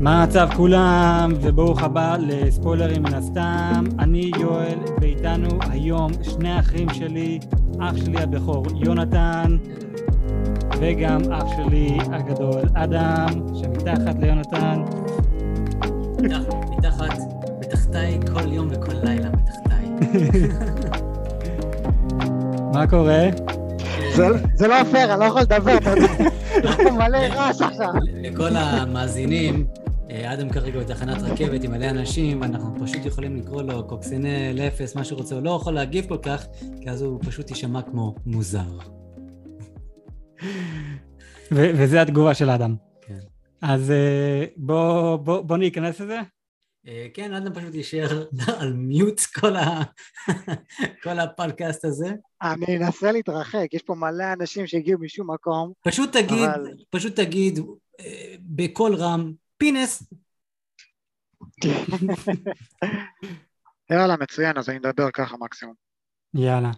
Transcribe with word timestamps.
מה 0.00 0.22
המצב 0.22 0.48
כולם, 0.56 1.32
וברוך 1.40 1.82
הבא 1.82 2.16
לספוילרים 2.20 3.02
מן 3.02 3.14
הסתם. 3.14 3.84
אני 3.98 4.30
יואל, 4.40 4.78
ואיתנו 5.00 5.48
היום 5.70 6.12
שני 6.22 6.52
האחים 6.52 6.88
שלי, 6.94 7.38
אח 7.80 7.96
שלי 7.96 8.22
הבכור 8.22 8.64
יונתן, 8.84 9.56
וגם 10.80 11.20
אח 11.32 11.44
שלי 11.56 11.98
הגדול 12.12 12.62
אדם, 12.74 13.26
שמתחת 13.54 14.16
ליונתן. 14.20 14.82
מתחת, 16.22 16.54
מתחת, 16.78 17.18
מתחתיי 17.60 18.18
כל 18.32 18.52
יום 18.52 18.68
וכל 18.70 18.92
לילה 19.02 19.28
מתחתיי. 19.30 19.88
מה 22.74 22.86
קורה? 22.86 23.24
זה- 24.14 24.26
זה 24.54 24.68
לא 24.68 24.84
פייר, 24.90 25.12
אני 25.12 25.20
לא 25.20 25.24
יכול 25.24 25.40
לדבר, 25.40 25.76
אתה 25.78 25.90
מלא 26.98 27.18
רעש 27.18 27.60
עכשיו. 27.62 27.92
לכל 28.22 28.56
המאזינים, 28.56 29.66
אדם 30.34 30.50
כרגע 30.50 30.80
בתחנת 30.80 31.22
רכבת 31.22 31.64
עם 31.64 31.70
מלא 31.70 31.90
אנשים, 31.90 32.42
אנחנו 32.42 32.74
פשוט 32.86 33.04
יכולים 33.04 33.36
לקרוא 33.36 33.62
לו 33.62 33.86
קוקסינל, 33.88 34.60
אפס, 34.68 34.94
מה 34.96 35.04
שהוא 35.04 35.18
רוצה, 35.18 35.34
הוא 35.34 35.42
לא 35.44 35.50
יכול 35.50 35.72
להגיב 35.74 36.06
כל 36.08 36.18
כך, 36.22 36.46
כי 36.82 36.90
אז 36.90 37.02
הוא 37.02 37.20
פשוט 37.24 37.50
יישמע 37.50 37.82
כמו 37.82 38.14
מוזר. 38.26 38.78
ו- 41.52 41.70
וזה 41.78 42.02
התגובה 42.02 42.34
של 42.34 42.50
אדם. 42.50 42.74
כן. 43.00 43.18
אז 43.62 43.90
אה, 43.90 44.44
בוא, 44.56 45.16
בוא, 45.16 45.40
בוא 45.40 45.56
ניכנס 45.56 46.00
לזה. 46.00 46.18
אה, 46.88 47.06
כן, 47.14 47.34
אדם 47.34 47.54
פשוט 47.54 47.74
יישאר 47.74 48.24
על 48.60 48.72
מיוט 48.72 49.20
כל 49.20 49.56
ה- 49.56 49.82
כל 51.04 51.18
הפודקאסט 51.18 51.84
הזה. 51.84 52.12
אני 52.42 52.76
אנסה 52.76 53.12
להתרחק, 53.12 53.66
יש 53.72 53.82
פה 53.82 53.94
מלא 53.94 54.24
אנשים 54.40 54.66
שהגיעו 54.66 55.00
משום 55.00 55.30
מקום. 55.30 55.72
פשוט 55.84 56.12
תגיד, 56.12 56.48
אבל- 56.54 56.72
פשוט 56.90 57.16
תגיד 57.16 57.58
אה, 58.00 58.34
בקול 58.40 58.94
רם, 58.94 59.32
פינס, 59.58 60.02
יאללה, 63.90 64.16
מצוין, 64.20 64.58
אז 64.58 64.68
אני 64.68 64.78
מדבר 64.78 65.10
ככה 65.10 65.36
מקסימום. 65.36 65.74
יאללה. 66.34 66.70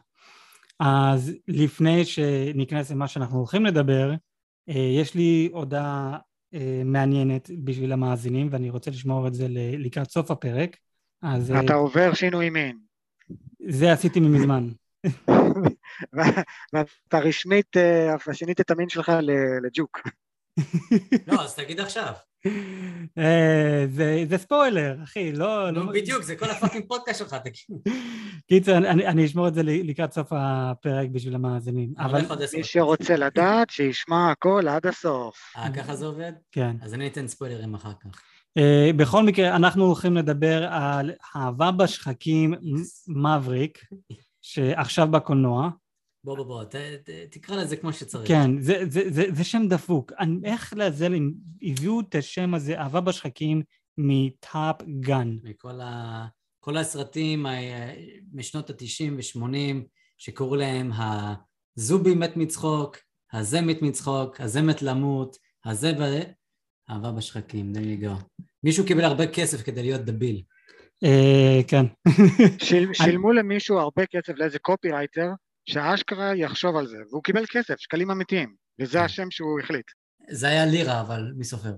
אז 0.81 1.33
לפני 1.49 2.05
שניכנס 2.05 2.91
למה 2.91 3.09
שאנחנו 3.09 3.39
הולכים 3.39 3.67
לדבר, 3.67 4.11
אה, 4.69 4.75
יש 5.01 5.15
לי 5.15 5.51
הודעה 5.53 6.19
אה, 6.55 6.83
מעניינת 6.85 7.51
בשביל 7.65 7.93
המאזינים, 7.93 8.49
ואני 8.51 8.71
רוצה 8.71 8.91
לשמור 8.91 9.27
את 9.27 9.35
זה 9.35 9.47
לקראת 9.79 10.11
סוף 10.11 10.31
הפרק. 10.31 10.77
אז 11.23 11.51
אה, 11.51 11.61
אתה 11.65 11.75
עובר 11.75 12.15
שינוי 12.15 12.51
מין. 12.51 12.79
זה 13.69 13.93
עשיתי 13.93 14.21
מזמן. 14.21 14.69
ואתה 16.73 17.19
רשמית, 17.19 17.77
שינית 18.33 18.61
את 18.61 18.71
המין 18.71 18.89
שלך 18.89 19.13
לג'וק. 19.63 20.01
לא, 21.27 21.43
אז 21.43 21.55
תגיד 21.55 21.81
עכשיו. 21.81 22.13
אה, 23.19 23.87
זה, 23.89 24.25
זה 24.29 24.39
ספוילר, 24.39 24.97
אחי, 25.05 25.33
לא... 25.33 25.71
נו, 25.71 25.85
לא... 25.85 25.93
בדיוק, 25.93 26.23
זה 26.23 26.37
כל 26.37 26.51
הפאקינג 26.51 26.85
פודקאסט 26.89 27.19
שלך, 27.19 27.35
תגיד. 27.35 27.95
קיצר, 28.49 28.77
אני, 28.77 29.07
אני 29.07 29.27
אשמור 29.27 29.49
את 29.49 29.55
זה 29.55 29.63
ל- 29.63 29.91
לקראת 29.91 30.13
סוף 30.13 30.29
הפרק 30.31 31.09
בשביל 31.09 31.35
המאזינים. 31.35 31.95
אבל 31.99 32.21
מי. 32.21 32.65
שרוצה 32.65 33.17
לדעת, 33.17 33.71
שישמע 33.71 34.31
הכל 34.31 34.69
עד 34.69 34.87
הסוף. 34.87 35.37
אה, 35.57 35.73
ככה 35.73 35.97
זה 35.97 36.07
עובד? 36.07 36.33
כן. 36.53 36.77
אז 36.83 36.95
אני 36.95 37.07
אתן 37.07 37.29
ספוילרים 37.29 37.75
אחר 37.75 37.93
כך. 38.01 38.23
Uh, 38.59 38.93
בכל 38.97 39.23
מקרה, 39.23 39.57
אנחנו 39.57 39.85
הולכים 39.85 40.17
לדבר 40.17 40.67
על 40.71 41.13
אהבה 41.37 41.71
בשחקים 41.71 42.55
מבריק, 43.09 43.79
שעכשיו 44.43 45.09
בקולנוע. 45.09 45.71
בוא, 46.25 46.37
בוא, 46.37 46.45
בוא, 46.45 46.65
ת- 46.65 46.75
ת- 46.77 47.11
תקרא 47.31 47.57
לזה 47.57 47.77
כמו 47.77 47.93
שצריך. 47.93 48.29
כן, 48.29 48.61
זה, 48.61 48.75
זה, 48.89 49.11
זה, 49.11 49.25
זה 49.33 49.45
שם 49.45 49.63
דפוק. 49.69 50.13
אני, 50.19 50.37
איך 50.45 50.75
לעזל 50.77 51.15
הם 51.15 51.33
הביאו 51.63 52.01
את 52.01 52.15
השם 52.15 52.55
הזה, 52.55 52.79
אהבה 52.81 53.01
בשחקים, 53.01 53.63
מטאפ 53.99 54.77
גן. 55.01 55.37
מכל 55.43 55.81
ה... 55.81 56.27
כל 56.61 56.77
הסרטים 56.77 57.47
ה- 57.47 57.51
משנות 58.33 58.71
ה-90 58.71 59.13
ו-80, 59.39 59.45
שקראו 60.19 60.57
להם 60.57 60.91
הזובי 61.77 62.15
מת 62.15 62.37
מצחוק, 62.37 62.97
הזה 63.33 63.61
מת 63.61 63.83
מצחוק, 63.83 64.41
הזה 64.41 64.63
מת 64.63 64.83
למות, 64.83 65.37
הזה 65.65 65.93
ב... 65.93 66.21
אהבה 66.91 67.13
בשחקים, 67.13 67.73
there 67.75 68.03
you 68.03 68.05
go. 68.07 68.43
מישהו 68.65 68.87
קיבל 68.87 69.05
הרבה 69.05 69.27
כסף 69.27 69.63
כדי 69.63 69.83
להיות 69.83 70.01
דביל. 70.01 70.43
Uh, 71.05 71.65
כן. 71.69 71.87
שיל- 72.59 72.93
שילמו 73.05 73.33
למישהו 73.33 73.79
הרבה 73.79 74.07
כסף 74.07 74.33
לאיזה 74.37 74.59
קופירייטר, 74.59 75.27
שאשכרה 75.67 76.37
יחשוב 76.37 76.77
על 76.77 76.87
זה, 76.87 76.97
והוא 77.11 77.23
קיבל 77.23 77.45
כסף, 77.51 77.75
שקלים 77.79 78.11
אמיתיים, 78.11 78.55
וזה 78.81 79.03
השם 79.03 79.31
שהוא 79.31 79.61
החליט. 79.61 79.87
זה 80.31 80.49
היה 80.49 80.67
לירה, 80.67 81.01
אבל 81.01 81.33
מי 81.37 81.45
סופר? 81.45 81.75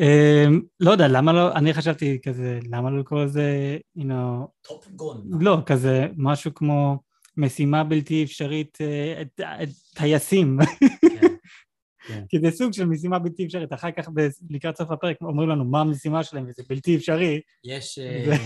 uh, 0.00 0.50
לא 0.80 0.90
יודע, 0.90 1.08
למה 1.08 1.32
לא, 1.32 1.52
אני 1.52 1.74
חשבתי 1.74 2.18
כזה, 2.24 2.58
למה 2.70 2.90
לא 2.90 3.00
לקרוא 3.00 3.24
לזה, 3.24 3.78
you 3.98 4.02
know, 4.02 4.46
Top 4.62 4.88
Gun. 4.88 5.28
לא, 5.40 5.58
כזה 5.66 6.06
משהו 6.16 6.54
כמו 6.54 6.98
משימה 7.36 7.84
בלתי 7.84 8.24
אפשרית, 8.24 8.78
אה, 8.80 9.64
טייסים. 9.94 10.58
כן. 12.08 12.24
כי 12.28 12.40
זה 12.40 12.50
סוג 12.50 12.72
של 12.72 12.84
משימה 12.84 13.18
בלתי 13.18 13.46
אפשרית, 13.46 13.72
אחר 13.72 13.90
כך 13.90 14.08
לקראת 14.50 14.76
סוף 14.76 14.90
הפרק 14.90 15.16
אומרים 15.22 15.48
לנו 15.48 15.64
מה 15.64 15.80
המשימה 15.80 16.24
שלהם 16.24 16.46
וזה 16.48 16.62
בלתי 16.68 16.96
אפשרי. 16.96 17.40
יש, 17.64 17.98
אה, 17.98 18.36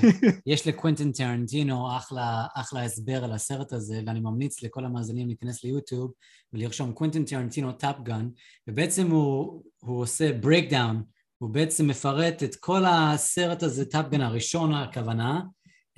יש 0.46 0.66
לקוונטין 0.66 1.12
טרנטינו 1.12 1.97
אחלה, 1.97 2.47
אחלה 2.54 2.84
הסבר 2.84 3.24
על 3.24 3.32
הסרט 3.32 3.72
הזה, 3.72 4.00
ואני 4.06 4.20
ממליץ 4.20 4.62
לכל 4.62 4.84
המאזינים 4.84 5.26
להיכנס 5.26 5.64
ליוטיוב 5.64 6.12
ולרשום 6.52 6.92
קוונטין 6.92 7.24
טרנטינו 7.24 7.72
Top 7.72 7.97
Gun, 8.03 8.28
ובעצם 8.68 9.10
הוא, 9.10 9.62
הוא 9.80 10.02
עושה 10.02 10.32
breakdown, 10.32 11.03
הוא 11.38 11.50
בעצם 11.50 11.86
מפרט 11.86 12.42
את 12.42 12.56
כל 12.56 12.84
הסרט 12.86 13.62
הזה, 13.62 13.84
Top 13.84 14.09
Gun 14.09 14.20
הראשון 14.20 14.74
הכוונה, 14.74 15.41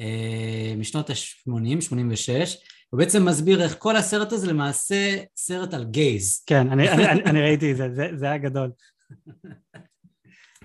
אה, 0.01 0.75
משנות 0.77 1.11
ה-80, 1.11 1.81
86, 1.81 2.57
הוא 2.91 2.99
בעצם 2.99 3.25
מסביר 3.25 3.63
איך 3.63 3.77
כל 3.79 3.97
הסרט 3.97 4.33
הזה 4.33 4.47
למעשה 4.47 5.17
סרט 5.37 5.75
על 5.75 5.85
גייז. 5.85 6.43
כן, 6.47 6.71
אני, 6.71 6.91
אני, 6.91 7.09
אני, 7.09 7.23
אני 7.25 7.43
ראיתי 7.43 7.73
את 7.73 7.77
זה, 7.77 7.89
זה, 7.95 8.09
זה 8.15 8.27
היה 8.27 8.39
גדול. 8.39 8.71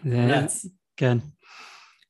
זה. 0.06 0.46
כן. 0.98 1.18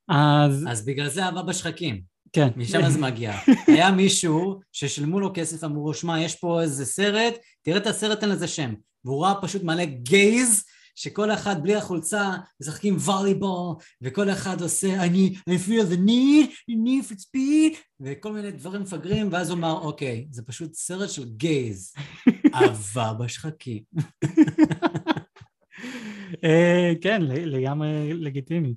אז 0.09 0.65
אז 0.69 0.85
בגלל 0.85 1.09
זה 1.09 1.25
אהבה 1.25 1.41
בשחקים. 1.43 2.01
כן. 2.33 2.47
משם 2.55 2.89
זה 2.89 2.99
מגיע. 2.99 3.33
היה 3.67 3.91
מישהו 3.91 4.59
ששילמו 4.71 5.19
לו 5.19 5.31
כסף, 5.33 5.63
אמרו 5.63 5.93
שמע, 5.93 6.21
יש 6.21 6.35
פה 6.35 6.61
איזה 6.61 6.85
סרט, 6.85 7.33
תראה 7.61 7.77
את 7.77 7.87
הסרט, 7.87 8.23
אין 8.23 8.31
לזה 8.31 8.47
שם. 8.47 8.73
והוא 9.05 9.25
ראה 9.25 9.41
פשוט 9.41 9.63
מלא 9.63 9.85
גייז, 9.85 10.63
שכל 10.95 11.31
אחד 11.31 11.63
בלי 11.63 11.75
החולצה 11.75 12.31
משחקים 12.61 12.95
ווליבול, 12.95 13.75
וכל 14.01 14.29
אחד 14.29 14.61
עושה, 14.61 15.03
אני, 15.03 15.35
I 15.49 15.53
feel 15.67 15.91
the 15.91 15.97
need, 15.97 16.49
the 16.71 16.75
need 16.85 17.11
for 17.11 17.15
speed, 17.15 17.77
וכל 17.99 18.33
מיני 18.33 18.51
דברים 18.51 18.81
מפגרים, 18.81 19.29
ואז 19.31 19.49
הוא 19.49 19.57
אמר, 19.57 19.79
אוקיי, 19.81 20.27
זה 20.31 20.43
פשוט 20.43 20.73
סרט 20.73 21.09
של 21.09 21.25
גייז. 21.25 21.93
אהבה 22.55 23.13
בשחקים. 23.13 23.83
אה, 26.43 26.93
כן, 27.01 27.21
לגמרי 27.21 28.13
לגיטימי. 28.13 28.75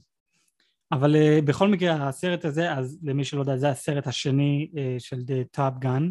אבל 0.92 1.16
אה, 1.16 1.38
בכל 1.44 1.68
מקרה, 1.68 2.08
הסרט 2.08 2.44
הזה, 2.44 2.72
אז 2.72 2.98
למי 3.02 3.24
שלא 3.24 3.40
יודע, 3.40 3.56
זה 3.56 3.68
הסרט 3.68 4.06
השני 4.06 4.70
אה, 4.76 4.96
של 4.98 5.18
טאפ 5.50 5.72
גן. 5.78 6.10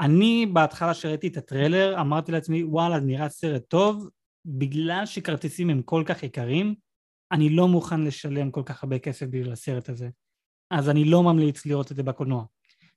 אני 0.00 0.46
בהתחלה 0.52 0.94
שראיתי 0.94 1.28
את 1.28 1.36
הטריילר, 1.36 2.00
אמרתי 2.00 2.32
לעצמי, 2.32 2.64
וואלה, 2.64 3.00
נראה 3.00 3.28
סרט 3.28 3.62
טוב, 3.68 4.08
בגלל 4.44 5.02
שכרטיסים 5.06 5.70
הם 5.70 5.82
כל 5.82 6.02
כך 6.06 6.22
יקרים, 6.22 6.74
אני 7.32 7.48
לא 7.50 7.68
מוכן 7.68 8.00
לשלם 8.00 8.50
כל 8.50 8.62
כך 8.66 8.84
הרבה 8.84 8.98
כסף 8.98 9.26
בשביל 9.26 9.52
הסרט 9.52 9.88
הזה. 9.88 10.08
אז 10.70 10.88
אני 10.88 11.04
לא 11.04 11.22
ממליץ 11.22 11.66
לראות 11.66 11.90
את 11.90 11.96
זה 11.96 12.02
בקולנוע. 12.02 12.44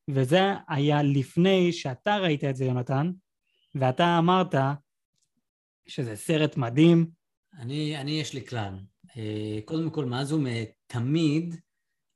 וזה 0.09 0.41
היה 0.67 1.03
לפני 1.03 1.73
שאתה 1.73 2.17
ראית 2.17 2.43
את 2.43 2.55
זה, 2.55 2.65
יונתן, 2.65 3.11
ואתה 3.75 4.17
אמרת 4.17 4.55
שזה 5.87 6.15
סרט 6.15 6.57
מדהים, 6.57 7.07
אני, 7.53 7.97
אני 7.97 8.11
יש 8.11 8.33
לי 8.33 8.45
כלל. 8.45 8.79
אה, 9.17 9.59
קודם 9.65 9.89
כל, 9.89 10.05
מאז 10.05 10.33
ומתמיד, 10.33 11.55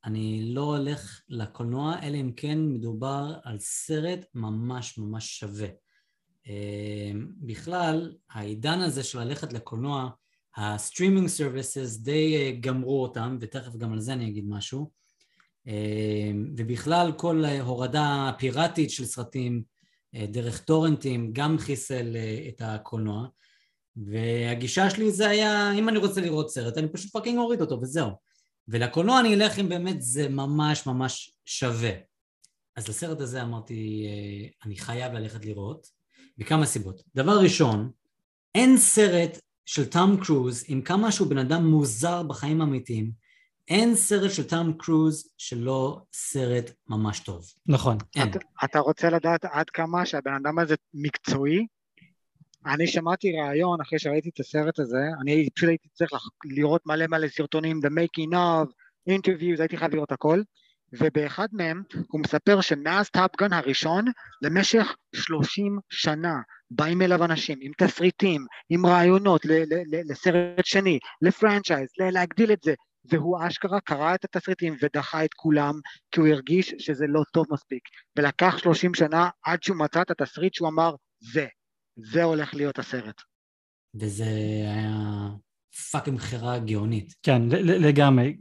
אני 0.04 0.54
לא 0.54 0.76
הולך 0.76 1.20
לקולנוע, 1.28 1.96
אלא 2.02 2.16
אם 2.16 2.32
כן 2.36 2.58
מדובר 2.68 3.34
על 3.44 3.58
סרט 3.58 4.26
ממש 4.34 4.98
ממש 4.98 5.38
שווה. 5.38 5.68
אה, 6.48 7.12
בכלל, 7.40 8.14
העידן 8.30 8.80
הזה 8.80 9.02
של 9.02 9.20
ללכת 9.20 9.52
לקולנוע, 9.52 10.10
ה 10.56 10.63
streaming 10.63 11.28
services 11.28 11.96
די 11.96 12.36
אה, 12.36 12.52
גמרו 12.60 13.02
אותם, 13.02 13.38
ותכף 13.40 13.76
גם 13.76 13.92
על 13.92 14.00
זה 14.00 14.12
אני 14.12 14.28
אגיד 14.28 14.44
משהו. 14.48 14.90
אה, 15.68 16.30
ובכלל, 16.56 17.12
כל 17.16 17.44
אה, 17.44 17.60
הורדה 17.60 18.30
פיראטית 18.38 18.90
של 18.90 19.04
סרטים 19.04 19.62
אה, 20.14 20.26
דרך 20.26 20.64
טורנטים 20.64 21.32
גם 21.32 21.58
חיסל 21.58 22.16
את 22.48 22.62
הקולנוע. 22.64 23.26
והגישה 23.96 24.90
שלי 24.90 25.10
זה 25.10 25.28
היה, 25.28 25.72
אם 25.72 25.88
אני 25.88 25.98
רוצה 25.98 26.20
לראות 26.20 26.50
סרט, 26.50 26.78
אני 26.78 26.88
פשוט 26.88 27.12
fucking 27.12 27.38
אוריד 27.38 27.60
אותו 27.60 27.78
וזהו. 27.82 28.10
ולקולנוע 28.68 29.20
אני 29.20 29.34
אלך 29.34 29.58
אם 29.58 29.68
באמת 29.68 30.02
זה 30.02 30.28
ממש 30.28 30.86
ממש 30.86 31.36
שווה. 31.44 31.90
אז 32.76 32.88
לסרט 32.88 33.20
הזה 33.20 33.42
אמרתי, 33.42 34.06
אני 34.64 34.76
חייב 34.76 35.12
ללכת 35.12 35.44
לראות, 35.44 35.86
מכמה 36.38 36.66
סיבות. 36.66 37.02
דבר 37.14 37.38
ראשון, 37.42 37.90
אין 38.54 38.76
סרט 38.76 39.38
של 39.66 39.84
תום 39.84 40.16
קרוז, 40.24 40.64
עם 40.68 40.82
כמה 40.82 41.12
שהוא 41.12 41.28
בן 41.28 41.38
אדם 41.38 41.66
מוזר 41.66 42.22
בחיים 42.22 42.60
האמיתיים, 42.60 43.10
אין 43.68 43.94
סרט 43.94 44.30
של 44.30 44.48
תום 44.48 44.72
קרוז 44.78 45.34
שלא 45.38 46.00
סרט 46.12 46.70
ממש 46.88 47.20
טוב. 47.20 47.44
נכון. 47.66 47.96
אין. 48.16 48.28
אתה, 48.28 48.38
אתה 48.64 48.78
רוצה 48.78 49.10
לדעת 49.10 49.44
עד 49.44 49.70
כמה 49.70 50.06
שהבן 50.06 50.34
אדם 50.34 50.58
הזה 50.58 50.74
מקצועי? 50.94 51.66
אני 52.66 52.86
שמעתי 52.86 53.32
ראיון 53.32 53.80
אחרי 53.80 53.98
שראיתי 53.98 54.28
את 54.28 54.40
הסרט 54.40 54.78
הזה, 54.78 55.02
אני 55.20 55.48
פשוט 55.54 55.68
הייתי 55.68 55.88
צריך 55.88 56.12
לראות 56.44 56.86
מלא 56.86 57.06
מלא 57.06 57.28
סרטונים, 57.28 57.80
The 57.84 57.88
Making 57.88 58.32
of, 58.32 58.72
Interviews, 59.10 59.60
הייתי 59.60 59.76
חייב 59.76 59.94
לראות 59.94 60.12
הכל, 60.12 60.42
ובאחד 61.00 61.48
מהם 61.52 61.82
הוא 62.08 62.20
מספר 62.20 62.60
שמאז 62.60 63.10
טאפגן 63.10 63.52
הראשון, 63.52 64.04
למשך 64.42 64.96
30 65.14 65.78
שנה 65.90 66.34
באים 66.70 67.02
אליו 67.02 67.24
אנשים 67.24 67.58
עם 67.60 67.72
תסריטים, 67.78 68.46
עם 68.70 68.86
רעיונות 68.86 69.44
ל- 69.44 69.52
ל- 69.52 69.96
ל- 69.96 70.12
לסרט 70.12 70.64
שני, 70.64 70.98
לפרנצ'ייז, 71.22 71.88
ל- 72.00 72.10
להגדיל 72.10 72.52
את 72.52 72.58
זה, 72.64 72.74
והוא 73.04 73.38
אשכרה 73.46 73.80
קרא 73.80 74.14
את 74.14 74.24
התסריטים 74.24 74.76
ודחה 74.82 75.24
את 75.24 75.34
כולם, 75.34 75.74
כי 76.10 76.20
הוא 76.20 76.28
הרגיש 76.28 76.74
שזה 76.78 77.04
לא 77.08 77.22
טוב 77.32 77.46
מספיק, 77.50 77.82
ולקח 78.18 78.58
30 78.58 78.94
שנה 78.94 79.28
עד 79.42 79.62
שהוא 79.62 79.76
מצא 79.76 80.02
את 80.02 80.10
התסריט 80.10 80.54
שהוא 80.54 80.68
אמר, 80.68 80.94
זה, 81.32 81.46
זה 81.96 82.22
הולך 82.22 82.54
להיות 82.54 82.78
הסרט. 82.78 83.22
וזה 84.00 84.24
היה 84.74 85.28
fucking 85.90 86.16
מכירה 86.16 86.58
גאונית. 86.58 87.14
כן, 87.22 87.42
ל- 87.42 87.70
ל- 87.70 87.86
לגמרי. 87.86 88.32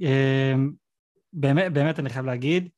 אמ, 1.36 1.42
באמת, 1.42 1.74
באמת 1.74 2.00
אני 2.00 2.10
חייב 2.10 2.26
להגיד 2.26 2.70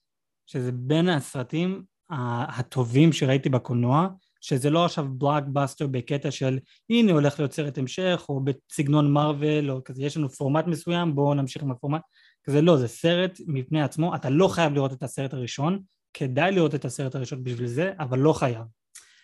שזה 0.46 0.72
בין 0.72 1.10
הסרטים 1.10 1.84
הטובים 2.10 3.14
שראיתי 3.14 3.50
בקולנוע, 3.50 4.08
שזה 4.42 4.70
לא 4.70 4.86
עכשיו 4.86 5.06
בלאקבאסטר 5.10 5.88
בקטע 5.88 6.32
של 6.32 6.60
הנה 6.90 7.12
הולך 7.12 7.40
להיות 7.40 7.54
סרט 7.54 7.78
המשך, 7.78 8.26
או 8.30 8.42
בסגנון 8.44 9.14
מארוול, 9.14 9.72
או 9.72 9.84
כזה, 9.84 10.04
יש 10.04 10.18
לנו 10.18 10.30
פורמט 10.30 10.68
מסוים, 10.68 11.16
בואו 11.16 11.34
נמשיך 11.34 11.64
עם 11.64 11.72
הפורמט. 11.72 12.02
כזה 12.44 12.62
לא, 12.62 12.78
זה 12.78 12.88
סרט 12.88 13.40
מפני 13.48 13.82
עצמו, 13.82 14.16
אתה 14.16 14.30
לא 14.30 14.48
חייב 14.48 14.74
לראות 14.74 14.94
את 14.94 15.04
הסרט 15.04 15.34
הראשון, 15.34 15.80
כדאי 16.14 16.52
לראות 16.52 16.76
את 16.76 16.86
הסרט 16.86 17.16
הראשון 17.16 17.44
בשביל 17.44 17.68
זה, 17.68 17.94
אבל 18.00 18.20
לא 18.20 18.34
חייב. 18.34 18.64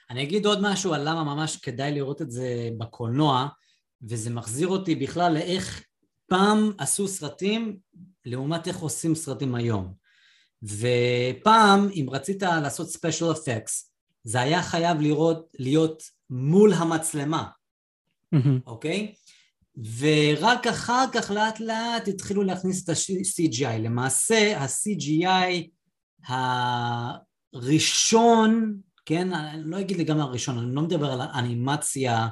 אני 0.09 0.24
אגיד 0.24 0.45
עוד 0.45 0.59
משהו 0.62 0.94
על 0.94 1.09
למה 1.09 1.24
ממש 1.24 1.57
כדאי 1.57 1.91
לראות 1.91 2.21
את 2.21 2.31
זה 2.31 2.69
בקולנוע, 2.77 3.47
וזה 4.09 4.29
מחזיר 4.29 4.68
אותי 4.68 4.95
בכלל 4.95 5.33
לאיך 5.33 5.83
פעם 6.27 6.71
עשו 6.77 7.07
סרטים 7.07 7.77
לעומת 8.25 8.68
איך 8.68 8.78
עושים 8.78 9.16
סרטים 9.16 9.56
היום. 9.56 9.94
ופעם, 10.64 11.90
אם 11.94 12.06
רצית 12.12 12.42
לעשות 12.42 12.90
ספיישל 12.90 13.31
אפקס, 13.31 13.94
זה 14.24 14.42
היה 14.42 14.64
חייב 14.64 15.02
לראות, 15.02 15.48
להיות 15.60 16.04
מול 16.30 16.74
המצלמה. 16.74 17.48
אוקיי? 18.66 19.14
ורק 19.98 20.68
אחר 20.68 21.06
כך 21.14 21.31
לאט 21.31 21.60
לאט 21.60 22.08
התחילו 22.08 22.44
להכניס 22.44 22.84
את 22.84 22.90
ה-CGI. 22.90 23.78
למעשה 23.80 24.58
ה-CGI 24.58 25.68
הראשון, 27.54 28.78
כן, 29.06 29.34
אני 29.34 29.62
לא 29.64 29.80
אגיד 29.80 29.98
לגמרי 29.98 30.24
הראשון, 30.24 30.58
אני 30.58 30.75
לא 30.75 30.81
מדבר 30.81 31.12
על 31.12 31.22
האנימציה, 31.22 32.28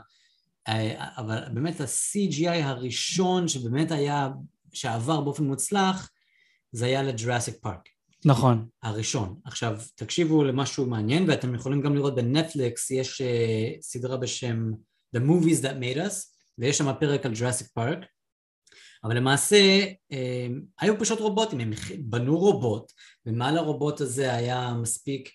אה, 0.68 1.08
אבל 1.18 1.44
באמת 1.54 1.82
ה-CGI 1.82 2.64
הראשון 2.64 3.48
שבאמת 3.48 3.92
היה, 3.92 4.30
שעבר 4.74 5.22
באופן 5.22 5.44
מוצלח, 5.44 6.10
זה 6.72 6.86
היה 6.86 7.04
לג'ראסיק 7.04 7.56
פארק. 7.62 7.90
נכון. 8.26 8.68
הראשון. 8.84 9.40
עכשיו, 9.46 9.80
תקשיבו 9.96 10.44
למשהו 10.44 10.86
מעניין, 10.86 11.30
ואתם 11.30 11.56
יכולים 11.56 11.82
גם 11.82 11.96
לראות 11.96 12.16
בנטפליקס, 12.16 12.92
יש 12.92 13.22
uh, 13.22 13.82
סדרה 13.82 14.18
בשם 14.18 14.72
The 15.16 15.20
Movies 15.20 15.64
That 15.64 15.76
Made 15.82 15.98
Us, 15.98 16.14
ויש 16.58 16.78
שם 16.78 16.92
פרק 17.00 17.26
על 17.26 17.34
ג'ראסיק 17.34 17.68
פארק, 17.68 18.00
אבל 19.04 19.18
למעשה 19.18 19.86
uh, 20.14 20.16
היו 20.80 21.00
פשוט 21.00 21.20
רובוטים, 21.20 21.60
הם 21.60 21.72
בנו 22.00 22.38
רובוט, 22.38 22.92
ומעל 23.26 23.58
הרובוט 23.58 24.02
הזה 24.02 24.34
היה 24.34 24.74
מספיק 24.82 25.30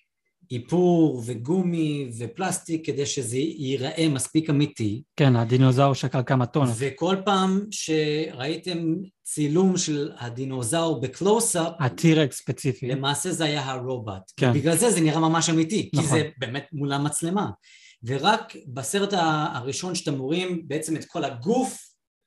איפור 0.50 1.22
וגומי 1.26 2.10
ופלסטיק 2.18 2.86
כדי 2.86 3.06
שזה 3.06 3.36
ייראה 3.36 4.08
מספיק 4.08 4.50
אמיתי, 4.50 5.02
כן, 5.16 5.36
הדינוזאור 5.36 5.94
שקל 5.94 6.22
כמה 6.26 6.46
טון. 6.46 6.68
וכל 6.76 7.16
פעם 7.24 7.60
שראיתם 7.70 8.94
צילום 9.22 9.76
של 9.76 10.12
הדינוזאור 10.18 11.00
בקלוס-אפ, 11.00 11.72
הטירקס 11.78 12.38
ספציפי. 12.38 12.86
למעשה 12.86 13.32
זה 13.32 13.44
היה 13.44 13.64
הרובוט. 13.64 14.32
כן. 14.36 14.52
בגלל 14.52 14.76
זה 14.76 14.90
זה 14.90 15.00
נראה 15.00 15.20
ממש 15.20 15.50
אמיתי, 15.50 15.90
כי 15.90 15.96
נכון. 15.96 16.10
זה 16.10 16.28
באמת 16.38 16.66
מול 16.72 16.92
המצלמה. 16.92 17.50
ורק 18.04 18.56
בסרט 18.66 19.12
הראשון 19.52 19.94
שאתם 19.94 20.18
רואים 20.18 20.62
בעצם 20.68 20.96
את 20.96 21.04
כל 21.04 21.24
הגוף 21.24 21.78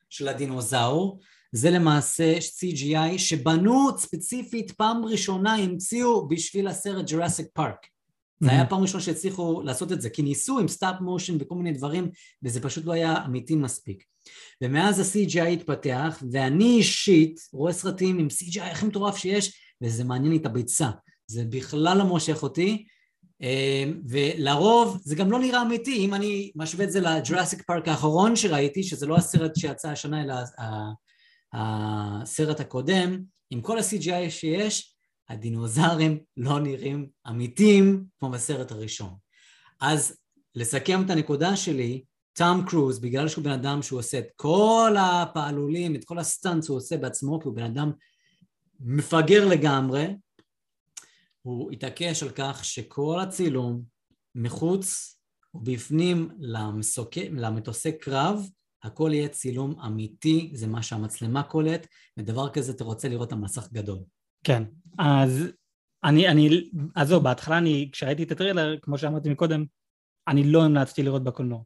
של 0.10 0.28
הדינוזאור, 0.28 1.20
זה 1.52 1.72
למעשה 1.72 2.38
CGI 2.38 3.18
שבנו 3.18 3.98
ספציפית 3.98 4.72
פעם 4.72 5.06
ראשונה 5.06 5.56
המציאו 5.56 6.28
בשביל 6.28 6.68
הסרט 6.68 7.12
ג'ראסיק 7.12 7.48
פארק. 7.54 7.88
זה 8.40 8.50
היה 8.50 8.58
מהמם. 8.58 8.70
פעם 8.70 8.82
ראשונה 8.82 9.04
שהצליחו 9.04 9.62
לעשות 9.62 9.92
את 9.92 10.02
זה, 10.02 10.10
כי 10.10 10.22
ניסו 10.22 10.60
עם 10.60 10.68
stop 10.68 10.96
motion 11.02 11.38
וכל 11.40 11.56
מיני 11.56 11.72
דברים, 11.72 12.10
וזה 12.44 12.62
פשוט 12.62 12.86
לא 12.86 12.92
היה 12.92 13.26
אמיתי 13.26 13.56
מספיק. 13.56 14.04
ומאז 14.64 15.00
ה-CGI 15.00 15.48
התפתח, 15.48 16.24
ואני 16.32 16.78
אישית 16.78 17.40
רואה 17.54 17.74
סרטים 17.74 18.20
עם 18.20 18.28
CGI 18.28 18.64
הכי 18.64 18.86
מטורף 18.86 19.18
שיש, 19.18 19.62
וזה 19.84 20.04
מעניין 20.04 20.32
לי 20.32 20.38
את 20.38 20.46
הביצה. 20.46 20.90
זה 21.28 21.44
בכלל 21.50 21.98
לא 21.98 22.04
מושך 22.04 22.44
אותי, 22.44 22.86
אה, 23.42 23.84
ולרוב 24.08 25.00
זה 25.04 25.16
גם 25.16 25.32
לא 25.32 25.40
נראה 25.40 25.62
אמיתי, 25.62 25.98
אם 25.98 26.14
אני 26.14 26.52
משווה 26.56 26.86
את 26.86 26.92
זה 26.92 27.00
לג'ראסיק 27.00 27.62
פארק 27.62 27.88
האחרון 27.88 28.36
שראיתי, 28.36 28.84
שזה 28.84 29.06
לא 29.06 29.16
הסרט 29.16 29.56
שיצא 29.56 29.90
השנה, 29.90 30.24
אלא 30.24 30.36
הסרט 31.54 32.60
הקודם, 32.60 33.22
עם 33.52 33.62
כל 33.62 33.78
ה-CGI 33.78 34.30
שיש, 34.30 34.96
הדינוזארים 35.30 36.20
לא 36.38 36.60
נראים 36.60 37.10
אמיתיים 37.30 38.06
כמו 38.20 38.30
בסרט 38.30 38.72
הראשון. 38.72 39.16
אז 39.82 40.18
לסכם 40.56 41.06
את 41.06 41.10
הנקודה 41.10 41.56
שלי, 41.56 42.04
טום 42.34 42.66
קרוז, 42.66 43.00
בגלל 43.00 43.28
שהוא 43.28 43.44
בן 43.44 43.52
אדם 43.52 43.82
שהוא 43.82 44.00
עושה 44.00 44.20
את 44.20 44.28
כל 44.36 44.96
הפעלולים, 45.00 45.96
את 45.96 46.06
כל 46.06 46.20
ה 46.20 46.27
stunts 46.27 46.70
הוא 46.70 46.78
עושה 46.78 46.98
בעצמו, 46.98 47.40
כי 47.40 47.48
הוא 47.48 47.56
בן 47.56 47.64
אדם 47.64 47.92
מפגר 48.80 49.48
לגמרי, 49.48 50.08
הוא 51.42 51.72
התעקש 51.72 52.24
על 52.24 52.30
כך 52.30 52.66
שכל 52.66 53.20
הצילום 53.20 53.82
מחוץ 54.36 55.16
ובפנים 55.54 56.30
למסוק... 56.40 57.18
למטוסי 57.18 57.92
קרב, 57.92 58.50
הכל 58.84 59.12
יהיה 59.14 59.28
צילום 59.28 59.80
אמיתי, 59.80 60.52
זה 60.54 60.68
מה 60.68 60.84
שהמצלמה 60.84 61.44
קולט, 61.44 61.88
ודבר 62.18 62.50
כזה 62.50 62.72
אתה 62.72 62.84
רוצה 62.84 63.08
לראות 63.08 63.32
על 63.32 63.40
מסך 63.40 63.68
גדול. 63.72 64.00
כן, 64.44 64.64
אז 65.00 65.48
אני, 66.04 66.28
אני, 66.28 66.70
אז 66.96 67.08
זהו, 67.08 67.22
בהתחלה 67.22 67.58
אני, 67.58 67.90
כשראיתי 67.92 68.24
את 68.24 68.32
הטריילר, 68.32 68.76
כמו 68.82 68.98
שאמרתי 68.98 69.30
מקודם, 69.30 69.66
אני 70.28 70.44
לא 70.44 70.64
המלצתי 70.64 71.04
לראות 71.04 71.24
בקולנוע. 71.24 71.62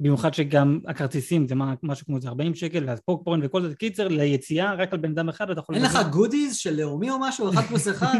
במיוחד 0.00 0.34
שגם 0.34 0.80
הכרטיסים 0.88 1.48
זה 1.48 1.54
משהו 1.82 2.06
כמו 2.06 2.16
איזה 2.16 2.28
40 2.28 2.54
שקל, 2.54 2.84
ואז 2.86 3.00
פופקורן 3.00 3.40
וכל 3.42 3.62
זה, 3.62 3.74
קיצר, 3.74 4.08
ליציאה 4.08 4.74
רק 4.74 4.92
על 4.92 4.98
בן 4.98 5.10
אדם 5.10 5.28
אחד 5.28 5.50
אתה 5.50 5.60
יכול... 5.60 5.74
אין 5.74 5.84
לך 5.84 5.98
goodies 6.10 6.56
של 6.56 6.76
לאומי 6.76 7.10
או 7.10 7.16
משהו? 7.20 7.50
אחד 7.50 7.62
פלוס 7.62 7.88
אחד? 7.96 8.14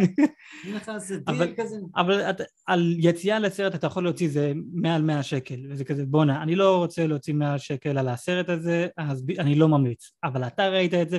אין 0.66 0.74
לך 0.74 0.88
איזה 0.94 1.18
דיל 1.18 1.54
כזה? 1.56 1.76
אבל 1.96 2.30
על 2.66 2.94
יציאה 2.98 3.38
לסרט 3.38 3.74
אתה 3.74 3.86
יכול 3.86 4.04
להוציא 4.04 4.28
זה 4.28 4.52
מעל 4.72 5.02
100 5.02 5.22
שקל, 5.22 5.66
וזה 5.70 5.84
כזה 5.84 6.04
בואנה, 6.06 6.42
אני 6.42 6.56
לא 6.56 6.76
רוצה 6.76 7.06
להוציא 7.06 7.34
100 7.34 7.58
שקל 7.58 7.98
על 7.98 8.08
הסרט 8.08 8.48
הזה, 8.48 8.86
אז 8.96 9.24
אני 9.38 9.54
לא 9.54 9.68
ממליץ. 9.68 10.12
אבל 10.24 10.46
אתה 10.46 10.68
ראית 10.68 10.94
את 10.94 11.10
זה, 11.10 11.18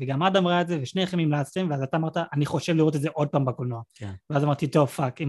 וגם 0.00 0.22
אדם 0.22 0.46
ראה 0.46 0.60
את 0.60 0.68
זה, 0.68 0.78
ושניכם 0.82 1.18
המלצתם, 1.18 1.66
ואז 1.70 1.82
אתה 1.82 1.96
אמרת, 1.96 2.16
אני 2.32 2.46
חושב 2.46 2.76
לראות 2.76 2.96
את 2.96 3.00
זה 3.00 3.08
עוד 3.12 3.28
פעם 3.28 3.44
בקולנוע. 3.44 3.82
כן. 3.94 4.12
ואז 4.30 4.44
אמרתי, 4.44 4.66
טוב, 4.66 4.88
fuck, 4.88 5.20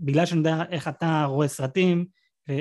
בגלל 0.00 0.26
שאני 0.26 0.38
יודע 0.38 0.62
איך 0.70 0.88
אתה 0.88 1.24
רואה 1.24 1.48
סרטים, 1.48 2.18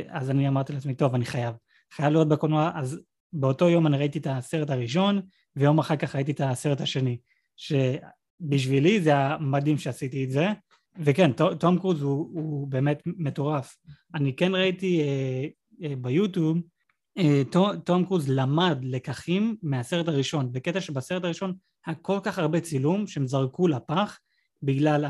אז 0.10 0.30
אני 0.30 0.48
אמרתי 0.48 0.74
לעצמי, 0.74 0.96
טוב, 0.96 1.16
אני 1.16 1.26
חייב. 1.26 1.56
חייב 1.94 2.14
לראות 2.14 2.30
בקולנוע, 2.30 2.72
אז 2.76 3.00
באותו 3.34 3.70
יום 3.70 3.88
אני 3.88 3.98
ראיתי 3.98 4.20
את 4.20 4.28
הסרט 4.30 4.70
הראשון, 4.70 5.22
ויום 5.56 5.80
אחר 5.80 5.96
כך 5.96 6.16
ראיתי 6.16 6.32
את 6.32 6.42
הסרט 6.42 6.82
השני. 6.82 7.18
שבשבילי 7.56 9.02
זה 9.02 9.10
היה 9.10 9.38
מדהים 9.40 9.78
שעשיתי 9.78 10.24
את 10.24 10.32
זה, 10.32 10.48
וכן, 11.00 11.32
טום 11.60 11.80
קרוז 11.80 12.02
הוא, 12.02 12.30
הוא 12.34 12.68
באמת 12.68 13.04
מטורף. 13.06 13.78
אני 14.16 14.36
כן 14.36 14.56
ראיתי 14.56 15.02
אה, 15.02 15.48
אה, 15.84 15.96
ביוטיוב, 15.96 16.58
אה, 17.18 17.42
תום 17.84 18.06
קרוז 18.06 18.30
למד 18.30 18.78
לקחים 18.84 19.56
מהסרט 19.64 20.08
הראשון, 20.08 20.52
בקטע 20.52 20.82
שבסרט 20.82 21.24
הראשון 21.24 21.54
היה 21.86 21.96
כל 21.96 22.20
כך 22.24 22.40
הרבה 22.40 22.60
צילום 22.60 23.08
שהם 23.08 23.28
זרקו 23.28 23.68
לפח 23.68 24.20
בגלל 24.64 25.06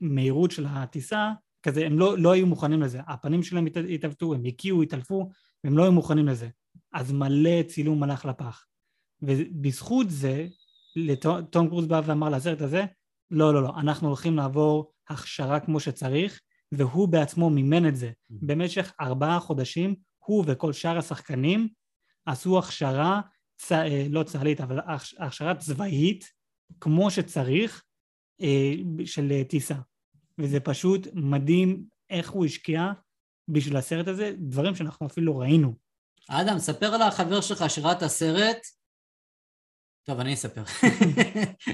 המהירות 0.00 0.50
של 0.50 0.66
הטיסה, 0.68 1.32
כזה 1.62 1.86
הם 1.86 1.98
לא, 1.98 2.18
לא 2.18 2.32
היו 2.32 2.46
מוכנים 2.46 2.82
לזה, 2.82 3.00
הפנים 3.06 3.42
שלהם 3.42 3.66
הת- 3.66 3.76
התעוותו, 3.94 4.34
הם 4.34 4.44
הקיאו, 4.44 4.82
התעלפו, 4.82 5.28
והם 5.64 5.78
לא 5.78 5.82
היו 5.82 5.92
מוכנים 5.92 6.28
לזה. 6.28 6.48
אז 6.92 7.12
מלא 7.12 7.62
צילום 7.62 8.02
הלך 8.02 8.24
לפח. 8.24 8.66
ובזכות 9.22 10.06
זה, 10.10 10.46
תום 11.50 11.68
קרוז 11.68 11.86
בא 11.86 12.00
ואמר 12.04 12.28
לסרט 12.28 12.60
הזה, 12.60 12.84
לא, 13.30 13.54
לא, 13.54 13.62
לא, 13.62 13.72
אנחנו 13.80 14.08
הולכים 14.08 14.36
לעבור 14.36 14.92
הכשרה 15.08 15.60
כמו 15.60 15.80
שצריך, 15.80 16.40
והוא 16.72 17.08
בעצמו 17.08 17.50
מימן 17.50 17.88
את 17.88 17.96
זה. 17.96 18.10
במשך 18.30 18.92
ארבעה 19.00 19.40
חודשים, 19.40 19.94
הוא 20.18 20.44
וכל 20.46 20.72
שאר 20.72 20.98
השחקנים 20.98 21.68
עשו 22.26 22.58
הכשרה, 22.58 23.20
צ... 23.56 23.72
אה, 23.72 24.06
לא 24.10 24.22
צה"לית, 24.22 24.60
אבל 24.60 24.78
הכש- 24.80 25.14
הכשרה 25.18 25.54
צבאית, 25.54 26.24
כמו 26.80 27.10
שצריך, 27.10 27.82
אה, 28.40 28.72
של 29.04 29.32
אה, 29.32 29.44
טיסה. 29.44 29.74
וזה 30.42 30.60
פשוט 30.60 31.06
מדהים 31.14 31.84
איך 32.10 32.30
הוא 32.30 32.44
השקיע 32.44 32.92
בשביל 33.48 33.76
הסרט 33.76 34.08
הזה, 34.08 34.32
דברים 34.38 34.74
שאנחנו 34.74 35.06
אפילו 35.06 35.38
ראינו. 35.38 35.74
אדם, 36.28 36.58
ספר 36.58 36.86
על 36.86 37.02
החבר 37.02 37.40
שלך 37.40 37.70
שראה 37.70 37.92
את 37.92 38.02
הסרט. 38.02 38.66
טוב, 40.06 40.20
אני 40.20 40.34
אספר. 40.34 40.62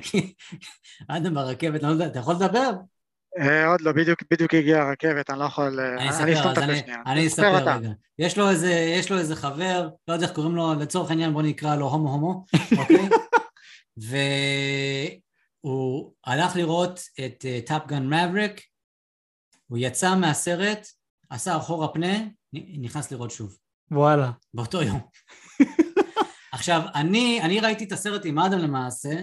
אדם 1.09 1.35
ברכבת, 1.35 1.83
לא 1.83 1.89
יודע, 1.89 2.07
אתה 2.07 2.19
יכול 2.19 2.35
לדבר? 2.35 2.71
אה, 3.39 3.67
עוד 3.67 3.81
לא, 3.81 3.93
בדיוק 3.93 4.23
בדיוק 4.31 4.55
הגיעה 4.55 4.89
הרכבת, 4.89 5.31
אני 5.31 5.39
לא 5.39 5.45
יכול... 5.45 5.81
אה, 5.81 5.95
אני 5.95 6.01
אני 6.01 6.11
אספר, 6.11 6.35
אסתום 6.35 6.53
את 6.53 6.59
אז 6.59 6.63
אני. 6.63 6.83
אני 7.07 7.31
ספר 7.31 7.59
אספר. 7.59 7.77
רגע. 7.77 7.91
יש 8.19 8.39
לו 8.39 8.51
איזה, 8.51 8.73
יש 8.73 9.11
לו 9.11 9.19
איזה 9.19 9.37
חבר, 9.37 9.89
לא 10.09 10.15
יודע 10.15 10.27
איך 10.27 10.35
קוראים 10.35 10.57
לו, 10.57 10.75
לצורך 10.75 11.11
העניין 11.11 11.33
בוא 11.33 11.43
נקרא 11.43 11.77
לו 11.77 11.89
הומו 11.89 12.11
הומו, 12.11 12.45
אוקיי? 12.81 13.09
והוא 15.67 16.13
הלך 16.25 16.57
לראות 16.57 17.01
את 17.25 17.45
טאפ 17.67 17.87
גן 17.87 18.07
מבריק, 18.07 18.61
הוא 19.67 19.79
יצא 19.79 20.15
מהסרט, 20.17 20.87
עשה 21.31 21.57
אחורה 21.57 21.89
פנה, 21.89 22.17
נכנס 22.81 23.13
לראות 23.13 23.31
שוב, 23.31 23.59
וואלה. 23.91 24.31
באותו 24.55 24.83
יום. 24.83 25.01
עכשיו, 26.53 26.83
אני, 26.95 27.43
אני 27.43 27.61
ראיתי 27.61 27.85
את 27.85 27.93
הסרט 27.93 28.23
עם 28.25 28.39
אדם 28.39 28.59
למעשה, 28.59 29.23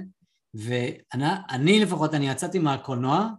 ואני 0.54 1.26
אני 1.50 1.80
לפחות, 1.80 2.14
אני 2.14 2.30
יצאתי 2.30 2.60
מהקולנוע, 2.60 3.30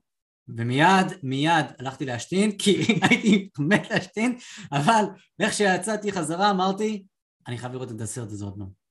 ומיד, 0.49 1.07
מיד 1.23 1.67
הלכתי 1.79 2.05
להשתין, 2.05 2.59
כי 2.59 2.83
הייתי 3.11 3.49
מת 3.59 3.91
להשתין, 3.91 4.39
אבל 4.73 5.05
איך 5.41 5.53
שיצאתי 5.53 6.13
חזרה 6.13 6.51
אמרתי, 6.51 7.05
אני 7.49 7.59
חייב 7.59 7.73
לראות 7.73 7.91
את 7.93 8.01
הסרט 8.01 8.29
הזה 8.29 8.45
עוד 8.45 8.55
פעם. 8.59 8.84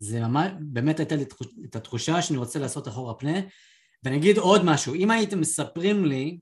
זה 0.00 0.20
ממש, 0.20 0.52
באמת 0.60 0.98
הייתה 0.98 1.16
לי 1.16 1.24
את 1.64 1.76
התחושה 1.76 2.22
שאני 2.22 2.38
רוצה 2.38 2.58
לעשות 2.58 2.88
אחורה 2.88 3.14
פנה, 3.14 3.38
ואני 4.04 4.16
אגיד 4.16 4.38
עוד 4.38 4.64
משהו, 4.64 4.94
אם 4.94 5.10
הייתם 5.10 5.40
מספרים 5.40 6.04
לי, 6.04 6.38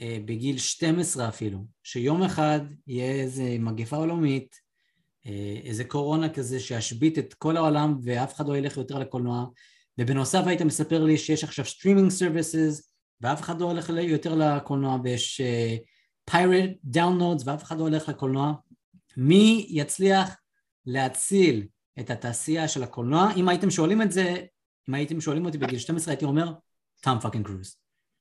אה, 0.00 0.18
בגיל 0.24 0.58
12 0.58 1.28
אפילו, 1.28 1.58
שיום 1.82 2.22
אחד 2.22 2.60
יהיה 2.86 3.12
איזה 3.12 3.56
מגפה 3.60 3.96
עולמית, 3.96 4.56
אה, 5.26 5.60
איזה 5.64 5.84
קורונה 5.84 6.28
כזה 6.28 6.60
שישבית 6.60 7.18
את 7.18 7.34
כל 7.34 7.56
העולם 7.56 7.98
ואף 8.02 8.34
אחד 8.34 8.48
לא 8.48 8.56
ילך 8.56 8.76
יותר 8.76 8.98
לקולנוע, 8.98 9.46
ובנוסף 9.98 10.42
היית 10.46 10.62
מספר 10.62 11.04
לי 11.04 11.18
שיש 11.18 11.44
עכשיו 11.44 11.64
streaming 11.64 12.10
services 12.10 12.82
ואף 13.20 13.40
אחד 13.40 13.60
לא 13.60 13.66
הולך 13.66 13.88
יותר 13.88 14.34
לקולנוע 14.34 14.98
ויש 15.04 15.40
uh, 15.40 15.80
pirate 16.30 16.96
downloads 16.96 17.42
ואף 17.44 17.62
אחד 17.62 17.78
לא 17.78 17.82
הולך 17.82 18.08
לקולנוע, 18.08 18.52
מי 19.16 19.66
יצליח 19.68 20.36
להציל 20.86 21.66
את 22.00 22.10
התעשייה 22.10 22.68
של 22.68 22.82
הקולנוע? 22.82 23.28
אם 23.36 23.48
הייתם 23.48 23.70
שואלים 23.70 24.02
את 24.02 24.12
זה, 24.12 24.36
אם 24.88 24.94
הייתם 24.94 25.20
שואלים 25.20 25.46
אותי 25.46 25.58
בגיל 25.58 25.78
12 25.78 26.12
הייתי 26.12 26.24
אומר, 26.24 26.52
טאם 27.00 27.20
פאקינג 27.20 27.46
קרוז, 27.46 27.76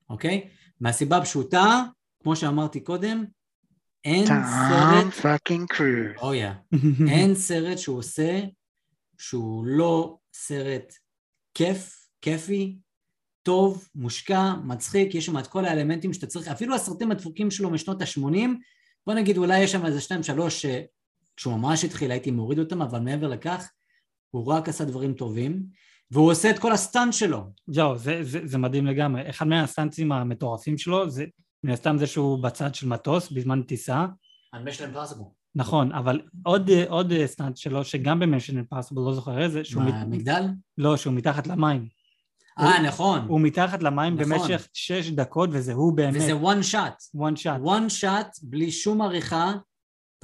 אוקיי? 0.10 0.50
מהסיבה 0.80 1.18
הפשוטה, 1.18 1.84
כמו 2.24 2.36
שאמרתי 2.36 2.80
קודם, 2.80 3.26
אין 4.06 4.28
טאם 4.28 4.42
סרט, 4.44 5.14
פאקינג 5.14 5.68
קרוז. 5.68 6.22
אוי 6.22 6.42
אין 7.10 7.36
סרט 7.36 7.78
שהוא 7.78 7.98
עושה 7.98 8.42
שהוא 9.18 9.66
לא 9.66 10.18
סרט 10.34 10.94
כיף, 11.54 12.08
כיפי, 12.22 12.78
טוב, 13.44 13.88
מושקע, 13.96 14.54
מצחיק, 14.64 15.16
יש 15.16 15.26
שם 15.26 15.38
את 15.38 15.48
כל 15.48 15.66
האלמנטים 15.66 16.14
שאתה 16.14 16.28
צריך, 16.28 16.48
אפילו 16.48 16.76
הסרטים 16.76 17.12
הדפוקים 17.12 17.52
שלו 17.52 17.70
משנות 17.70 18.02
ה-80, 18.02 18.50
בוא 19.08 19.14
נגיד 19.14 19.38
אולי 19.38 19.60
יש 19.60 19.72
שם 19.72 19.86
איזה 19.86 20.02
שתיים 20.02 20.24
שלוש 20.24 20.66
שכשהוא 21.36 21.58
ממש 21.58 21.86
התחיל 21.86 22.12
הייתי 22.12 22.32
מוריד 22.32 22.60
אותם, 22.60 22.82
אבל 22.82 23.00
מעבר 23.00 23.28
לכך, 23.28 23.72
הוא 24.32 24.46
רק 24.46 24.70
עשה 24.70 24.86
דברים 24.86 25.14
טובים, 25.14 25.64
והוא 26.12 26.32
עושה 26.32 26.50
את 26.50 26.60
כל 26.60 26.72
ה 26.72 26.79
stunt 26.79 27.14
שלו. 27.14 27.44
זהו, 27.68 27.98
זה, 27.98 28.24
זה, 28.24 28.40
זה 28.44 28.58
מדהים 28.58 28.86
לגמרי. 28.86 29.30
אחד 29.30 29.48
מה 29.48 29.60
stunts 29.60 29.99
ים 29.99 30.12
המטורפים 30.12 30.78
שלו 30.78 31.10
זה 31.10 31.26
מן 31.64 31.72
הסתם 31.72 31.98
זה 31.98 32.08
שהוא 32.08 32.44
בצד 32.44 32.76
של 32.76 32.88
מטוס 32.88 33.32
בזמן 33.32 33.62
טיסה. 33.62 34.06
על 34.52 34.64
Mission 34.64 34.96
Impossible. 34.96 35.26
נכון, 35.56 35.92
אבל 35.92 36.22
עוד, 36.46 36.70
עוד 36.88 37.14
stunt 37.26 37.58
שלו, 37.58 37.84
שגם 37.84 38.20
ב 38.20 38.24
Mission 38.25 38.58
Impossible, 38.58 39.02
לא 39.02 39.14
זוכר 39.14 39.42
איזה, 39.42 39.64
שהוא, 39.64 39.84
מה, 39.84 40.04
מת... 40.04 40.08
מגדל? 40.08 40.44
לא, 40.78 40.98
שהוא 40.98 41.14
מתחת 41.14 41.48
למים. 41.48 41.88
אה, 42.60 42.82
נכון. 42.82 43.20
הוא 43.28 43.42
מתחת 43.42 43.84
למים 43.84 44.14
נכון. 44.16 44.32
במשך 44.32 44.68
שש 44.74 45.10
דקות, 45.10 45.50
וזה 45.54 45.74
הוא 45.74 45.94
באמת, 45.98 46.16
וזה 46.16 46.34
one 46.34 46.72
shot. 46.72 47.18
one 47.18 47.36
shot. 47.38 47.66
one 47.66 48.02
shot, 48.02 48.40
בלי 48.44 48.72
שום 48.72 49.02
עריכה, 49.02 49.54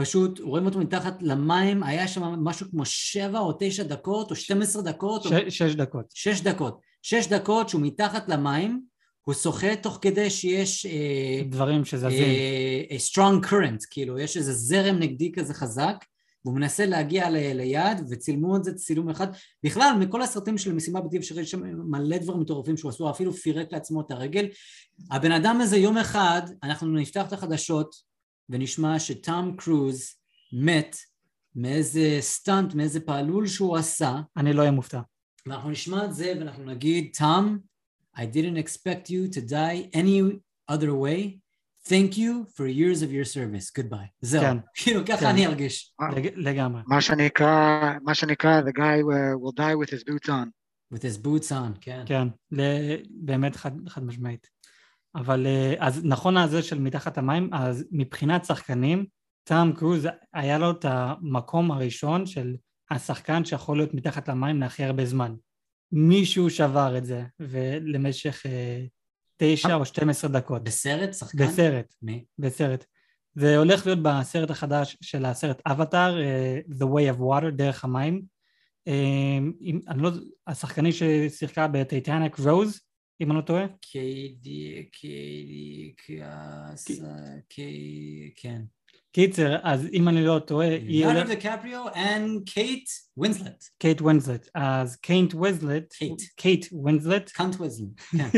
פשוט 0.02 0.40
רואים 0.40 0.66
אותו 0.66 0.80
מתחת 0.80 1.22
למים, 1.22 1.84
היה 1.84 2.08
שם 2.08 2.22
משהו 2.24 2.68
כמו 2.72 2.86
שבע 2.86 3.40
או 3.40 3.54
תשע 3.60 3.84
דקות, 3.84 4.32
או 4.32 4.36
12 4.36 4.82
דקות, 4.82 5.26
או 5.26 5.30
ש, 5.30 5.34
שש 5.58 5.76
דקות. 5.76 6.06
שש 6.14 6.42
דקות. 6.42 6.80
שש 7.02 7.28
דקות 7.28 7.70
שהוא 7.70 7.82
מתחת 7.82 8.30
למים, 8.30 8.82
הוא 9.26 9.36
שוחה 9.36 9.76
תוך 9.76 10.00
כדי 10.02 10.30
שיש 10.30 10.86
אה, 10.86 11.42
דברים 11.50 11.86
שזזים. 11.86 12.12
אה, 12.12 12.84
a 12.90 13.00
strong 13.12 13.46
current, 13.50 13.88
כאילו 13.92 14.20
יש 14.20 14.38
איזה 14.38 14.54
זרם 14.54 14.96
נגדי 15.00 15.32
כזה 15.32 15.54
חזק, 15.54 16.06
והוא 16.46 16.56
מנסה 16.56 16.86
להגיע 16.86 17.30
ל- 17.30 17.54
ליעד, 17.54 18.06
וצילמו 18.10 18.56
את 18.58 18.64
זה 18.64 18.74
צילום 18.74 19.10
אחד. 19.10 19.28
בכלל, 19.64 19.96
מכל 20.00 20.22
הסרטים 20.22 20.58
של 20.58 20.74
משימה 20.74 21.02
בלתי 21.02 21.18
אפשרית, 21.18 21.44
יש 21.44 21.52
שם 21.52 21.62
מלא 21.92 22.18
דברים 22.18 22.40
מטורפים 22.40 22.78
שהוא 22.78 22.90
עשו, 22.90 23.10
אפילו 23.10 23.34
פירק 23.34 23.68
לעצמו 23.72 24.02
את 24.02 24.12
הרגל. 24.12 24.48
הבן 25.12 25.32
אדם 25.32 25.62
הזה 25.62 25.78
יום 25.78 25.98
אחד, 25.98 26.42
אנחנו 26.64 26.88
נפתח 26.88 27.28
את 27.28 27.34
החדשות, 27.34 28.11
ונשמע 28.52 29.00
שטום 29.00 29.56
קרוז 29.58 30.16
מת 30.54 30.96
מאיזה 31.56 32.18
סטאנט, 32.20 32.74
מאיזה 32.74 33.00
פעלול 33.00 33.48
שהוא 33.48 33.78
עשה, 33.78 34.16
אני 34.38 34.54
לא 34.54 34.60
אהיה 34.60 34.72
מופתע. 34.72 35.02
ואנחנו 35.46 35.70
נשמע 35.70 36.06
את 36.06 36.14
זה 36.14 36.34
ואנחנו 36.40 36.66
נגיד, 36.66 37.12
תום, 37.18 37.58
I 38.18 38.20
didn't 38.20 38.58
expect 38.58 39.10
you 39.10 39.34
to 39.34 39.42
die 39.42 39.90
any 39.94 40.40
other 40.72 40.94
way. 40.94 41.40
Thank 41.88 42.18
you 42.18 42.46
for 42.56 42.68
years 42.68 43.02
of 43.02 43.12
your 43.12 43.26
service. 43.26 43.72
Goodbye. 43.80 44.10
זהו. 44.22 44.42
כן. 44.42 44.58
כאילו, 44.84 45.06
ככה 45.06 45.20
כן. 45.20 45.26
אני 45.26 45.48
ארגיש. 45.48 45.94
לג, 46.16 46.28
לגמרי. 46.36 46.82
מה 46.88 47.02
שנקרא, 47.02 47.94
מה 48.04 48.16
שנקרא, 48.16 48.62
the 48.62 48.74
guy 48.74 49.02
uh, 49.02 49.38
will 49.44 49.56
die 49.58 49.76
with 49.76 49.90
his 49.90 50.04
boots 50.04 50.30
on. 50.30 50.50
with 50.94 51.04
his 51.04 51.18
boots 51.18 51.52
on, 51.52 51.78
כן. 51.82 52.04
כן, 52.06 52.28
באמת 53.10 53.56
חד, 53.56 53.72
חד 53.90 54.04
משמעית. 54.04 54.48
אבל 55.16 55.48
אה, 55.48 55.74
אז 55.80 56.06
נכון 56.06 56.38
הזה 56.38 56.64
של 56.64 56.80
מתחת 56.80 57.18
המים, 57.18 57.54
אז 57.54 57.86
מבחינת 57.92 58.46
שחקנים, 58.46 59.06
טאם 59.44 59.74
קרוז 59.74 60.08
היה 60.34 60.58
לו 60.58 60.72
את 60.72 60.86
המקום 60.86 61.72
הראשון 61.72 62.26
של 62.26 62.56
השחקן 62.92 63.46
שיכול 63.46 63.78
להיות 63.78 63.94
מתחת 63.94 64.30
למים 64.30 64.60
להכי 64.60 64.84
הרבה 64.84 65.06
זמן. 65.06 65.36
מישהו 65.92 66.50
שבר 66.50 66.98
את 66.98 67.06
זה, 67.06 67.24
ולמשך 67.40 68.46
אה, 68.46 68.86
תשע 69.38 69.76
או 69.76 69.86
12 69.86 70.30
דקות. 70.30 70.64
בסרט? 70.64 71.14
שחקן? 71.14 71.48
בסרט, 71.48 71.96
מי? 72.02 72.26
בסרט. 72.40 72.86
זה 73.36 73.58
הולך 73.58 73.86
להיות 73.86 74.00
בסרט 74.02 74.50
החדש 74.50 74.98
של 75.02 75.26
הסרט 75.26 75.62
אבטאר, 75.66 76.22
אה, 76.22 76.60
The 76.70 76.84
Way 76.84 77.16
of 77.16 77.20
Water, 77.20 77.50
דרך 77.50 77.84
המים. 77.84 78.22
אם, 78.88 79.80
אני 79.88 80.02
לא, 80.02 80.12
השחקנית 80.48 80.96
ששיחקה 80.96 81.68
בטייטניק 81.68 82.40
רוז, 82.40 82.82
אם 83.22 83.32
אני 83.32 83.38
לא 83.38 83.42
טועה, 83.42 83.66
קיידי, 83.82 84.86
קיידי, 84.92 85.94
קייס, 85.98 87.02
קיי... 87.50 88.32
כן. 88.36 88.62
קיצר, 89.14 89.56
אז 89.64 89.88
אם 89.94 90.08
אני 90.08 90.26
לא 90.26 90.40
טועה, 90.40 90.68
היא 90.70 90.80
ליאונרד 91.06 91.26
הולכת, 91.28 91.46
דיקפריו 91.46 91.88
and 91.94 92.44
קייט 92.54 92.90
ווינסלט. 93.18 93.64
קייט 93.80 94.02
ווינסלט, 94.02 94.50
אז 94.56 94.96
קייט 94.96 95.34
ווינסלט, 95.34 95.94
קייט. 96.36 96.66
ווינסלט, 96.72 97.30
קייט 97.30 97.56
ווינסלט, 97.56 97.88
כן. 98.18 98.30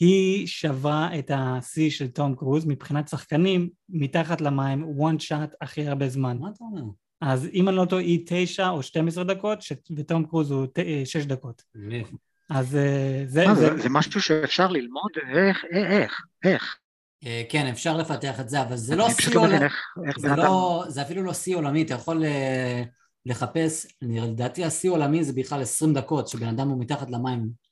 היא 0.00 0.46
שברה 0.46 1.18
את 1.18 1.30
השיא 1.34 1.90
של 1.90 2.08
תום 2.08 2.34
קרוז 2.36 2.66
מבחינת 2.66 3.08
שחקנים 3.08 3.68
מתחת 3.88 4.40
למים, 4.40 4.84
one 4.98 5.16
shot 5.22 5.54
הכי 5.60 5.86
הרבה 5.86 6.08
זמן. 6.08 6.38
מה 6.40 6.48
אתה 6.54 6.64
אומר? 6.64 6.82
אז 7.20 7.48
אם 7.52 7.68
אני 7.68 7.76
לא 7.76 7.84
טועה, 7.84 8.02
היא 8.02 8.20
תשע 8.26 8.68
או 8.68 8.82
12 8.82 9.24
דקות, 9.24 9.62
ש- 9.62 9.72
ותום 9.96 10.26
קרוז 10.26 10.50
הוא 10.50 10.66
ת- 10.66 10.78
אה, 10.78 11.02
שש 11.04 11.24
דקות. 11.26 11.62
אז 12.50 12.76
אה, 12.76 13.22
זה, 13.26 13.46
מה, 13.46 13.54
זה, 13.54 13.76
זה 13.76 13.82
זה 13.82 13.88
משהו 13.88 14.22
שאפשר 14.22 14.68
ללמוד? 14.68 15.10
איך, 15.34 15.64
איך, 15.72 16.20
איך? 16.44 16.76
אה, 17.26 17.42
כן, 17.48 17.66
אפשר 17.66 17.96
לפתח 17.96 18.40
את 18.40 18.48
זה, 18.48 18.62
אבל 18.62 18.76
זה 18.76 18.96
לא 18.96 19.08
שיא 19.10 19.34
לא 19.34 19.40
עולמי. 19.40 19.64
איך 19.64 19.74
איך 20.06 20.18
זה. 20.18 20.28
לא, 20.36 20.84
זה 20.88 21.02
אפילו 21.02 21.22
לא 21.22 21.32
שיא 21.34 21.56
עולמי, 21.56 21.82
אתה 21.82 21.94
יכול 21.94 22.24
אה, 22.24 22.82
לחפש, 23.26 23.86
אני- 24.02 24.20
לדעתי 24.20 24.64
השיא 24.64 24.90
עולמי 24.90 25.24
זה 25.24 25.32
בכלל 25.32 25.62
20 25.62 25.94
דקות, 25.94 26.28
שבן 26.28 26.48
אדם 26.48 26.68
הוא 26.68 26.80
מתחת 26.80 27.10
למים, 27.10 27.66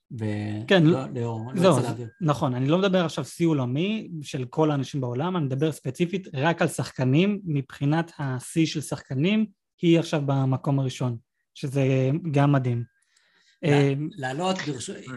כן, 0.67 0.87
ולא 0.87 1.01
לא, 1.15 1.39
לא 1.55 1.61
זהו, 1.61 1.77
יוצא 1.77 1.89
לאוויר. 1.89 2.09
נכון, 2.21 2.55
אני 2.55 2.67
לא 2.69 2.79
מדבר 2.79 3.05
עכשיו 3.05 3.25
שיא 3.25 3.47
עולמי 3.47 4.09
של 4.23 4.45
כל 4.45 4.71
האנשים 4.71 5.01
בעולם, 5.01 5.37
אני 5.37 5.45
מדבר 5.45 5.73
ספציפית 5.73 6.29
רק 6.35 6.63
על 6.63 6.69
שחקנים, 6.69 7.41
מבחינת 7.45 8.13
השיא 8.19 8.67
של 8.67 8.81
שחקנים, 8.81 9.47
היא 9.83 9.99
עכשיו 9.99 10.23
במקום 10.27 10.79
הראשון, 10.79 11.17
שזה 11.55 11.83
גם 12.31 12.53
מדהים. 12.53 12.94
אה, 13.65 13.93
לעלות. 14.17 14.57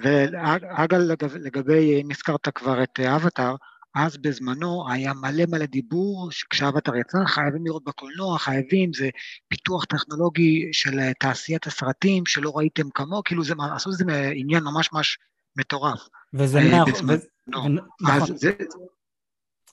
ואגב, 0.02 1.00
לגב- 1.00 1.36
לגבי, 1.36 2.02
אם 2.02 2.12
הזכרת 2.12 2.48
כבר 2.56 2.84
את 2.84 3.00
אה, 3.00 3.16
אבטאר, 3.16 3.56
אז 3.96 4.18
בזמנו 4.18 4.86
היה 4.92 5.14
מלא 5.14 5.44
מלא 5.50 5.66
דיבור 5.66 6.32
שכשאבטר 6.32 6.96
יצא 6.96 7.18
חייבים 7.26 7.66
לראות 7.66 7.84
בקולנוע, 7.84 8.40
חייבים, 8.40 8.94
זה 8.94 9.10
פיתוח 9.48 9.86
טכנולוגי 9.86 10.70
של 10.72 11.00
אה, 11.00 11.14
תעשיית 11.14 11.68
הסרטים 11.68 12.26
שלא 12.26 12.58
ראיתם 12.58 12.90
כמוהו, 12.90 13.24
כאילו 13.24 13.44
זה, 13.44 13.54
עשו 13.76 13.90
את 13.90 13.96
זה 13.96 14.32
עניין 14.36 14.64
ממש 14.64 14.94
ממש 14.94 15.18
מטורף. 15.56 16.00
וזה 16.34 16.60
אה, 16.60 16.72
מאה 16.72 16.84
אחוז, 16.84 18.46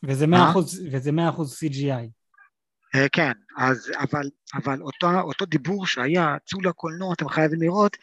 וזה 0.05 0.27
מה? 0.27 0.39
מאה 0.39 0.51
אחוז, 0.51 0.83
וזה 0.93 1.13
מאה 1.13 1.29
אחוז 1.29 1.59
CGI. 1.65 2.09
אה, 2.95 3.09
כן, 3.13 3.33
אז, 3.57 3.91
אבל, 3.99 4.31
אבל 4.55 4.83
אותו, 4.83 5.21
אותו 5.21 5.45
דיבור 5.47 5.87
שהיה, 5.87 6.37
צאו 6.47 6.61
לקולנוע, 6.61 7.13
אתם 7.15 7.29
חייבים 7.29 7.61
לראות, 7.63 7.97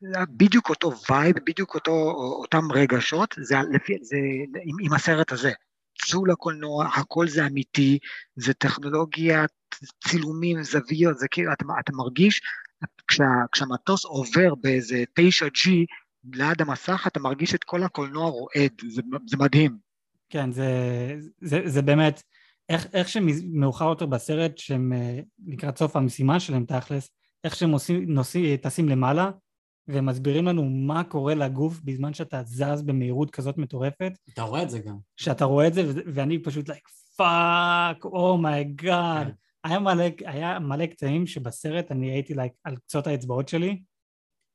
זה 0.00 0.12
היה 0.16 0.26
בדיוק 0.30 0.70
אותו 0.70 0.92
vibe, 1.10 1.36
בדיוק 1.46 1.74
אותו, 1.74 1.92
אותם 2.40 2.72
רגשות, 2.72 3.34
זה, 3.40 3.56
לפי, 3.72 3.94
זה 4.02 4.16
עם, 4.62 4.76
עם 4.80 4.92
הסרט 4.92 5.32
הזה. 5.32 5.52
צאו 6.06 6.26
לקולנוע, 6.26 6.86
הכל 6.86 7.28
זה 7.28 7.46
אמיתי, 7.46 7.98
זה 8.36 8.54
טכנולוגיה, 8.54 9.44
צילומים, 10.08 10.62
זוויות, 10.62 11.18
זה 11.18 11.28
כאילו, 11.28 11.52
אתה, 11.52 11.64
אתה 11.80 11.92
מרגיש, 11.92 12.40
כשה, 13.08 13.24
כשהמטוס 13.52 14.04
עובר 14.04 14.54
באיזה 14.54 15.04
9G 15.20 15.70
ליד 16.32 16.62
המסך, 16.62 17.04
אתה 17.06 17.20
מרגיש 17.20 17.54
את 17.54 17.64
כל 17.64 17.82
הקולנוע 17.82 18.30
רועד, 18.30 18.72
זה, 18.88 19.02
זה 19.26 19.36
מדהים. 19.36 19.78
כן, 20.28 20.52
זה, 20.52 20.66
זה, 21.40 21.60
זה 21.64 21.82
באמת, 21.82 22.22
איך, 22.68 22.86
איך 22.92 23.08
שמאוחר 23.08 23.84
יותר 23.84 24.06
בסרט, 24.06 24.58
שהם 24.58 24.92
אה, 24.92 25.20
לקראת 25.46 25.78
סוף 25.78 25.96
המשימה 25.96 26.40
שלהם 26.40 26.64
תכלס, 26.64 27.10
איך 27.44 27.56
שהם 27.56 27.70
עושים, 27.70 28.04
נוסעים, 28.08 28.56
טסים 28.56 28.88
למעלה, 28.88 29.30
ומסבירים 29.88 30.46
לנו 30.46 30.64
מה 30.64 31.04
קורה 31.04 31.34
לגוף 31.34 31.80
בזמן 31.84 32.14
שאתה 32.14 32.42
זז 32.42 32.82
במהירות 32.82 33.30
כזאת 33.30 33.58
מטורפת, 33.58 34.12
אתה 34.32 34.42
רואה 34.42 34.62
את 34.62 34.70
זה 34.70 34.78
גם. 34.78 34.96
שאתה 35.16 35.44
רואה 35.44 35.66
את 35.66 35.74
זה, 35.74 35.82
ו- 35.86 36.00
ואני 36.14 36.42
פשוט 36.42 36.68
like, 36.68 36.88
fuck, 37.16 38.04
oh 38.04 38.37
my 38.37 38.69
god. 38.69 39.34
היה 39.64 39.78
מלא, 39.78 40.04
היה 40.26 40.58
מלא 40.58 40.86
קטעים 40.86 41.26
שבסרט 41.26 41.92
אני 41.92 42.10
הייתי 42.10 42.34
like 42.34 42.52
על 42.64 42.76
קצות 42.76 43.06
האצבעות 43.06 43.48
שלי, 43.48 43.82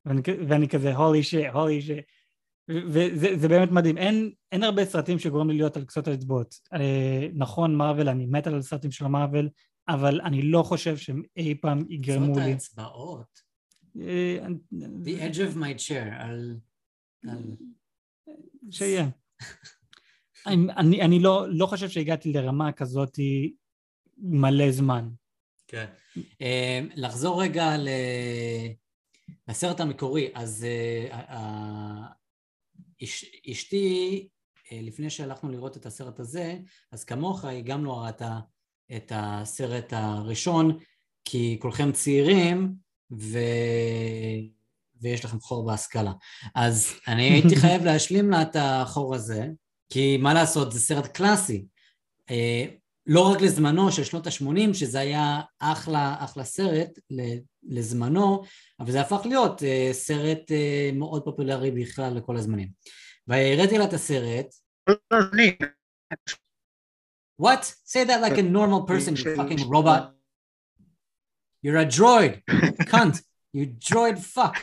ואני, 0.04 0.20
ואני 0.48 0.68
כזה 0.68 0.94
holy 0.94 1.22
shit, 1.22 1.46
holy 1.52 1.82
shit. 1.82 2.04
וזה 2.68 3.36
זה 3.36 3.48
באמת 3.48 3.70
מדהים, 3.70 3.98
אין, 3.98 4.30
אין 4.52 4.62
הרבה 4.62 4.84
סרטים 4.84 5.18
שגורם 5.18 5.50
לי 5.50 5.56
להיות 5.56 5.76
על 5.76 5.84
קצות 5.84 6.08
האצבעות. 6.08 6.54
אה, 6.74 7.28
נכון, 7.34 7.74
מארוול, 7.74 8.08
אני 8.08 8.26
מת 8.26 8.46
על 8.46 8.62
סרטים 8.62 8.90
של 8.90 9.06
מארוול, 9.06 9.48
אבל 9.88 10.20
אני 10.20 10.42
לא 10.42 10.62
חושב 10.62 10.96
שהם 10.96 11.22
אי 11.36 11.54
פעם 11.54 11.84
יגרמו 11.88 12.38
לי. 12.38 12.42
האצבעות. 12.42 13.51
אה, 14.00 14.46
The 15.04 15.20
edge 15.20 15.36
of 15.36 15.56
my 15.56 15.88
chair, 15.88 16.14
על... 16.18 16.56
שיהיה. 18.70 19.08
אני, 20.46 21.02
אני, 21.02 21.18
לא, 21.18 21.46
לא 21.48 21.66
חושב 21.66 21.88
שהגעתי 21.88 22.32
לרמה 22.32 22.72
כזאת 22.72 23.18
מלא 24.18 24.70
זמן. 24.70 25.08
כן. 25.68 25.86
אה, 26.42 26.80
לחזור 26.94 27.42
רגע 27.42 27.76
ל... 27.76 27.88
לסרט 29.48 29.80
המקורי, 29.80 30.30
אז 30.34 30.64
אה, 30.64 31.18
אה, 31.28 32.06
אש, 33.04 33.24
אשתי, 33.50 34.28
אה, 34.72 34.78
לפני 34.82 35.10
שהלכנו 35.10 35.50
לראות 35.50 35.76
את 35.76 35.86
הסרט 35.86 36.20
הזה, 36.20 36.58
אז 36.92 37.04
כמוך 37.04 37.44
היא 37.44 37.64
גם 37.64 37.84
לא 37.84 38.00
ראתה 38.00 38.40
את 38.96 39.12
הסרט 39.14 39.92
הראשון, 39.92 40.78
כי 41.24 41.58
כולכם 41.60 41.92
צעירים 41.92 42.74
ו... 43.18 43.38
ויש 45.02 45.24
לכם 45.24 45.40
חור 45.40 45.66
בהשכלה. 45.66 46.12
אז 46.54 46.94
אני 47.08 47.22
הייתי 47.22 47.56
חייב 47.62 47.84
להשלים 47.84 48.30
לה 48.30 48.42
את 48.42 48.56
החור 48.58 49.14
הזה, 49.14 49.48
כי 49.90 50.16
מה 50.16 50.34
לעשות, 50.34 50.72
זה 50.72 50.80
סרט 50.80 51.06
קלאסי. 51.06 51.64
אה, 52.30 52.64
לא 53.06 53.32
רק 53.32 53.40
לזמנו 53.40 53.92
של 53.92 54.04
שנות 54.04 54.26
ה-80, 54.26 54.74
שזה 54.74 55.00
היה 55.00 55.40
אחלה, 55.58 56.16
אחלה 56.18 56.44
סרט 56.44 56.98
לזמנו, 57.62 58.42
אבל 58.80 58.92
זה 58.92 59.00
הפך 59.00 59.20
להיות 59.24 59.62
uh, 59.62 59.92
סרט 59.92 60.50
uh, 60.50 60.94
מאוד 60.94 61.24
פופולרי 61.24 61.70
בכלל 61.70 62.14
לכל 62.16 62.36
הזמנים. 62.36 62.68
והראיתי 63.26 63.78
לה 63.78 63.84
את 63.84 63.92
הסרט. 63.92 64.46
What? 67.42 67.64
Say 67.86 68.04
that 68.04 68.20
like 68.20 68.38
a 68.38 68.42
normal 68.42 68.82
person, 68.86 69.16
you 69.16 69.36
fucking 69.36 69.68
robot. 69.70 70.21
You're 71.62 71.78
a 71.78 71.86
droid. 71.86 72.42
Cunt. 72.92 73.22
You 73.52 73.66
droid 73.66 74.18
fuck. 74.18 74.56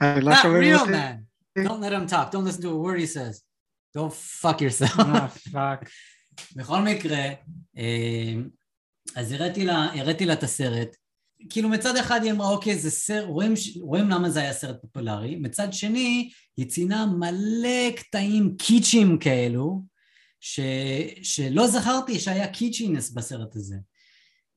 Not 0.00 0.44
real, 0.44 0.86
man. 0.86 1.26
Don't 1.56 1.80
let 1.80 1.92
him 1.92 2.06
talk. 2.06 2.30
Don't 2.30 2.44
listen 2.44 2.62
to 2.62 2.70
a 2.70 2.76
word 2.76 3.00
he 3.00 3.06
says. 3.06 3.42
Don't 3.94 4.12
fuck 4.12 4.60
yourself. 4.60 5.38
פאק. 5.52 5.90
בכל 6.56 6.82
מקרה, 6.82 7.24
אז 9.16 9.32
הראיתי 9.32 9.64
לה, 9.64 9.84
הראיתי 9.94 10.24
לה 10.24 10.32
את 10.32 10.42
הסרט. 10.42 10.96
כאילו 11.50 11.68
מצד 11.68 11.96
אחד 11.96 12.20
היא 12.22 12.32
אמרה, 12.32 12.48
אוקיי, 12.48 12.78
זה 12.78 12.90
סרט, 12.90 13.24
רואים, 13.28 13.54
רואים 13.80 14.10
למה 14.10 14.30
זה 14.30 14.40
היה 14.40 14.52
סרט 14.52 14.76
פופולרי. 14.80 15.36
מצד 15.36 15.72
שני, 15.72 16.30
היא 16.56 16.68
ציינה 16.68 17.06
מלא 17.06 17.90
קטעים 17.96 18.56
קיצ'ים 18.56 19.18
כאלו, 19.18 19.82
ש, 20.40 20.60
שלא 21.22 21.66
זכרתי 21.66 22.18
שהיה 22.18 22.52
קיצ'ינס 22.52 23.10
בסרט 23.10 23.56
הזה. 23.56 23.76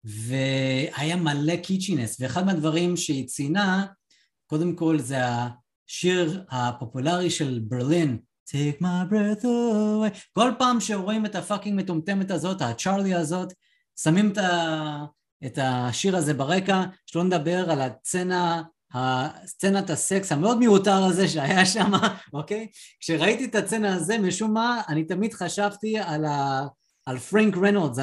והיה 0.03 1.15
מלא 1.15 1.55
קיצ'ינס, 1.55 2.17
ואחד 2.19 2.45
מהדברים 2.45 2.97
שהיא 2.97 3.27
ציינה, 3.27 3.85
קודם 4.47 4.75
כל 4.75 4.99
זה 4.99 5.17
השיר 5.87 6.45
הפופולרי 6.49 7.29
של 7.29 7.59
ברלין, 7.67 8.17
take 8.49 8.81
my 8.81 9.11
breath 9.11 9.43
away. 9.43 10.19
כל 10.33 10.51
פעם 10.59 10.79
שרואים 10.79 11.25
את 11.25 11.35
ה 11.35 11.41
fucking 11.41 11.79
מטומטמת 11.79 12.31
הזאת, 12.31 12.61
הצ'ארלי 12.61 13.15
הזאת, 13.15 13.53
שמים 13.99 14.31
את, 14.31 14.37
ה... 14.37 15.05
את 15.45 15.59
השיר 15.61 16.15
הזה 16.15 16.33
ברקע, 16.33 16.83
שלא 17.05 17.23
נדבר 17.23 17.71
על 17.71 17.81
הסצנה, 17.81 18.63
הסצנת 18.93 19.89
הסקס 19.89 20.31
המאוד 20.31 20.57
מיותר 20.57 21.03
הזה 21.03 21.27
שהיה 21.27 21.65
שם, 21.65 21.91
אוקיי? 22.33 22.67
כשראיתי 22.99 23.45
את 23.45 23.55
הסצנה 23.55 23.95
הזה, 23.95 24.17
משום 24.17 24.53
מה, 24.53 24.81
אני 24.87 25.03
תמיד 25.03 25.33
חשבתי 25.33 25.99
על, 25.99 26.25
ה... 26.25 26.67
על 27.05 27.17
פרנק 27.17 27.57
רנולדס, 27.57 27.99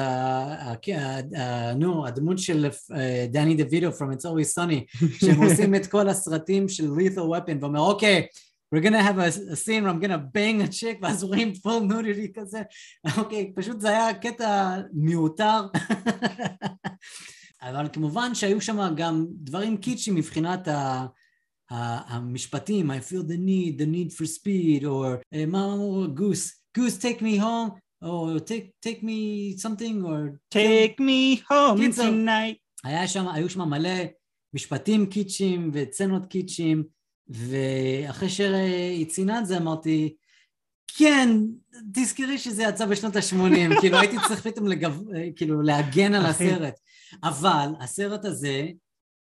נו, 1.75 2.07
הדמות 2.07 2.39
של 2.39 2.67
דני 3.31 3.55
דה 3.55 3.63
ויטו 3.71 3.91
from 3.91 4.13
It's 4.13 4.25
Always 4.25 4.57
Sunny, 4.57 5.07
שהם 5.19 5.41
עושים 5.43 5.75
את 5.75 5.87
כל 5.87 6.09
הסרטים 6.09 6.69
של 6.69 6.87
Lethal 6.87 7.17
Weapon, 7.17 7.57
ואומר, 7.61 7.79
אוקיי, 7.79 8.27
we're 8.75 8.83
gonna 8.83 9.01
have 9.01 9.17
a, 9.17 9.53
a 9.53 9.55
scene 9.55 9.83
where 9.83 9.89
I'm 9.89 9.99
gonna 9.99 10.17
bang 10.17 10.61
a 10.61 10.67
chick 10.67 10.99
ואז 11.01 11.23
רואים 11.23 11.51
full 11.53 11.91
nudity 11.91 12.39
כזה, 12.39 12.61
אוקיי, 13.17 13.53
פשוט 13.55 13.81
זה 13.81 13.89
היה 13.89 14.13
קטע 14.13 14.77
מיותר, 14.93 15.61
אבל 17.61 17.87
כמובן 17.93 18.35
שהיו 18.35 18.61
שם 18.61 18.93
גם 18.95 19.25
דברים 19.29 19.77
קיצ'ים 19.77 20.15
מבחינת 20.15 20.67
ה... 20.67 21.05
המשפטים, 21.71 22.91
I 22.91 22.99
feel 22.99 23.23
the 23.23 23.37
need, 23.37 23.77
the 23.77 23.85
need 23.85 24.11
for 24.11 24.25
speed, 24.25 24.83
or 24.83 25.37
מה 25.47 25.73
אמרו, 25.73 26.05
goose, 26.15 26.77
goose 26.77 26.97
take 26.97 27.21
me 27.21 27.37
home, 27.37 27.69
or 28.01 28.39
take, 28.39 28.73
take 28.81 29.03
me 29.03 29.57
something, 29.57 30.03
or 30.03 30.39
take 30.53 30.99
me 30.99 31.41
home 31.49 31.77
קיצר, 31.77 32.03
tonight. 32.03 32.57
היה 32.83 33.07
שם, 33.07 33.27
היו 33.27 33.49
שם 33.49 33.61
מלא 33.61 33.99
משפטים 34.53 35.05
קיצ'ים 35.05 35.71
וצנות 35.73 36.25
קיצ'ים, 36.25 36.83
ואחרי 37.27 38.29
שהיא 38.29 39.05
ציינה 39.09 39.39
את 39.39 39.45
זה 39.45 39.57
אמרתי, 39.57 40.15
כן, 40.97 41.29
תזכרי 41.93 42.37
שזה 42.37 42.63
יצא 42.63 42.85
בשנות 42.85 43.15
ה-80, 43.15 43.75
כאילו 43.81 43.97
הייתי 43.97 44.15
צריך 44.27 44.47
פתאום 44.47 44.67
לגב... 44.67 45.01
כאילו 45.35 45.61
להגן 45.61 46.13
על 46.13 46.25
הסרט. 46.25 46.73
אבל 47.23 47.69
הסרט 47.79 48.25
הזה, 48.25 48.67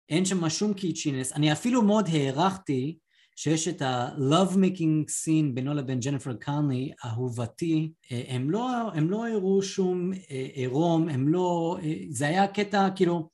אין 0.10 0.26
שם 0.26 0.50
שום 0.50 0.74
קיצ'ינס, 0.74 1.34
אני 1.34 1.52
אפילו 1.52 1.82
מאוד 1.82 2.10
הערכתי 2.12 2.98
שיש 3.36 3.68
את 3.68 3.82
ה-love 3.82 4.54
making 4.54 5.10
scene 5.10 5.54
בינו 5.54 5.74
לבין 5.74 6.00
ג'ניפר 6.00 6.34
קרני, 6.34 6.92
אהובתי, 7.06 7.92
הם 8.10 8.52
לא, 8.52 8.92
הם 8.94 9.10
לא 9.10 9.28
הראו 9.28 9.62
שום 9.62 10.12
עירום, 10.54 11.10
הם 11.10 11.28
לא, 11.28 11.78
זה 12.10 12.28
היה 12.28 12.48
קטע 12.48 12.90
כאילו 12.96 13.30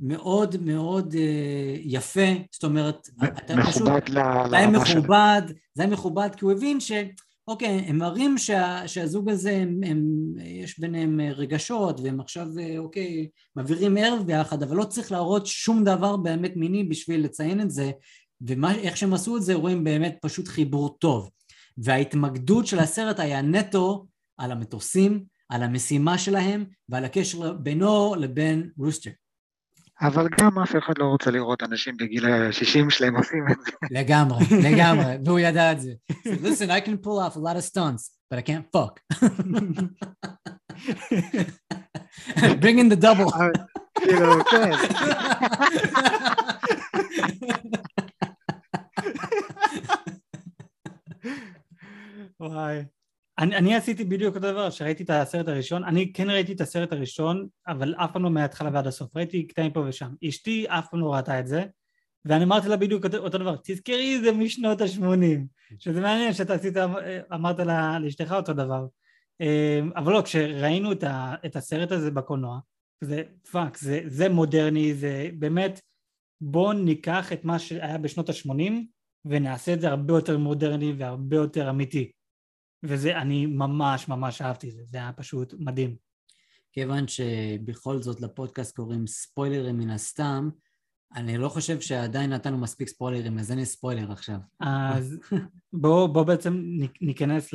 מאוד 0.00 0.56
מאוד 0.64 1.14
יפה, 1.82 2.28
זאת 2.52 2.64
אומרת, 2.64 3.08
אתה 3.38 3.54
פשוט, 3.66 3.88
זה 4.50 4.56
היה 4.56 4.66
מכובד, 4.66 5.42
זה 5.74 5.82
היה 5.82 5.92
מכובד 5.92 6.28
כי 6.36 6.44
הוא 6.44 6.52
הבין 6.52 6.80
ש... 6.80 6.92
אוקיי, 7.48 7.68
הם 7.68 7.98
מראים 7.98 8.38
שה, 8.38 8.88
שהזוג 8.88 9.30
הזה, 9.30 9.56
הם, 9.56 9.80
הם, 9.86 10.02
יש 10.44 10.80
ביניהם 10.80 11.20
רגשות, 11.20 12.00
והם 12.00 12.20
עכשיו, 12.20 12.46
אוקיי, 12.78 13.28
מעבירים 13.56 13.96
ערב 13.96 14.26
ביחד, 14.26 14.62
אבל 14.62 14.76
לא 14.76 14.84
צריך 14.84 15.12
להראות 15.12 15.46
שום 15.46 15.84
דבר 15.84 16.16
באמת 16.16 16.56
מיני 16.56 16.84
בשביל 16.84 17.24
לציין 17.24 17.60
את 17.60 17.70
זה, 17.70 17.90
ואיך 18.40 18.96
שהם 18.96 19.14
עשו 19.14 19.36
את 19.36 19.42
זה, 19.42 19.54
רואים 19.54 19.84
באמת 19.84 20.16
פשוט 20.22 20.48
חיבור 20.48 20.96
טוב. 20.98 21.30
וההתמקדות 21.78 22.66
של 22.66 22.78
הסרט 22.78 23.20
היה 23.20 23.42
נטו 23.42 24.06
על 24.38 24.52
המטוסים, 24.52 25.24
על 25.48 25.62
המשימה 25.62 26.18
שלהם, 26.18 26.64
ועל 26.88 27.04
הקשר 27.04 27.52
בינו 27.52 28.14
לבין 28.18 28.70
רוסטר. 28.78 29.10
אבל 30.00 30.28
גם 30.40 30.58
אף 30.58 30.76
אחד 30.76 30.94
לא 30.98 31.04
רוצה 31.04 31.30
לראות 31.30 31.62
אנשים 31.62 31.96
בגיל 31.96 32.26
ה-60 32.26 32.90
שלהם 32.90 33.16
עושים 33.16 33.44
את 33.52 33.56
זה. 33.64 33.70
לגמרי, 33.90 34.44
לגמרי, 34.70 35.14
והוא 35.24 35.38
ידע 35.38 35.72
את 35.72 35.80
זה. 35.80 35.92
Listen, 36.26 36.68
I 36.68 36.86
can 36.86 37.06
pull 37.06 37.18
off 37.18 37.36
a 37.36 37.40
lot 37.40 37.56
of 37.56 37.64
stunts. 37.64 38.16
but 38.28 38.38
I 38.38 38.42
can't 38.42 38.66
fuck. 38.72 39.00
Bring 42.60 42.78
in 42.78 42.88
the 42.88 42.96
double. 42.96 43.32
כאילו, 44.00 44.44
כן. 44.50 44.70
וואי. 52.40 52.84
אני, 53.38 53.56
אני 53.56 53.74
עשיתי 53.74 54.04
בדיוק 54.04 54.36
אותו 54.36 54.52
דבר, 54.52 54.70
שראיתי 54.70 55.02
את 55.02 55.10
הסרט 55.10 55.48
הראשון, 55.48 55.84
אני 55.84 56.12
כן 56.12 56.30
ראיתי 56.30 56.52
את 56.52 56.60
הסרט 56.60 56.92
הראשון, 56.92 57.48
אבל 57.66 57.94
אף 57.94 58.12
פעם 58.12 58.22
לא 58.22 58.30
מההתחלה 58.30 58.70
ועד 58.72 58.86
הסוף, 58.86 59.16
ראיתי 59.16 59.46
קטעים 59.46 59.72
פה 59.72 59.80
ושם. 59.88 60.14
אשתי 60.28 60.66
אף 60.68 60.88
פעם 60.90 61.00
לא 61.00 61.14
ראתה 61.14 61.40
את 61.40 61.46
זה, 61.46 61.64
ואני 62.24 62.44
אמרתי 62.44 62.68
לה 62.68 62.76
בדיוק 62.76 63.04
אותו, 63.04 63.16
אותו 63.16 63.38
דבר, 63.38 63.56
תזכרי 63.64 64.20
זה 64.20 64.32
משנות 64.32 64.80
ה-80, 64.80 65.66
שזה 65.78 66.00
מעניין 66.00 66.32
שאתה 66.32 66.54
עשית, 66.54 66.74
אמרת 67.34 67.58
לה, 67.58 67.98
לאשתך 67.98 68.32
אותו 68.32 68.52
דבר. 68.52 68.86
אה, 69.40 69.80
אבל 69.96 70.12
לא, 70.12 70.22
כשראינו 70.22 70.92
את, 70.92 71.02
ה, 71.02 71.34
את 71.46 71.56
הסרט 71.56 71.92
הזה 71.92 72.10
בקולנוע, 72.10 72.58
זה 73.00 73.22
fuck, 73.50 73.78
זה, 73.78 74.00
זה 74.06 74.28
מודרני, 74.28 74.94
זה 74.94 75.28
באמת, 75.38 75.80
בואו 76.40 76.72
ניקח 76.72 77.32
את 77.32 77.44
מה 77.44 77.58
שהיה 77.58 77.98
בשנות 77.98 78.28
ה-80 78.28 78.72
ונעשה 79.24 79.72
את 79.72 79.80
זה 79.80 79.88
הרבה 79.88 80.14
יותר 80.14 80.38
מודרני 80.38 80.94
והרבה 80.98 81.36
יותר 81.36 81.70
אמיתי. 81.70 82.10
וזה, 82.82 83.18
אני 83.18 83.46
ממש 83.46 84.08
ממש 84.08 84.42
אהבתי 84.42 84.68
את 84.68 84.74
זה, 84.74 84.82
זה 84.84 84.98
היה 84.98 85.12
פשוט 85.12 85.54
מדהים. 85.58 85.96
כיוון 86.72 87.08
שבכל 87.08 88.02
זאת 88.02 88.20
לפודקאסט 88.20 88.76
קוראים 88.76 89.06
ספוילרים 89.06 89.78
מן 89.78 89.90
הסתם, 89.90 90.48
אני 91.16 91.38
לא 91.38 91.48
חושב 91.48 91.80
שעדיין 91.80 92.32
נתנו 92.32 92.58
מספיק 92.58 92.88
ספוילרים, 92.88 93.38
אז 93.38 93.50
אין 93.50 93.58
לי 93.58 93.66
ספוילר 93.66 94.12
עכשיו. 94.12 94.36
אז 94.60 95.18
בואו 95.72 96.12
בוא 96.12 96.22
בעצם 96.22 96.62
ניכנס 97.00 97.50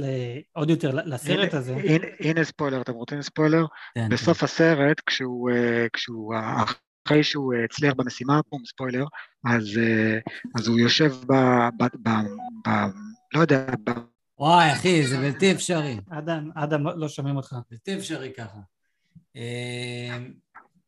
עוד 0.54 0.70
יותר 0.70 0.92
לסרט 1.06 1.50
הנה- 1.50 1.60
הזה. 1.60 1.76
הנה- 1.76 2.08
הנה 2.20 2.44
ספוילר, 2.44 2.82
אתם 2.82 2.94
רוצים 2.94 3.22
ספוילר? 3.22 3.66
כן, 3.96 4.10
בסוף 4.10 4.44
הסרט, 4.44 5.02
כשהוא, 5.06 5.52
אה, 5.52 5.88
כשהוא, 5.94 6.34
אה, 6.36 6.64
אחרי 7.08 7.24
שהוא 7.24 7.54
אה, 7.54 7.64
הצליח 7.64 7.94
במשימה, 7.94 8.40
בום, 8.52 8.66
ספוילר, 8.66 9.06
אז, 9.46 9.80
אז 10.56 10.68
הוא 10.68 10.80
יושב 10.80 11.12
ב... 11.28 11.34
ב, 11.78 11.84
ב, 12.04 12.10
ב 12.68 12.70
לא 13.34 13.40
יודע, 13.40 13.66
ב, 13.84 13.92
וואי, 14.42 14.72
אחי, 14.74 15.08
זה 15.08 15.18
בלתי 15.18 15.52
אפשרי. 15.52 15.98
אדם, 16.10 16.50
אדם, 16.56 16.84
לא- 16.86 16.98
לא 16.98 17.10
שומעים 17.10 17.38
אותך. 17.38 17.56
בלתי 17.72 17.96
אפשרי 17.98 18.34
ככה. 18.38 18.58
אה, 19.36 20.18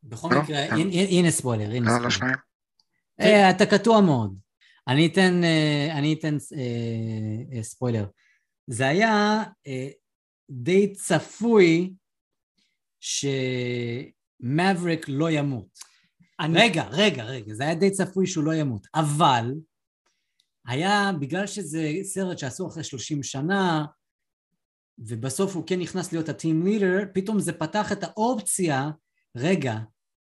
בכל 0.02 0.28
לא? 0.34 0.42
מקרה, 0.42 0.56
אה. 0.58 0.74
הנה- 0.74 1.08
הנה 1.10 1.30
ספוילר, 1.30 1.70
הנה 1.70 1.78
לא, 1.80 1.92
לא 1.92 1.92
ספוילר. 1.92 2.10
שומעים? 2.10 2.34
אה, 3.20 3.50
אתה 3.50 3.66
קטוע 3.66 4.00
מאוד. 4.00 4.38
אני 4.88 5.06
אתן, 5.06 5.44
אה, 5.44 5.88
אני 5.98 6.12
אתן 6.14 6.36
אה, 6.56 7.62
ספוילר. 7.62 8.06
זה 8.66 8.88
היה 8.88 9.42
די 10.50 10.92
צפוי 10.92 11.92
שמבריק 14.42 15.04
לא 15.08 15.30
ימות. 15.30 15.78
אני, 16.40 16.58
רגע, 16.60 16.84
רגע, 16.90 17.24
רגע, 17.24 17.54
זה 17.54 17.62
היה 17.64 17.74
די 17.74 17.90
צפוי 17.90 18.26
שהוא 18.26 18.44
לא 18.44 18.54
ימות, 18.54 18.86
אבל 18.94 19.52
היה, 20.66 21.10
בגלל 21.20 21.46
שזה 21.46 21.92
סרט 22.02 22.38
שעשו 22.38 22.66
אחרי 22.66 22.84
30 22.84 23.22
שנה, 23.22 23.84
ובסוף 24.98 25.56
הוא 25.56 25.64
כן 25.66 25.80
נכנס 25.80 26.12
להיות 26.12 26.28
הטים 26.28 26.66
לידר, 26.66 26.98
פתאום 27.14 27.40
זה 27.40 27.52
פתח 27.52 27.92
את 27.92 28.04
האופציה, 28.04 28.90
רגע, 29.36 29.78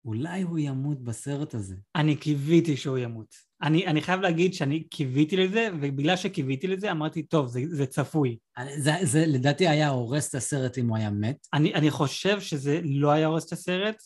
אולי 0.04 0.42
הוא 0.42 0.58
ימות 0.58 1.04
בסרט 1.04 1.54
הזה. 1.54 1.74
אני 1.96 2.16
קיוויתי 2.16 2.76
שהוא 2.76 2.98
ימות. 2.98 3.34
אני, 3.62 3.86
אני 3.86 4.02
חייב 4.02 4.20
להגיד 4.20 4.54
שאני 4.54 4.84
קיוויתי 4.84 5.36
לזה, 5.36 5.68
ובגלל 5.80 6.16
שקיוויתי 6.16 6.66
לזה 6.66 6.90
אמרתי, 6.90 7.22
טוב, 7.22 7.46
זה, 7.46 7.60
זה 7.68 7.86
צפוי. 7.86 8.38
זה, 8.78 8.92
זה 9.02 9.26
לדעתי 9.26 9.68
היה 9.68 9.88
הורס 9.88 10.28
את 10.28 10.34
הסרט 10.34 10.78
אם 10.78 10.88
הוא 10.88 10.96
היה 10.96 11.10
מת. 11.10 11.36
אני, 11.52 11.74
אני 11.74 11.90
חושב 11.90 12.40
שזה 12.40 12.80
לא 12.84 13.10
היה 13.10 13.26
הורס 13.26 13.46
את 13.46 13.52
הסרט, 13.52 14.02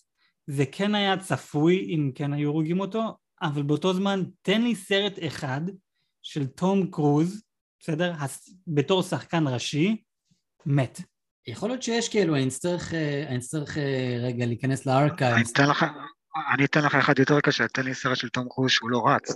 זה 0.47 0.65
כן 0.73 0.95
היה 0.95 1.19
צפוי 1.19 1.95
אם 1.95 2.11
כן 2.15 2.33
היו 2.33 2.51
הורגים 2.51 2.81
אותו, 2.81 3.03
אבל 3.43 3.63
באותו 3.63 3.95
זמן 3.95 4.23
תן 4.43 4.63
לי 4.63 4.75
סרט 4.75 5.19
אחד 5.27 5.61
של 6.23 6.47
תום 6.47 6.91
קרוז, 6.91 7.43
בסדר? 7.81 8.13
בתור 8.67 9.03
שחקן 9.03 9.45
ראשי, 9.49 10.03
מת. 10.67 11.01
יכול 11.47 11.69
להיות 11.69 11.83
שיש 11.83 12.09
כאילו, 12.09 12.37
אני 12.37 12.49
אצטרך, 12.49 12.95
אה, 12.95 13.25
אני 13.29 13.37
אצטרך 13.37 13.79
אה, 13.79 14.17
רגע 14.23 14.47
להיכנס 14.47 14.87
אני 14.89 14.97
ל 14.97 15.02
archives. 15.02 15.53
אתן 15.53 15.69
לך, 15.69 15.87
אני 16.55 16.65
אתן 16.65 16.85
לך 16.85 16.95
אחד 16.95 17.19
יותר 17.19 17.41
קשה, 17.41 17.69
תן 17.69 17.85
לי 17.85 17.95
סרט 17.95 18.17
של 18.17 18.29
תום 18.29 18.49
קרוז 18.49 18.71
שהוא 18.71 18.91
לא 18.91 19.03
רץ. 19.07 19.35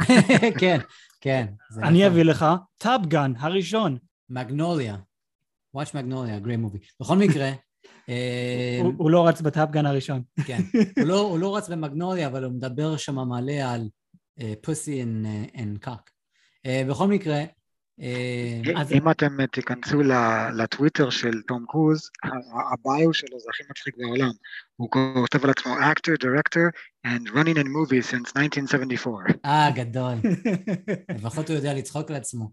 כן, 0.60 0.78
כן. 1.20 1.46
אני 1.82 1.98
נכון. 1.98 2.12
אביא 2.12 2.22
לך 2.22 2.46
Top 2.78 3.05
Gun 3.05 3.32
הראשון. 3.38 3.98
מגנוליה. 4.30 4.96
Watch 5.76 5.90
מגנוליה, 5.94 6.38
great 6.38 6.66
movie. 6.66 6.86
בכל 7.00 7.16
מקרה, 7.16 7.50
אה, 8.08 8.80
הוא, 8.98 9.10
לא 9.10 9.28
רץ 9.28 9.40
בטאפגן 9.40 9.86
הראשון. 9.86 10.22
כן. 10.46 10.60
הוא 10.98 11.04
לא- 11.06 11.20
הוא 11.30 11.38
לא 11.38 11.56
רץ 11.56 11.68
במגנוליה, 11.68 12.26
אבל 12.26 12.44
הוא 12.44 12.52
מדבר 12.52 12.96
שם 12.96 13.18
מלא 13.18 13.52
על 13.52 13.88
פוסי 14.62 15.04
and 15.54 15.78
קאק. 15.80 16.10
בכל 16.88 17.08
מקרה, 17.08 17.44
אה, 18.00 18.60
אז- 18.76 18.92
אם 18.92 19.10
אתם 19.10 19.40
אה, 19.40 19.46
תיכנסו 19.46 20.02
לטוויטר 20.58 21.10
של 21.10 21.42
תום 21.46 21.64
קרוז, 21.68 22.10
הביו 22.72 23.14
שלו 23.14 23.40
זה 23.40 23.46
הכי 23.50 23.62
מצחיק 23.70 23.94
בעולם. 23.98 24.30
הוא 24.76 24.90
כותב 24.90 25.44
על 25.44 25.50
עצמו 25.50 25.74
actor, 25.78 26.22
director 26.22 26.70
and 27.06 27.28
running 27.28 27.56
in 27.58 27.66
movies 27.66 28.10
since 28.10 28.32
1974. 28.36 29.22
אה, 29.44 29.70
גדול. 29.74 30.14
לפחות 31.16 31.48
הוא 31.48 31.56
יודע 31.56 31.74
לצחוק 31.74 32.10
על 32.10 32.16
עצמו. 32.16 32.50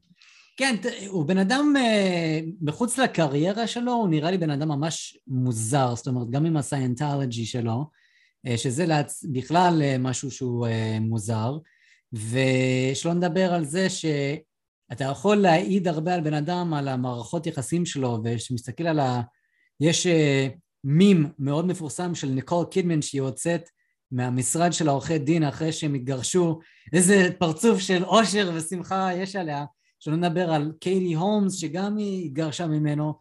כן, 0.57 0.75
הוא 1.07 1.25
בן 1.25 1.37
אדם, 1.37 1.73
אה, 1.77 2.39
מחוץ 2.61 2.97
לקריירה 2.97 3.67
שלו, 3.67 3.91
הוא 3.91 4.09
נראה 4.09 4.31
לי 4.31 4.37
בן 4.37 4.49
אדם 4.49 4.67
ממש 4.67 5.17
מוזר, 5.27 5.95
זאת 5.95 6.07
אומרת, 6.07 6.29
גם 6.29 6.45
עם 6.45 6.57
הסיינטולוגי 6.57 7.45
שלו, 7.45 7.89
אה, 8.47 8.57
שזה. 8.57 8.85
בכלל 9.33 9.81
אה, 9.81 9.97
משהו 9.99 10.31
שהוא 10.31 10.67
אה, 10.67 10.97
מוזר, 11.01 11.57
ושלא 12.13 13.13
נדבר 13.13 13.53
על 13.53 13.65
זה 13.65 13.89
שאתה 13.89 15.03
יכול 15.03 15.35
להעיד 15.37 15.87
הרבה 15.87 16.13
על 16.13 16.21
בן 16.21 16.33
אדם, 16.33 16.73
על 16.73 16.87
המערכות 16.87 17.47
יחסים 17.47 17.85
שלו, 17.85 18.19
ושמסתכל 18.23 18.87
על 18.87 18.99
ה... 18.99 19.21
יש 19.79 20.07
אה, 20.07 20.47
מים 20.83 21.31
מאוד 21.39 21.65
מפורסם 21.65 22.15
של 22.15 22.27
ניקול 22.27 22.65
קידמן 22.71 23.01
שהיא 23.01 23.21
יוצאת 23.21 23.69
מהמשרד 24.11 24.73
של 24.73 24.87
העורכי 24.87 25.17
דין 25.17 25.43
אחרי 25.43 25.71
שהם 25.71 25.93
התגרשו, 25.93 26.59
איזה 26.93 27.29
פרצוף 27.39 27.79
של 27.79 28.03
אושר 28.03 28.51
ושמחה 28.55 29.09
יש 29.13 29.35
עליה, 29.35 29.65
שלא 29.99 30.15
נדבר 30.15 30.51
על 30.53 30.71
קייטי 30.79 31.13
הולמס 31.13 31.53
שגם 31.53 31.97
היא 31.97 32.25
התגרשה 32.25 32.67
ממנו, 32.67 33.13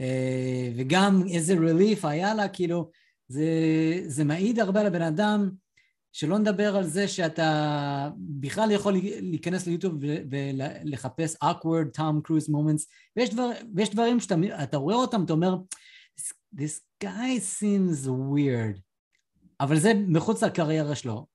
אה, 0.00 0.72
וגם 0.76 1.22
איזה 1.30 1.54
רליף 1.54 2.04
היה 2.04 2.34
לה, 2.34 2.48
כאילו, 2.48 2.90
זה, 3.28 3.44
זה 4.06 4.24
מעיד 4.24 4.58
הרבה 4.60 4.80
על 4.80 4.86
הבן 4.86 5.02
אדם, 5.02 5.50
שלא 6.12 6.38
נדבר 6.38 6.76
על 6.76 6.84
זה 6.84 7.08
שאתה 7.08 8.10
בכלל 8.18 8.70
יכול 8.70 8.94
להיכנס 9.20 9.66
ליוטיוב 9.66 9.94
ולחפש 10.30 11.34
awkward 11.44 11.98
Tom 11.98 12.28
Cruise 12.28 12.48
moments, 12.48 12.84
ויש, 13.16 13.30
דבר, 13.30 13.50
ויש 13.74 13.90
דברים 13.90 14.20
שאתה 14.20 14.34
אתה 14.62 14.76
רואה 14.76 14.94
אותם, 14.94 15.24
אתה 15.24 15.32
אומר, 15.32 15.56
this, 16.20 16.32
this 16.56 17.04
guy 17.04 17.60
seems 17.60 18.06
weird. 18.06 18.80
אבל 19.60 19.78
זה 19.78 19.92
מחוץ 20.08 20.42
לקריירה 20.42 20.94
שלו. 20.94 21.26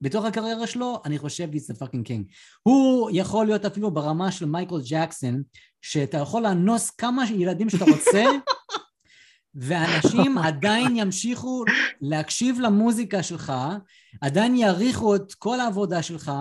בתוך 0.00 0.24
הקריירה 0.24 0.66
שלו, 0.66 1.02
אני 1.04 1.18
חושב 1.18 1.48
he's 1.52 1.74
the 1.74 1.78
fucking 1.78 2.08
king. 2.08 2.32
הוא 2.62 3.10
יכול 3.12 3.46
להיות 3.46 3.64
אפילו 3.64 3.90
ברמה 3.90 4.32
של 4.32 4.46
מייקל 4.46 4.80
ג'קסון, 4.90 5.42
שאתה 5.82 6.18
יכול 6.18 6.42
לאנוס 6.42 6.90
כמה 6.90 7.24
ילדים 7.30 7.70
שאתה 7.70 7.84
רוצה, 7.84 8.24
ואנשים 9.54 10.38
עדיין 10.48 10.96
ימשיכו 10.96 11.64
להקשיב 12.00 12.60
למוזיקה 12.60 13.22
שלך, 13.22 13.52
עדיין 14.20 14.56
יעריכו 14.56 15.16
את 15.16 15.34
כל 15.34 15.60
העבודה 15.60 16.02
שלך, 16.02 16.32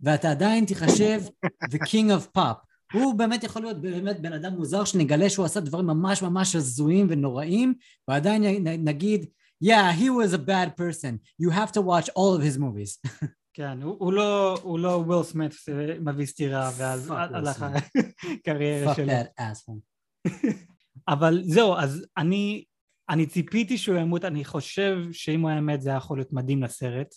ואתה 0.00 0.30
עדיין 0.30 0.64
תיחשב 0.64 1.22
the 1.70 1.78
king 1.78 2.10
of 2.10 2.38
pop. 2.38 2.56
הוא 2.92 3.14
באמת 3.14 3.44
יכול 3.44 3.62
להיות 3.62 3.80
באמת 3.80 4.20
בן 4.20 4.32
אדם 4.32 4.52
מוזר 4.52 4.84
שנגלה 4.84 5.30
שהוא 5.30 5.44
עשה 5.46 5.60
דברים 5.60 5.86
ממש 5.86 6.22
ממש 6.22 6.56
הזויים 6.56 7.06
ונוראים, 7.10 7.74
ועדיין 8.08 8.42
נגיד, 8.84 9.26
yeah, 9.64 9.92
he 10.00 10.04
was 10.04 10.32
a 10.34 10.38
bad 10.38 10.76
person. 10.80 11.18
You 11.42 11.50
have 11.50 11.72
to 11.72 11.80
watch 11.82 12.08
all 12.16 12.38
of 12.38 12.42
his 12.42 12.58
movies. 12.58 13.00
כן, 13.54 13.82
הוא, 13.82 13.96
הוא 13.98 14.12
לא, 14.12 14.58
הוא 14.62 14.78
לא 14.78 14.88
וויל 15.06 15.22
סמית 15.22 15.52
מביא 16.00 16.26
סטירה 16.26 16.70
ואז 16.76 17.10
Fuck 17.10 17.12
Will 17.12 17.36
הלך 17.36 17.62
Smith. 17.62 18.00
הקריירה 18.40 18.92
fuck 18.92 18.96
שלו. 18.96 19.06
that 19.06 19.40
asshole. 19.40 19.80
אבל 21.08 21.40
זהו, 21.44 21.74
אז 21.76 22.06
אני, 22.16 22.64
אני 23.08 23.26
ציפיתי 23.26 23.78
שהוא 23.78 23.98
ימות, 23.98 24.24
אני 24.24 24.44
חושב 24.44 24.98
שאם 25.12 25.40
הוא 25.40 25.50
היה 25.50 25.60
מת 25.60 25.80
זה 25.80 25.88
היה 25.90 25.96
יכול 25.96 26.18
להיות 26.18 26.32
מדהים 26.32 26.62
לסרט. 26.62 27.14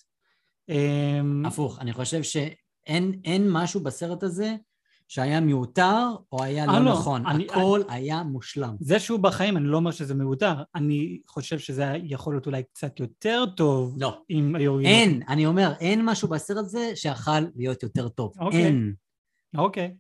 אמ, 0.70 1.46
הפוך, 1.46 1.80
אני 1.80 1.94
חושב 1.94 2.24
שאין 2.24 3.20
אין 3.26 3.48
משהו 3.52 3.84
בסרט 3.84 4.24
הזה 4.24 4.56
שהיה 5.08 5.40
מיותר 5.40 6.06
או 6.32 6.44
היה 6.44 6.66
אה, 6.66 6.80
לא 6.80 6.86
לא, 6.86 6.92
נכון. 6.92 7.26
אני- 7.28 7.48
הכל 7.50 7.82
היה 7.90 8.24
מושלם. 8.24 8.76
זה 8.80 9.00
שהוא 9.00 9.20
בחיים, 9.20 9.58
אני 9.58 9.66
לא 9.66 9.78
אומר 9.78 9.92
שזה 9.92 10.14
מיותר, 10.14 10.54
אני 10.76 11.20
חושב 11.28 11.60
שזה 11.60 11.94
יכול 12.04 12.34
להיות 12.34 12.46
אולי 12.46 12.64
קצת 12.74 13.00
יותר 13.00 13.44
טוב 13.56 13.96
לא. 14.00 14.22
אם 14.30 14.56
היו... 14.56 14.80
אין, 14.80 15.22
אני 15.28 15.46
אומר, 15.46 15.74
אין 15.80 16.06
משהו 16.06 16.28
בסרט 16.28 16.58
הזה 16.58 16.92
שיכל 16.96 17.40
להיות 17.56 17.84
יותר 17.84 18.10
טוב. 18.10 18.34
אוקיי. 18.40 18.66
אין. 18.66 18.94
אוקיי. 19.58 19.96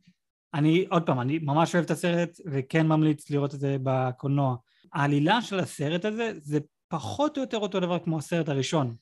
אני, 0.54 0.86
עוד 0.90 1.04
פעם, 1.04 1.20
אני 1.22 1.40
ממש 1.40 1.76
אוהב 1.76 1.86
את 1.86 1.92
הסרט 1.92 2.40
וכן 2.46 2.88
ממליץ 2.88 3.30
לראות 3.30 3.54
את 3.54 3.60
זה 3.60 3.78
בקולנוע. 3.84 4.56
העלילה 4.94 5.42
של 5.42 5.60
הסרט 5.60 6.06
הזה 6.06 6.32
זה 6.38 6.60
פחות 6.88 7.38
או 7.38 7.42
יותר 7.42 7.58
אותו 7.58 7.80
דבר 7.80 8.00
כמו 8.00 8.18
הסרט 8.18 8.50
הראשון. 8.50 8.96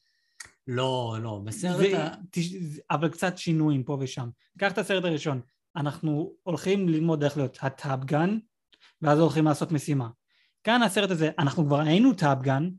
לא, 0.68 1.18
לא, 1.22 1.42
בסרט 1.44 1.78
זה, 1.78 2.04
ה... 2.04 2.10
תש- 2.32 2.80
אבל 2.92 3.10
קצת 3.10 3.38
שינויים 3.38 3.84
פה 3.84 3.98
ושם. 4.00 4.30
קח 4.60 4.72
את 4.72 4.78
הסרט 4.78 5.04
הראשון, 5.04 5.42
אנחנו 5.76 6.34
הולכים 6.44 6.90
ללמוד 6.90 7.24
איך 7.24 7.38
להיות 7.38 7.58
ה 7.62 7.71
Top 7.71 8.00
Gun, 8.00 8.38
ואז 9.02 9.20
הולכים 9.20 9.46
לעשות 9.46 9.72
משימה. 9.72 10.10
כאן 10.64 10.84
הסרט 10.84 11.12
הזה, 11.12 11.32
אנחנו 11.40 11.66
כבר 11.66 11.80
היינו 11.80 12.14
Top 12.14 12.38
Gun, 12.38 12.70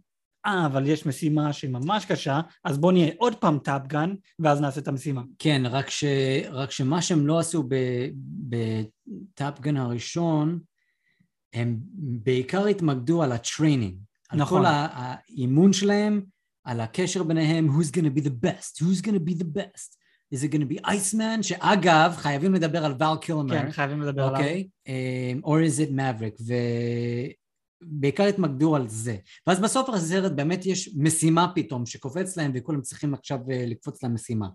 אה, 0.47 0.67
אבל 0.67 0.87
יש 0.87 1.07
משימה 1.07 1.53
שהיא 1.53 1.71
ממש 1.71 2.05
קשה, 2.05 2.41
אז 2.65 2.79
בוא 2.79 2.93
נהיה 2.93 3.13
עוד 3.19 3.35
פעם 3.35 3.59
Top 3.59 3.83
Gun, 3.83 4.15
ואז 4.39 4.61
נעשה 4.61 4.81
את 4.81 4.89
המשימה. 4.89 5.23
כן, 5.39 5.63
רק, 5.65 5.91
ש... 5.91 6.05
רק 6.51 6.71
שמה 6.71 7.03
שהם 7.03 7.27
לא 7.27 7.39
עשו 7.39 7.69
ב 8.49 8.67
Top 8.67 9.22
Gun 9.22 9.77
הראשון, 9.77 10.59
הם 11.55 11.79
בעיקר 11.99 12.67
התמקדו 12.67 13.23
על 13.23 13.33
ה 13.33 13.39
training. 13.39 13.95
על 14.29 14.39
נכון. 14.39 14.61
כל 14.61 14.67
ה- 14.67 14.89
האימון 14.93 15.73
שלהם, 15.73 16.23
על 16.65 16.81
הקשר 16.81 17.23
ביניהם, 17.23 17.69
who's 17.69 17.91
gonna 17.91 18.19
be 18.19 18.23
the 18.25 18.47
best, 18.47 18.83
who's 18.83 19.03
gonna 19.07 19.31
be 19.31 19.35
the 19.43 19.59
best. 19.59 20.01
is 20.35 20.45
it 20.45 20.51
gonna 20.53 20.65
be 20.65 20.79
Iceman, 20.87 21.43
שאגב, 21.43 22.15
חייבים 22.17 22.55
לדבר 22.55 22.85
על 22.85 22.95
ואל 22.99 23.17
קילמר. 23.21 23.55
כן, 23.55 23.71
חייבים 23.71 24.03
לדבר 24.03 24.23
עליו. 24.23 24.37
אוקיי? 24.41 24.69
Um, 24.87 25.45
or 25.45 25.49
is 25.49 25.81
it 25.81 25.91
Maverick? 25.91 26.41
ובעיקר 27.83 28.25
התמקדו 28.25 28.77
על 28.77 28.89
זה. 28.89 29.17
ואז 29.47 29.61
בסוף 29.61 29.89
הסרט 29.89 30.33
באמת 30.33 30.67
יש 30.67 30.91
משימה 30.97 31.53
פתאום 31.55 31.87
שקופץ 31.87 32.37
להם 32.37 32.53
וכולם 32.55 32.81
צריכים 32.81 33.15
עכשיו 33.15 33.39
אה, 33.51 33.65
לקפוץ 33.67 34.03
למשימה. 34.03 34.49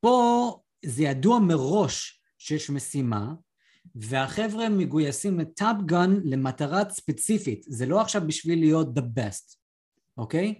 פה 0.00 0.58
זה 0.84 1.02
ידוע 1.02 1.38
מראש 1.38 2.22
שיש 2.38 2.70
משימה, 2.70 3.34
והחבר'ה 3.94 4.68
מגויסים 4.68 5.40
לטאפגן 5.40 6.14
למטרה 6.24 6.90
ספציפית. 6.90 7.64
זה 7.68 7.86
לא 7.86 8.00
עכשיו 8.00 8.22
בשביל 8.26 8.58
להיות 8.58 8.98
the 8.98 9.00
best, 9.00 9.56
אוקיי? 10.16 10.54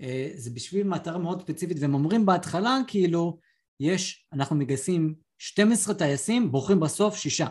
אה, 0.00 0.30
זה 0.34 0.50
בשביל 0.50 0.86
מטרה 0.86 1.18
מאוד 1.18 1.42
ספציפית, 1.42 1.76
והם 1.80 1.94
אומרים 1.94 2.26
בהתחלה 2.26 2.78
כאילו, 2.86 3.38
יש, 3.80 4.26
אנחנו 4.32 4.56
מגייסים 4.56 5.14
12 5.38 5.94
טייסים, 5.94 6.52
בוחרים 6.52 6.80
בסוף 6.80 7.16
שישה. 7.16 7.48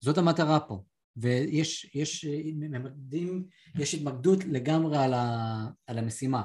זאת 0.00 0.18
המטרה 0.18 0.60
פה. 0.60 0.82
ויש 1.16 1.90
יש, 1.94 2.24
אה, 2.24 2.40
ממקדים, 2.54 3.44
יש 3.74 3.94
התמקדות 3.94 4.44
לגמרי 4.44 4.98
על, 4.98 5.14
ה, 5.14 5.66
על 5.86 5.98
המשימה. 5.98 6.42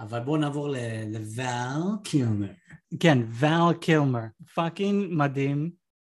אבל 0.00 0.20
בואו 0.20 0.36
נעבור 0.36 0.68
לואל 1.06 1.80
קילמר. 2.04 2.52
כן, 3.00 3.18
ואל 3.30 3.72
קילמר, 3.80 4.20
fucking 4.54 5.06
מדהים. 5.10 5.70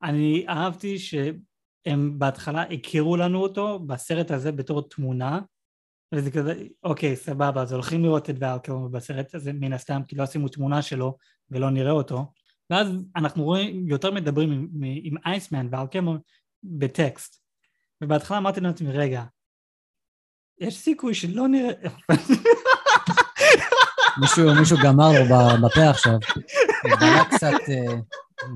אני 0.03 0.45
אהבתי 0.49 0.99
שהם 0.99 2.19
בהתחלה 2.19 2.61
הכירו 2.61 3.17
לנו 3.17 3.41
אותו 3.41 3.79
בסרט 3.79 4.31
הזה 4.31 4.51
בתור 4.51 4.89
תמונה, 4.89 5.39
וזה 6.13 6.31
כזה, 6.31 6.63
אוקיי, 6.83 7.15
סבבה, 7.15 7.61
אז 7.61 7.73
הולכים 7.73 8.03
לראות 8.03 8.29
את 8.29 8.35
ואל 8.39 8.57
קילמר 8.57 8.87
בסרט 8.87 9.35
הזה, 9.35 9.53
מן 9.53 9.73
הסתם, 9.73 10.01
כי 10.07 10.15
לא 10.15 10.23
עשינו 10.23 10.47
תמונה 10.47 10.81
שלו 10.81 11.17
ולא 11.49 11.69
נראה 11.69 11.91
אותו. 11.91 12.31
ואז 12.69 12.87
אנחנו 13.15 13.43
רואים, 13.43 13.87
יותר 13.87 14.11
מדברים 14.11 14.51
עם, 14.51 14.67
עם 15.03 15.15
אייסמן 15.25 15.67
ואל 15.71 15.87
קילמר 15.87 16.17
בטקסט. 16.63 17.44
ובהתחלה 18.03 18.37
אמרתי 18.37 18.61
לעצמי, 18.61 18.91
רגע, 18.91 19.23
יש 20.59 20.77
סיכוי 20.77 21.13
שלא 21.13 21.47
נראה... 21.47 21.71
מישהו, 24.21 24.55
מישהו 24.59 24.77
גמר 24.83 25.11
לו 25.11 25.25
בפה 25.67 25.89
עכשיו. 25.89 26.17
בלע 26.83 27.25
קצת, 27.31 27.53
אה, 27.69 27.95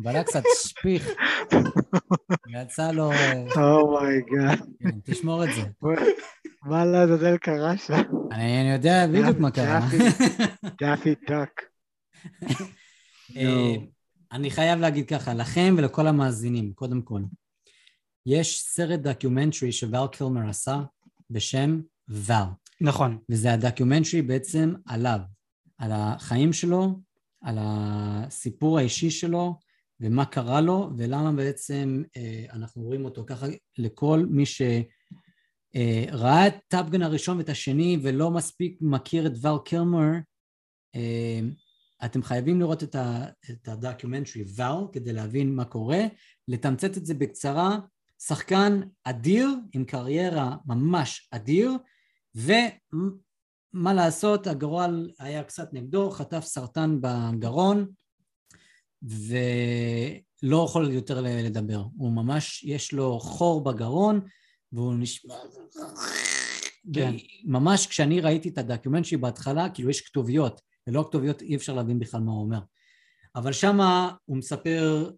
בלע 0.03 0.23
קצת 0.23 0.43
שפיך. 0.63 1.09
ויצא 2.47 2.91
לו... 2.91 3.11
אה, 3.11 3.43
oh 3.57 3.83
my 3.83 4.08
god. 4.08 4.59
כן, 4.79 4.99
תשמור 5.03 5.43
את 5.43 5.49
זה. 5.55 5.61
מה 6.63 6.85
לעזאזל 6.85 7.37
קרה 7.37 7.77
שם? 7.77 8.01
אני, 8.31 8.61
אני 8.61 8.71
יודע 8.73 9.07
בדיוק 9.07 9.39
מה 9.39 9.51
קרה. 9.51 9.79
דאפי 10.81 11.15
דאק. 11.29 11.61
אה, 13.37 13.75
אני 14.31 14.51
חייב 14.51 14.79
להגיד 14.79 15.09
ככה, 15.09 15.33
לכם 15.33 15.75
ולכל 15.77 16.07
המאזינים, 16.07 16.73
קודם 16.73 17.01
כל, 17.01 17.21
יש 18.25 18.61
סרט 18.61 18.99
דוקיומנטרי 18.99 19.71
שואל 19.71 20.07
קילמר 20.07 20.49
עשה 20.49 20.81
בשם 21.29 21.81
ואל, 22.07 22.45
נכון, 22.81 23.17
וזה 23.29 23.53
הדוקיומנטרי 23.53 24.21
בעצם 24.21 24.73
עליו, 24.85 25.19
על 25.77 25.91
החיים 25.93 26.53
שלו, 26.53 26.99
על 27.41 27.57
הסיפור 27.61 28.77
האישי 28.77 29.09
שלו, 29.09 29.59
ומה 29.99 30.25
קרה 30.25 30.61
לו, 30.61 30.89
ולמה 30.97 31.31
בעצם 31.31 32.03
אה, 32.17 32.45
אנחנו 32.53 32.83
רואים 32.83 33.05
אותו 33.05 33.23
ככה 33.27 33.47
לכל 33.77 34.25
מי 34.29 34.43
שראה 34.45 36.47
את 36.47 36.53
Top 36.67 36.84
Gun 36.84 37.01
הראשון 37.01 37.37
ואת 37.37 37.49
השני 37.49 37.97
ולא 38.01 38.31
מספיק 38.31 38.77
מכיר 38.81 39.27
את 39.27 39.31
ואל 39.41 39.57
קילמר, 39.65 40.11
אה, 40.95 41.39
אתם 42.05 42.23
חייבים 42.23 42.59
לראות 42.59 42.83
את 42.83 43.67
הדוקיומנטרי 43.67 44.43
ואל 44.55 44.87
כדי 44.91 45.13
להבין 45.13 45.55
מה 45.55 45.65
קורה, 45.65 46.01
לתמצת 46.47 46.97
את 46.97 47.05
זה 47.05 47.13
בקצרה, 47.13 47.79
שחקן 48.21 48.81
אדיר 49.03 49.47
עם 49.73 49.85
קריירה 49.85 50.55
ממש 50.65 51.29
אדיר, 51.31 51.71
ומה 52.35 53.93
לעשות, 53.93 54.47
הגורל 54.47 55.11
היה 55.19 55.43
קצת 55.43 55.73
נגדו, 55.73 56.11
חטף 56.11 56.43
סרטן 56.43 56.97
בגרון, 57.01 57.87
ולא 59.01 60.65
יכול 60.65 60.91
יותר 60.91 61.21
לדבר. 61.21 61.83
הוא 61.97 62.11
ממש, 62.11 62.63
יש 62.63 62.93
לו 62.93 63.19
חור 63.19 63.63
בגרון, 63.63 64.21
והוא 64.71 64.93
נשמע... 64.93 65.35
כן. 66.93 67.15
ממש 67.45 67.87
כשאני 67.87 68.21
ראיתי 68.21 68.49
את 68.49 68.57
ה 68.57 68.62
documentary 68.62 69.17
בהתחלה, 69.17 69.69
כאילו 69.69 69.89
יש 69.89 70.01
כתוביות, 70.01 70.61
ללא 70.87 71.05
כתוביות 71.07 71.41
אי 71.41 71.55
אפשר 71.55 71.73
להבין 71.73 71.99
בכלל 71.99 72.21
מה 72.21 72.31
הוא 72.31 72.41
אומר. 72.41 72.59
אבל 73.35 73.51
שמה 73.51 74.11
הוא 74.25 74.37
מספר 74.37 75.11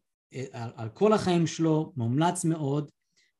על, 0.52 0.72
על 0.76 0.89
כל 0.89 1.13
החיים 1.13 1.48
שלו, 1.48 1.94
מומלץ 1.98 2.46
מאוד, 2.46 2.91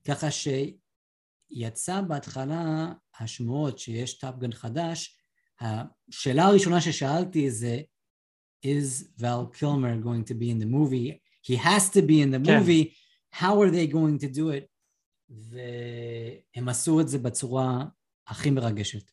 ככה 0.08 0.28
שיצא 0.32 2.02
בהתחלה 2.02 2.94
השמועות 3.20 3.80
שיש 3.80 4.18
Top 4.18 4.35
Gun 4.35 4.52
חדש, 4.52 5.18
השאלה 5.62 6.46
הראשונה 6.46 6.82
ששאלתי 6.82 7.52
זה, 7.52 7.82
is 8.66 9.20
Val 9.20 9.58
Kilmer 9.58 10.04
going 10.04 10.24
to 10.30 10.34
be 10.34 10.50
in 10.50 10.60
the 10.60 10.66
movie? 10.66 11.20
He 11.48 11.56
has 11.56 11.90
to 11.90 12.02
be 12.02 12.22
in 12.22 12.32
the 12.32 12.46
כן. 12.46 12.60
movie, 12.60 12.94
how 13.36 13.62
are 13.62 13.72
they 13.72 13.88
going 13.94 14.24
to 14.24 14.28
do 14.38 14.50
it? 14.52 14.66
והם 15.30 16.70
עשו 16.70 17.02
את 17.02 17.08
זה 17.08 17.18
בצורה 17.18 17.86
הכי 18.28 18.50
מרגשת. 18.50 19.12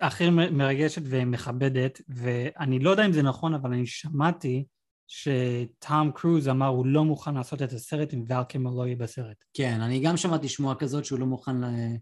הכי 0.00 0.30
מ- 0.30 0.58
מרגשת 0.58 1.02
ומכבדת, 1.04 2.00
ואני 2.08 2.78
לא 2.78 2.90
יודע 2.90 3.06
אם 3.06 3.12
זה 3.12 3.22
נכון, 3.22 3.54
אבל 3.54 3.72
אני 3.72 3.86
שמעתי 3.86 4.64
שטום 5.12 6.10
קרוז 6.14 6.48
אמר 6.48 6.66
הוא 6.66 6.86
לא 6.86 7.04
מוכן 7.04 7.34
לעשות 7.34 7.62
את 7.62 7.72
הסרט 7.72 8.14
אם 8.14 8.24
קילמר 8.48 8.70
לא 8.70 8.86
יהיה 8.86 8.96
בסרט. 8.96 9.44
כן, 9.54 9.80
אני 9.80 10.00
גם 10.00 10.16
שמעתי 10.16 10.48
שמועה 10.48 10.74
כזאת 10.74 11.04
שהוא 11.04 11.18
לא 11.18 11.26
מוכן 11.26 11.56
ל- 11.56 11.96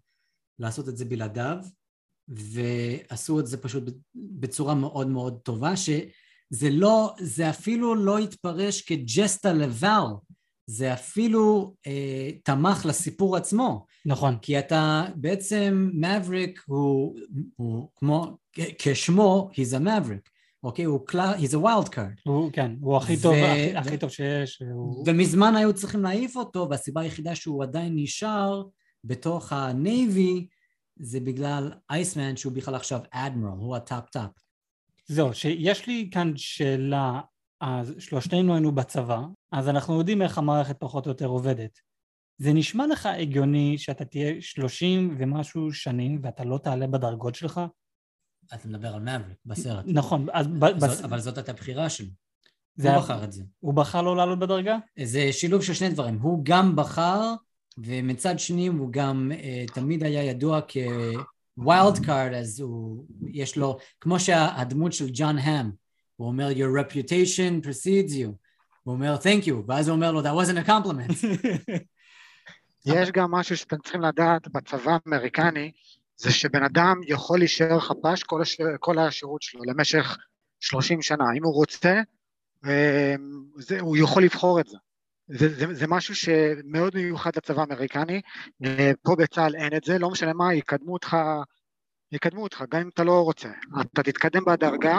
לעשות 0.59 0.89
את 0.89 0.97
זה 0.97 1.05
בלעדיו, 1.05 1.57
ועשו 2.29 3.41
את 3.41 3.47
זה 3.47 3.63
פשוט 3.63 3.85
בצורה 4.15 4.75
מאוד 4.75 5.07
מאוד 5.07 5.39
טובה, 5.43 5.77
שזה 5.77 6.71
לא, 6.71 7.15
זה 7.21 7.51
אפילו 7.51 7.95
לא 7.95 8.19
התפרש 8.19 8.83
כג'סטה 8.83 9.53
לוואל, 9.53 10.07
זה 10.67 10.93
אפילו 10.93 11.75
אה, 11.87 12.31
תמך 12.45 12.87
לסיפור 12.87 13.37
עצמו, 13.37 13.87
נכון, 14.07 14.39
כי 14.39 14.59
אתה 14.59 15.05
בעצם, 15.17 15.91
מבריק 15.95 16.63
הוא, 16.67 17.19
הוא 17.57 17.89
כמו, 17.95 18.37
כשמו, 18.79 19.51
he's 19.53 19.75
a 19.75 19.81
maverick, 19.81 20.38
אוקיי? 20.63 20.85
הוא 20.85 21.07
קלע, 21.07 21.37
he's 21.37 21.53
a 21.53 21.65
wild 21.65 21.89
card. 21.89 22.21
הוא, 22.25 22.53
כן, 22.53 22.73
הוא 22.81 22.97
הכי 22.97 23.23
טוב, 23.23 23.35
ו- 23.35 23.45
הכי, 23.45 23.73
ו- 23.75 23.79
הכי 23.79 23.99
טוב 23.99 24.11
שיש, 24.11 24.63
הוא... 24.73 25.05
ומזמן 25.07 25.57
היו 25.57 25.75
צריכים 25.75 26.03
להעיף 26.03 26.37
אותו, 26.37 26.67
והסיבה 26.71 27.01
היחידה 27.01 27.35
שהוא 27.35 27.63
עדיין 27.63 27.93
נשאר 27.97 28.65
בתוך 29.05 29.53
ה 29.53 29.72
Navy 29.72 30.47
זה 31.01 31.21
בגלל 31.21 31.73
Iceman 31.91 32.37
שהוא 32.37 32.53
בכלל 32.53 32.75
עכשיו 32.75 33.01
אדמירל, 33.11 33.59
הוא 33.59 33.77
ה 33.77 33.83
top-top. 33.83 34.31
זהו, 35.07 35.35
שיש 35.35 35.87
לי 35.87 36.09
כאן 36.13 36.33
שאלה, 36.37 37.21
אז 37.61 37.95
שלושתנו 37.99 38.55
היינו 38.55 38.75
בצבא, 38.75 39.21
אז 39.53 39.69
אנחנו 39.69 39.99
יודעים 39.99 40.23
איך 40.23 40.39
המערכת 40.39 40.77
פחות 40.79 41.07
או 41.07 41.11
יותר 41.11 41.27
עובדת. 41.27 41.79
זה 42.39 42.53
נשמע 42.53 42.87
לך 42.87 43.07
הגיוני 43.07 43.79
שאתה 43.79 44.05
תהיה 44.05 44.35
שלושים 44.41 45.17
ומשהו 45.19 45.73
שנים 45.73 46.21
ואתה 46.23 46.45
לא 46.45 46.59
תעלה 46.59 46.87
בדרגות 46.87 47.35
שלך? 47.35 47.61
אתה 48.55 48.69
מדבר 48.69 48.95
על 48.95 49.01
מאווריק 49.01 49.39
בסרט. 49.47 49.85
נכון, 49.89 50.27
אז 50.33 50.47
ב- 50.47 50.59
בס- 50.67 50.91
זאת, 50.91 51.05
אבל 51.05 51.21
זאת 51.21 51.39
הייתה 51.39 51.53
בחירה 51.53 51.89
שלו. 51.91 52.09
זה 52.77 52.89
הוא 52.89 52.93
היה- 52.95 53.03
בחר 53.05 53.25
את 53.25 53.33
זה. 53.33 53.43
הוא 53.61 53.75
בחר 53.75 54.03
לא 54.03 54.17
לעלות 54.17 54.39
בדרגה? 54.39 54.79
זה 55.05 55.33
שילוב 55.33 55.63
של 55.63 55.75
שני 55.75 55.89
דברים. 55.89 56.19
הוא 56.21 56.41
גם 56.43 56.77
בחר, 56.77 57.35
ומצד 57.79 58.39
שני 58.39 58.67
הוא 58.67 58.93
גם 58.93 59.33
uh, 59.35 59.75
תמיד 59.75 60.05
היה 60.05 60.23
ידוע 60.23 60.61
כ 60.61 61.07
wild 61.07 61.99
card, 62.07 62.33
אז 62.35 62.61
הוא, 62.61 63.05
יש 63.33 63.57
לו, 63.57 63.79
כמו 64.01 64.21
שהדמות 64.21 64.93
של 64.93 65.07
ג'ון 65.13 65.39
האם, 65.39 65.71
הוא 66.17 66.29
אומר, 66.29 66.49
your 66.51 66.81
reputation 66.87 67.67
precedes 67.67 68.11
you. 68.13 68.29
הוא 68.83 68.95
אומר 68.95 69.17
thank 69.17 69.45
you, 69.47 69.53
ואז 69.67 69.89
הוא 69.89 69.95
אומר 69.97 70.13
לו 70.13 70.21
that 70.23 70.47
wasn't 70.47 70.67
a 70.67 70.69
compliment. 70.69 71.27
יש 72.87 73.11
גם 73.11 73.31
משהו 73.31 73.57
שאתם 73.57 73.77
צריכים 73.83 74.01
לדעת 74.01 74.49
בצבא 74.49 74.99
האמריקני, 75.07 75.73
זה 76.21 76.33
שבן 76.33 76.63
אדם 76.63 77.01
יכול 77.07 77.39
להישאר 77.39 77.81
חפ"ש 77.81 78.23
כל, 78.23 78.43
הש... 78.43 78.57
כל 78.81 78.99
השירות 78.99 79.43
שלו 79.43 79.65
למשך 79.65 80.17
30 80.61 81.03
שנה. 81.03 81.25
אם 81.37 81.45
הוא 81.45 81.55
רוצה, 81.55 82.01
אה, 82.67 83.15
זה, 83.59 83.81
הוא 83.81 83.97
יכול 83.97 84.25
לבחור 84.25 84.61
את 84.61 84.67
זה. 84.67 84.77
זה, 85.29 85.49
זה, 85.55 85.75
זה 85.75 85.87
משהו 85.87 86.15
שמאוד 86.15 86.95
מיוחד 86.95 87.31
לצבא 87.37 87.61
האמריקני, 87.61 88.21
פה 89.03 89.17
בצה"ל 89.19 89.55
אין 89.57 89.77
את 89.77 89.85
זה, 89.85 89.99
לא 89.99 90.11
משנה 90.11 90.33
מה, 90.33 90.55
יקדמו 90.55 90.93
אותך, 90.93 91.17
יקדמו 92.13 92.43
אותך, 92.43 92.65
גם 92.71 92.81
אם 92.81 92.89
אתה 92.89 93.05
לא 93.05 93.23
רוצה. 93.23 93.49
אתה 93.81 94.03
תתקדם 94.03 94.45
בדרגה 94.45 94.99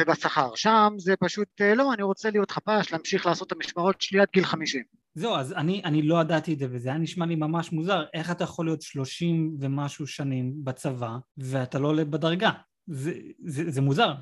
ובשכר. 0.00 0.54
שם 0.54 0.92
זה 0.98 1.14
פשוט, 1.16 1.48
אה, 1.60 1.74
לא, 1.74 1.92
אני 1.92 2.02
רוצה 2.02 2.30
להיות 2.30 2.50
חפ"ש, 2.50 2.92
להמשיך 2.92 3.26
לעשות 3.26 3.46
את 3.46 3.52
המשמרות 3.52 4.00
שלי 4.00 4.20
עד 4.20 4.28
גיל 4.34 4.44
50. 4.44 5.01
זהו, 5.14 5.34
אז 5.34 5.52
אני, 5.52 5.82
אני 5.84 6.02
לא 6.02 6.20
ידעתי 6.20 6.52
את 6.54 6.58
זה, 6.58 6.66
וזה 6.70 6.88
היה 6.88 6.98
נשמע 6.98 7.26
לי 7.26 7.34
ממש 7.34 7.72
מוזר. 7.72 8.04
איך 8.14 8.30
אתה 8.30 8.44
יכול 8.44 8.66
להיות 8.66 8.82
שלושים 8.82 9.56
ומשהו 9.60 10.06
שנים 10.06 10.54
בצבא, 10.64 11.16
ואתה 11.36 11.78
לא 11.78 11.88
עולה 11.88 12.04
בדרגה? 12.04 12.50
זה, 12.86 13.12
זה, 13.44 13.70
זה 13.70 13.80
מוזר. 13.80 14.14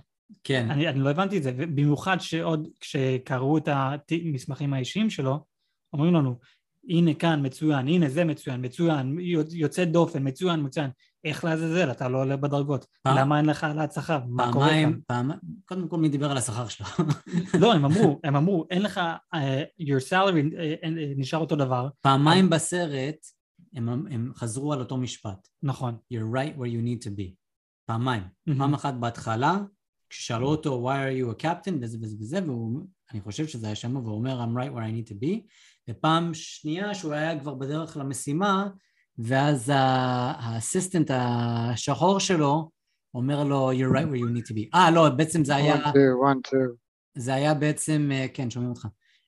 כן. 0.44 0.70
אני, 0.70 0.88
אני 0.88 1.00
לא 1.00 1.10
הבנתי 1.10 1.38
את 1.38 1.42
זה, 1.42 1.52
במיוחד 1.52 2.16
שעוד 2.20 2.68
כשקראו 2.80 3.58
את 3.58 3.68
המסמכים 4.10 4.74
האישיים 4.74 5.10
שלו, 5.10 5.44
אומרים 5.92 6.14
לנו, 6.14 6.38
הנה 6.88 7.14
כאן 7.14 7.46
מצוין, 7.46 7.88
הנה 7.88 8.08
זה 8.08 8.24
מצוין, 8.24 8.64
מצוין, 8.64 9.16
יוצא 9.52 9.84
דופן, 9.84 10.28
מצוין, 10.28 10.60
מצוין. 10.62 10.90
איך 11.24 11.44
לעזאזל, 11.44 11.90
אתה 11.90 12.08
לא 12.08 12.20
עולה 12.20 12.36
בדרגות. 12.36 12.86
פעם, 13.02 13.16
למה 13.18 13.38
אין 13.38 13.46
לך 13.46 13.64
העלאת 13.64 13.92
שכר? 13.92 14.20
מה 14.28 14.52
קורה 14.52 14.68
כאן? 14.68 14.92
פעם, 15.06 15.30
קודם 15.64 15.88
כל 15.88 15.96
מי 15.96 16.08
דיבר 16.08 16.30
על 16.30 16.36
השכר 16.36 16.68
שלו? 16.68 16.86
לא, 17.60 17.74
הם 17.74 17.84
אמרו, 17.84 18.20
הם 18.24 18.36
אמרו, 18.36 18.66
אין 18.70 18.82
לך, 18.82 19.00
uh, 19.34 19.38
your 19.80 20.00
salary 20.10 20.54
uh, 20.54 20.86
נשאר 21.16 21.38
אותו 21.38 21.56
דבר. 21.56 21.88
פעמיים 22.00 22.50
בסרט 22.50 23.26
הם, 23.74 23.88
הם 23.88 24.32
חזרו 24.36 24.72
על 24.72 24.80
אותו 24.80 24.96
משפט. 24.96 25.48
נכון. 25.62 25.96
You're 26.14 26.34
right 26.36 26.58
where 26.58 26.70
you 26.70 26.82
need 26.86 27.06
to 27.06 27.10
be. 27.10 27.34
פעמיים. 27.86 28.22
Mm-hmm. 28.22 28.58
פעם 28.58 28.74
אחת 28.74 28.94
בהתחלה, 28.94 29.58
כששאלו 30.10 30.46
אותו 30.46 30.88
why 30.88 30.92
are 30.92 31.24
you 31.24 31.38
a 31.38 31.42
captain 31.42 31.74
וזה 31.80 31.98
וזה 32.02 32.16
וזה, 32.20 32.38
ואני 33.10 33.20
חושב 33.20 33.46
שזה 33.46 33.66
היה 33.66 33.76
שם, 33.76 33.96
והוא 33.96 34.14
אומר 34.14 34.44
I'm 34.44 34.56
right 34.56 34.72
where 34.74 34.82
I 34.82 35.08
need 35.08 35.12
to 35.12 35.24
be, 35.24 35.40
ופעם 35.90 36.34
שנייה 36.34 36.94
שהוא 36.94 37.12
היה 37.12 37.40
כבר 37.40 37.54
בדרך 37.54 37.96
למשימה, 37.96 38.68
ואז 39.24 39.72
האסיסטנט 39.74 41.10
השחור 41.14 42.20
שלו 42.20 42.70
אומר 43.14 43.44
לו 43.44 43.72
you're 43.72 43.94
right 43.94 44.12
where 44.12 44.20
you 44.20 44.36
need 44.36 44.52
to 44.52 44.54
be. 44.54 44.68
אה 44.74 44.90
לא, 44.90 45.08
בעצם 45.08 45.44
זה 45.44 45.56
היה... 45.56 45.74
one, 45.74 45.78
two, 45.78 46.24
one, 46.32 46.50
two. 46.50 46.76
זה 47.18 47.34
היה 47.34 47.54
בעצם, 47.54 48.10
אה, 48.12 48.26
כן, 48.34 48.50
שומעים 48.50 48.70
אותך. 48.70 48.86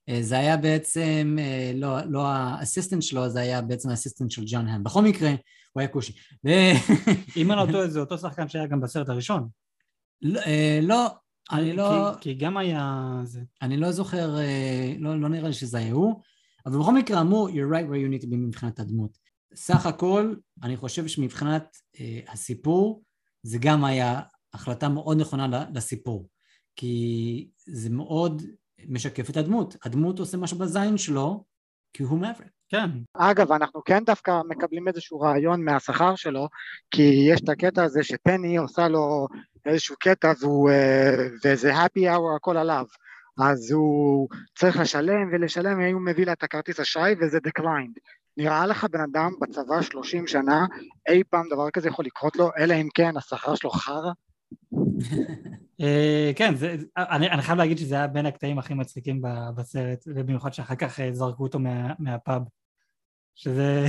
אה, 0.08 0.18
זה 0.22 0.38
היה 0.38 0.56
בעצם, 0.56 1.36
אה, 1.38 1.72
לא, 1.74 1.98
לא 2.08 2.26
האסיסטנט 2.26 3.02
שלו, 3.02 3.28
זה 3.28 3.40
היה 3.40 3.62
בעצם 3.62 3.88
האסיסטנט 3.88 4.30
של 4.30 4.42
ג'ון 4.46 4.68
האם. 4.68 4.84
בכל 4.84 5.02
מקרה, 5.02 5.30
הוא 5.72 5.80
היה 5.80 5.88
כושי. 5.88 6.12
אם 7.36 7.52
אני 7.52 7.60
לא 7.60 7.72
טועה, 7.72 7.88
זה 7.88 8.00
אותו 8.00 8.18
שחקן 8.18 8.48
שהיה 8.48 8.66
גם 8.66 8.80
בסרט 8.80 9.08
הראשון. 9.08 9.48
לא, 10.22 10.40
לא 10.82 11.06
אני 11.52 11.72
לא... 11.72 12.10
כי, 12.20 12.20
כי 12.20 12.34
גם 12.34 12.56
היה 12.56 13.12
זה. 13.24 13.40
אני 13.62 13.76
לא 13.76 13.92
זוכר, 13.92 14.36
לא, 14.98 15.20
לא 15.20 15.28
נראה 15.28 15.48
לי 15.48 15.54
שזה 15.54 15.78
היה 15.78 15.92
הוא, 15.92 16.20
אבל 16.66 16.78
בכל 16.78 16.94
מקרה 16.94 17.20
אמרו, 17.20 17.48
you're 17.48 17.72
right 17.72 17.88
where 17.90 17.98
you 17.98 18.20
need 18.20 18.26
to 18.26 18.30
be 18.30 18.36
מבחינת 18.36 18.80
הדמות. 18.80 19.18
סך 19.54 19.86
הכל, 19.86 20.34
אני 20.62 20.76
חושב 20.76 21.06
שמבחינת 21.06 21.76
אה, 22.00 22.20
הסיפור, 22.28 23.02
זה 23.42 23.58
גם 23.60 23.84
היה 23.84 24.20
החלטה 24.52 24.88
מאוד 24.88 25.20
נכונה 25.20 25.66
לסיפור. 25.74 26.28
כי 26.76 27.48
זה 27.66 27.90
מאוד 27.90 28.42
משקף 28.88 29.30
את 29.30 29.36
הדמות. 29.36 29.76
הדמות 29.84 30.18
עושה 30.18 30.36
משהו 30.36 30.58
בזין 30.58 30.98
שלו, 30.98 31.44
כי 31.92 32.02
הוא 32.02 32.18
מבריק. 32.18 32.50
כן. 32.68 32.90
אגב, 33.14 33.52
אנחנו 33.52 33.84
כן 33.84 34.04
דווקא 34.04 34.40
מקבלים 34.48 34.88
איזשהו 34.88 35.20
רעיון 35.20 35.64
מהשכר 35.64 36.16
שלו, 36.16 36.48
כי 36.90 37.02
יש 37.02 37.40
את 37.40 37.48
הקטע 37.48 37.84
הזה 37.84 38.02
שפני 38.02 38.56
עושה 38.56 38.88
לו 38.88 39.26
איזשהו 39.66 39.96
קטע 40.00 40.32
והוא, 40.40 40.70
אה, 40.70 41.28
וזה 41.44 41.72
happy 41.72 42.00
hour 42.00 42.36
הכל 42.36 42.56
עליו. 42.56 42.84
אז 43.38 43.70
הוא 43.70 44.28
צריך 44.58 44.76
לשלם 44.76 45.28
ולשלם, 45.32 45.80
אם 45.80 45.94
הוא 45.94 46.02
מביא 46.02 46.26
לה 46.26 46.32
את 46.32 46.42
הכרטיס 46.42 46.80
אשראי 46.80 47.14
וזה 47.20 47.38
declined. 47.38 48.00
נראה 48.36 48.66
לך 48.66 48.86
בן 48.90 49.00
אדם 49.00 49.32
בצבא 49.40 49.82
30 49.82 50.26
שנה, 50.26 50.66
אי 51.08 51.22
פעם 51.30 51.46
דבר 51.50 51.70
כזה 51.70 51.88
יכול 51.88 52.04
לקרות 52.04 52.36
לו, 52.36 52.50
אלא 52.58 52.74
אם 52.74 52.88
כן 52.94 53.16
השכר 53.16 53.54
שלו 53.54 53.70
חרא? 53.70 54.12
אה, 55.80 56.32
כן, 56.36 56.54
אני 56.96 57.42
חייב 57.42 57.58
להגיד 57.58 57.78
שזה 57.78 57.94
היה 57.94 58.06
בין 58.06 58.26
הקטעים 58.26 58.58
הכי 58.58 58.74
מצחיקים 58.74 59.22
בסרט, 59.56 60.04
ובמיוחד 60.06 60.52
שאחר 60.52 60.74
כך 60.74 61.00
אה, 61.00 61.12
זרקו 61.12 61.42
אותו 61.42 61.58
מהפאב. 61.98 62.42
שזה... 63.34 63.86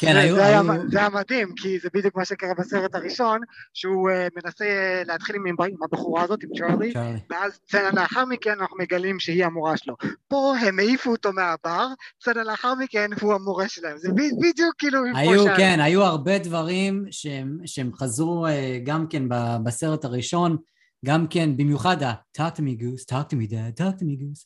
כן, 0.00 0.16
היו... 0.16 0.34
זה, 0.34 0.46
היה, 0.46 0.62
זה 0.90 0.98
היה 0.98 1.08
מדהים, 1.08 1.52
כי 1.56 1.78
זה 1.78 1.88
בדיוק 1.94 2.16
מה 2.16 2.24
שקרה 2.24 2.54
בסרט 2.58 2.94
הראשון, 2.94 3.40
שהוא 3.74 4.10
uh, 4.10 4.12
מנסה 4.36 4.64
uh, 4.64 5.08
להתחיל 5.08 5.36
עם, 5.36 5.46
עם 5.46 5.82
הבחורה 5.84 6.22
הזאת, 6.22 6.42
עם 6.42 6.48
צ'רלי, 6.58 6.92
צ'רלי. 6.92 7.18
ואז 7.30 7.52
סצנה 7.66 7.90
לאחר 7.90 8.24
מכן 8.24 8.50
אנחנו 8.60 8.76
מגלים 8.76 9.20
שהיא 9.20 9.44
המורה 9.44 9.76
שלו. 9.76 9.94
פה 10.28 10.54
הם 10.60 10.78
העיפו 10.78 11.10
אותו 11.10 11.32
מהבר, 11.32 11.86
סצנה 12.22 12.44
לאחר 12.44 12.74
מכן 12.74 13.10
הוא 13.20 13.34
המורה 13.34 13.68
שלהם. 13.68 13.98
זה 13.98 14.08
בדיוק 14.12 14.74
כאילו... 14.78 14.98
היו, 15.14 15.44
כן, 15.56 15.80
היו 15.80 16.02
הרבה 16.02 16.38
דברים 16.38 17.04
שהם, 17.10 17.58
שהם 17.66 17.90
חזרו 17.94 18.46
uh, 18.46 18.50
גם 18.84 19.06
כן 19.06 19.22
בסרט 19.64 20.04
הראשון, 20.04 20.56
גם 21.04 21.26
כן, 21.26 21.56
במיוחד 21.56 22.02
ה-talk 22.02 22.56
to 22.56 22.60
me 22.60 22.80
goose, 22.80 23.04
talk 23.10 23.28
to 23.30 23.36
me 23.36 23.50
dad, 23.50 23.80
talk 23.80 24.00
to 24.00 24.04
me 24.04 24.16
goose. 24.16 24.44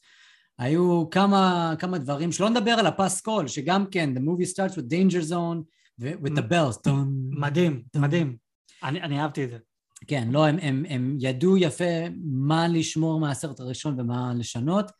היו 0.58 1.10
כמה, 1.10 1.74
כמה 1.78 1.98
דברים, 1.98 2.32
שלא 2.32 2.50
נדבר 2.50 2.70
על 2.70 2.86
הפסקול, 2.86 3.48
שגם 3.48 3.86
כן, 3.90 4.10
the 4.16 4.20
movie 4.20 4.46
starts 4.54 4.74
with 4.74 4.92
danger 4.92 5.30
zone, 5.30 5.62
with 6.00 6.38
the 6.38 6.50
bells. 6.50 6.90
מדהים, 7.30 7.82
מדהים. 7.96 8.36
אני, 8.82 9.02
אני 9.02 9.20
אהבתי 9.20 9.44
את 9.44 9.50
זה. 9.50 9.58
כן, 10.06 10.28
לא, 10.30 10.46
הם, 10.46 10.56
הם, 10.62 10.84
הם 10.88 11.16
ידעו 11.20 11.56
יפה 11.56 12.08
מה 12.24 12.68
לשמור 12.68 13.20
מהסרט 13.20 13.60
הראשון 13.60 14.00
ומה 14.00 14.32
לשנות, 14.38 14.90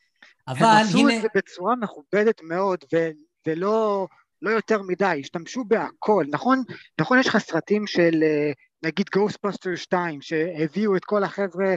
אבל 0.47 0.65
הנה... 0.65 0.79
הם 0.79 0.85
עשו 0.85 1.09
את 1.09 1.21
זה 1.21 1.27
בצורה 1.35 1.75
מכובדת 1.75 2.41
מאוד, 2.43 2.79
ו, 2.93 3.09
ולא 3.47 4.07
לא 4.41 4.49
יותר 4.49 4.81
מדי, 4.81 5.17
השתמשו 5.21 5.63
בהכל, 5.63 6.25
נכון? 6.29 6.63
נכון 7.01 7.19
יש 7.19 7.27
לך 7.27 7.37
סרטים 7.37 7.87
של 7.87 8.23
אה, 8.23 8.51
נגיד 8.83 9.05
Ghostbusters 9.15 9.77
2, 9.77 10.21
שהביאו 10.21 10.95
את 10.95 11.05
כל 11.05 11.23
החבר'ה 11.23 11.75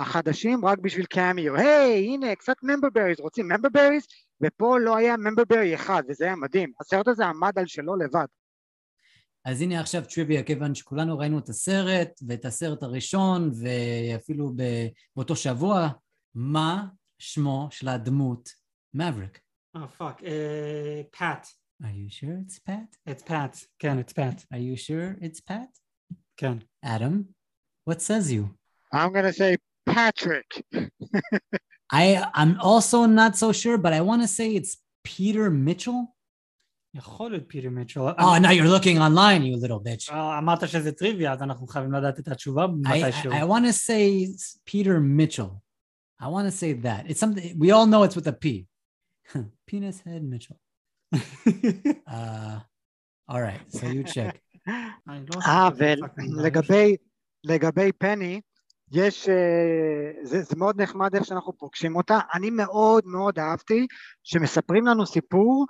החדשים 0.00 0.64
רק 0.64 0.78
בשביל 0.78 1.06
קאמיו, 1.06 1.56
היי 1.56 2.06
הנה 2.06 2.34
קצת 2.34 2.56
ממבר 2.62 2.88
בריז, 2.90 3.20
רוצים 3.20 3.48
ממבר 3.48 3.68
בריז? 3.68 4.06
ופה 4.40 4.78
לא 4.78 4.96
היה 4.96 5.16
ממבר 5.16 5.42
ברי 5.48 5.74
אחד 5.74 6.02
וזה 6.08 6.24
היה 6.24 6.36
מדהים, 6.36 6.72
הסרט 6.80 7.08
הזה 7.08 7.26
עמד 7.26 7.58
על 7.58 7.66
שלו 7.66 7.96
לבד. 7.96 8.26
אז 9.44 9.62
הנה 9.62 9.80
עכשיו 9.80 10.02
טריוויה, 10.14 10.42
כיוון 10.42 10.74
שכולנו 10.74 11.18
ראינו 11.18 11.38
את 11.38 11.48
הסרט 11.48 12.20
ואת 12.28 12.44
הסרט 12.44 12.82
הראשון 12.82 13.50
ואפילו 13.60 14.52
באותו 15.16 15.36
שבוע, 15.36 15.88
מה 16.34 16.86
שמו 17.18 17.68
של 17.70 17.88
הדמות 17.88 18.48
מבריק? 18.94 19.40
אה 19.76 19.88
פאק, 19.88 20.20
פאט. 21.18 21.46
Are 21.82 21.86
you 21.86 22.08
sure 22.08 22.38
it's 22.46 22.58
Pat? 22.68 23.10
It's 23.10 23.22
Pat, 23.22 23.66
כן, 23.78 23.98
it's 24.00 24.12
Pat. 24.12 24.44
Are 24.52 24.58
you 24.58 24.76
sure 24.76 25.24
it's 25.24 25.40
Pat? 25.40 25.78
כן. 26.36 26.58
Adam, 26.84 27.24
what 27.90 28.00
says 28.00 28.32
you? 28.32 28.63
I'm 28.93 29.11
going 29.13 29.25
to 29.25 29.33
say 29.33 29.57
Patrick. 29.85 30.49
I, 31.91 32.27
I'm 32.33 32.59
also 32.61 33.05
not 33.05 33.35
so 33.35 33.51
sure, 33.51 33.77
but 33.77 33.93
I 33.93 34.01
want 34.01 34.21
to 34.21 34.27
say 34.27 34.55
it's 34.55 34.77
Peter 35.03 35.49
Mitchell. 35.49 36.13
יכול 36.93 37.31
להיות 37.31 37.43
פיטר 37.47 37.69
מיטשל. 37.69 37.99
Oh, 37.99 38.37
now 38.39 38.49
you're 38.51 38.67
looking 38.67 38.97
online, 38.97 39.43
you 39.43 39.55
little 39.57 39.79
bitch. 39.79 40.13
אמרת 40.13 40.67
שזה 40.67 40.91
טריוויה, 40.91 41.33
אז 41.33 41.41
אנחנו 41.41 41.67
חייבים 41.67 41.93
לדעת 41.93 42.19
את 42.19 42.27
התשובה 42.27 42.67
מתישהו. 42.67 43.31
I 43.31 43.43
want 43.43 43.65
to 43.65 43.73
say 43.73 44.27
Peter 44.65 44.99
Mitchell. 44.99 45.61
I 46.21 46.27
want 46.27 46.45
to 46.47 46.51
say 46.51 46.73
that. 46.73 47.09
It's 47.09 47.19
something, 47.19 47.57
we 47.59 47.71
all 47.71 47.85
know 47.85 48.03
it's 48.03 48.15
with 48.15 48.27
a 48.27 48.33
P. 48.33 48.65
Penis 49.67 50.01
head 50.01 50.23
Mitchell. 50.23 50.59
uh, 52.07 52.59
all 53.27 53.41
right, 53.41 53.61
so 53.71 53.85
you 53.85 54.03
check. 54.03 54.39
אה, 55.47 55.69
ולגבי 57.45 57.91
פני, 57.91 58.41
יש, 58.94 59.28
אה, 59.28 60.12
זה, 60.22 60.42
זה 60.42 60.56
מאוד 60.56 60.80
נחמד 60.80 61.14
איך 61.14 61.24
שאנחנו 61.24 61.52
פוגשים 61.58 61.96
אותה, 61.96 62.18
אני 62.34 62.50
מאוד 62.50 63.06
מאוד 63.06 63.38
אהבתי 63.38 63.86
שמספרים 64.22 64.86
לנו 64.86 65.06
סיפור, 65.06 65.66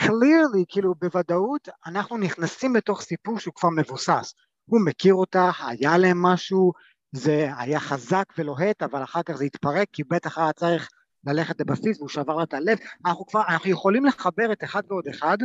clearly, 0.00 0.64
כאילו 0.68 0.94
בוודאות, 0.94 1.68
אנחנו 1.86 2.18
נכנסים 2.18 2.76
לתוך 2.76 3.02
סיפור 3.02 3.38
שהוא 3.38 3.54
כבר 3.54 3.68
מבוסס, 3.76 4.34
הוא 4.64 4.80
מכיר 4.84 5.14
אותה, 5.14 5.50
היה 5.66 5.98
להם 5.98 6.22
משהו, 6.22 6.72
זה 7.12 7.48
היה 7.58 7.80
חזק 7.80 8.24
ולוהט, 8.38 8.82
אבל 8.82 9.02
אחר 9.02 9.22
כך 9.22 9.34
זה 9.34 9.44
התפרק, 9.44 9.88
כי 9.92 10.04
בטח 10.04 10.38
היה 10.38 10.52
צריך 10.52 10.88
ללכת 11.26 11.60
לבסיס 11.60 11.98
והוא 11.98 12.08
שבר 12.08 12.42
את 12.42 12.54
הלב, 12.54 12.78
אנחנו 13.06 13.26
כבר, 13.26 13.42
אנחנו 13.48 13.70
יכולים 13.70 14.04
לחבר 14.04 14.52
את 14.52 14.64
אחד 14.64 14.82
ועוד 14.88 15.08
אחד, 15.08 15.38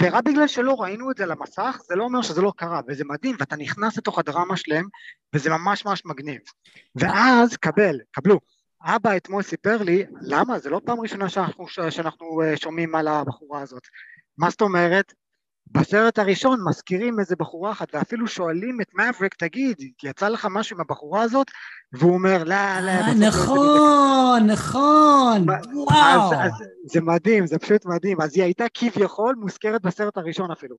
ורק 0.00 0.24
בגלל 0.24 0.46
שלא 0.46 0.74
ראינו 0.80 1.10
את 1.10 1.16
זה 1.16 1.24
על 1.24 1.30
המסך, 1.30 1.80
זה 1.88 1.96
לא 1.96 2.04
אומר 2.04 2.22
שזה 2.22 2.42
לא 2.42 2.52
קרה, 2.56 2.80
וזה 2.88 3.04
מדהים, 3.04 3.36
ואתה 3.40 3.56
נכנס 3.56 3.98
לתוך 3.98 4.18
הדרמה 4.18 4.56
שלהם, 4.56 4.88
וזה 5.34 5.50
ממש 5.50 5.84
ממש 5.86 6.02
מגניב. 6.06 6.40
ואז, 6.96 7.56
קבל, 7.56 8.00
קבלו, 8.10 8.40
אבא 8.84 9.16
אתמול 9.16 9.42
סיפר 9.42 9.82
לי, 9.82 10.04
למה? 10.20 10.58
זה 10.58 10.70
לא 10.70 10.80
פעם 10.84 11.00
ראשונה 11.00 11.28
שאנחנו, 11.28 11.68
שאנחנו 11.68 12.42
אה, 12.42 12.56
שומעים 12.56 12.94
על 12.94 13.08
הבחורה 13.08 13.60
הזאת. 13.60 13.82
מה 14.38 14.50
זאת 14.50 14.60
אומרת? 14.60 15.12
בסרט 15.70 16.18
הראשון 16.18 16.60
מזכירים 16.68 17.20
איזה 17.20 17.36
בחורה 17.36 17.70
אחת, 17.70 17.94
ואפילו 17.94 18.26
שואלים 18.26 18.80
את 18.80 18.86
מבריק, 18.94 19.34
תגיד, 19.34 19.76
יצא 20.02 20.28
לך 20.28 20.48
משהו 20.50 20.76
עם 20.76 20.80
הבחורה 20.80 21.22
הזאת? 21.22 21.46
והוא 21.92 22.14
אומר, 22.14 22.44
לא, 22.44 22.80
לא. 22.80 22.90
אה, 22.90 23.14
נכון, 23.14 24.46
נכון, 24.46 25.46
וואו. 25.74 26.32
אז, 26.34 26.52
אז 26.52 26.52
זה 26.86 27.00
מדהים, 27.00 27.46
זה 27.46 27.58
פשוט 27.58 27.86
מדהים. 27.86 28.20
אז 28.20 28.36
היא 28.36 28.44
הייתה 28.44 28.64
כביכול 28.74 29.34
מוזכרת 29.34 29.82
בסרט 29.82 30.16
הראשון 30.16 30.50
אפילו. 30.50 30.76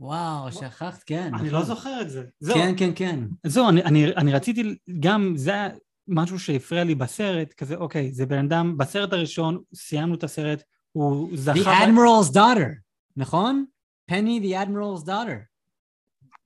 וואו, 0.00 0.52
שכחת, 0.52 1.02
כן. 1.02 1.30
אני 1.34 1.50
לא 1.50 1.62
זוכר 1.62 2.00
את 2.00 2.10
זה. 2.10 2.22
כן, 2.54 2.74
כן, 2.76 2.90
כן. 2.94 3.20
זהו, 3.46 3.68
אני, 3.68 3.82
אני, 3.82 4.16
אני 4.16 4.32
רציתי, 4.32 4.76
גם 5.00 5.32
זה 5.36 5.68
משהו 6.08 6.38
שהפריע 6.38 6.84
לי 6.84 6.94
בסרט, 6.94 7.52
כזה, 7.52 7.76
אוקיי, 7.76 8.12
זה 8.12 8.26
בן 8.26 8.44
אדם, 8.44 8.78
בסרט 8.78 9.12
הראשון 9.12 9.58
סיימנו 9.74 10.14
את 10.14 10.24
הסרט, 10.24 10.62
הוא 10.92 11.28
זכה... 11.34 11.52
The 11.54 11.86
Admiral's 11.86 12.34
daughter, 12.34 12.68
נכון? 13.16 13.64
פני 14.12 14.40
the 14.42 14.66
Admiral's 14.66 15.06
daughter. 15.06 15.38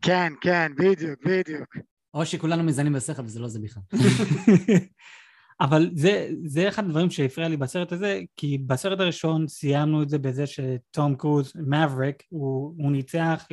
כן, 0.02 0.32
כן, 0.40 0.72
בדיוק, 0.78 1.20
בדיוק. 1.24 1.76
או 2.14 2.26
שכולנו 2.26 2.62
מזנים 2.62 2.92
בשכל 2.92 3.22
וזה 3.24 3.40
לא 3.40 3.48
זה 3.48 3.58
בכלל. 3.60 3.82
אבל 5.60 5.90
זה, 5.94 6.28
זה 6.44 6.68
אחד 6.68 6.84
הדברים 6.84 7.10
שהפריע 7.10 7.48
לי 7.48 7.56
בסרט 7.56 7.92
הזה, 7.92 8.20
כי 8.36 8.58
בסרט 8.58 9.00
הראשון 9.00 9.48
סיימנו 9.48 10.02
את 10.02 10.08
זה 10.08 10.18
בזה 10.18 10.44
שתום 10.46 11.14
קרוז, 11.14 11.52
מבריק, 11.56 12.22
הוא, 12.28 12.74
הוא 12.78 12.92
ניצח, 12.92 13.46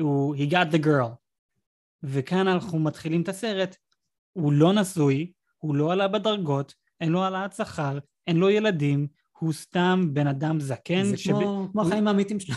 הוא, 0.00 0.36
he 0.36 0.50
got 0.50 0.74
the 0.74 0.84
girl. 0.84 1.10
וכאן 2.02 2.48
אנחנו 2.48 2.78
מתחילים 2.78 3.22
את 3.22 3.28
הסרט, 3.28 3.76
הוא 4.32 4.52
לא 4.52 4.72
נשוי, 4.72 5.32
הוא 5.58 5.74
לא 5.74 5.92
עלה 5.92 6.08
בדרגות, 6.08 6.74
אין 7.00 7.12
לו 7.12 7.22
העלאת 7.22 7.52
שכר, 7.52 7.98
אין 8.26 8.36
לו 8.36 8.50
ילדים, 8.50 9.06
הוא 9.40 9.52
סתם 9.52 10.08
בן 10.12 10.26
אדם 10.26 10.60
זקן. 10.60 11.04
זה 11.04 11.16
שב... 11.16 11.32
כמו, 11.32 11.68
כמו 11.72 11.82
החיים 11.82 12.08
האמיתיים 12.08 12.40
שלו. 12.40 12.56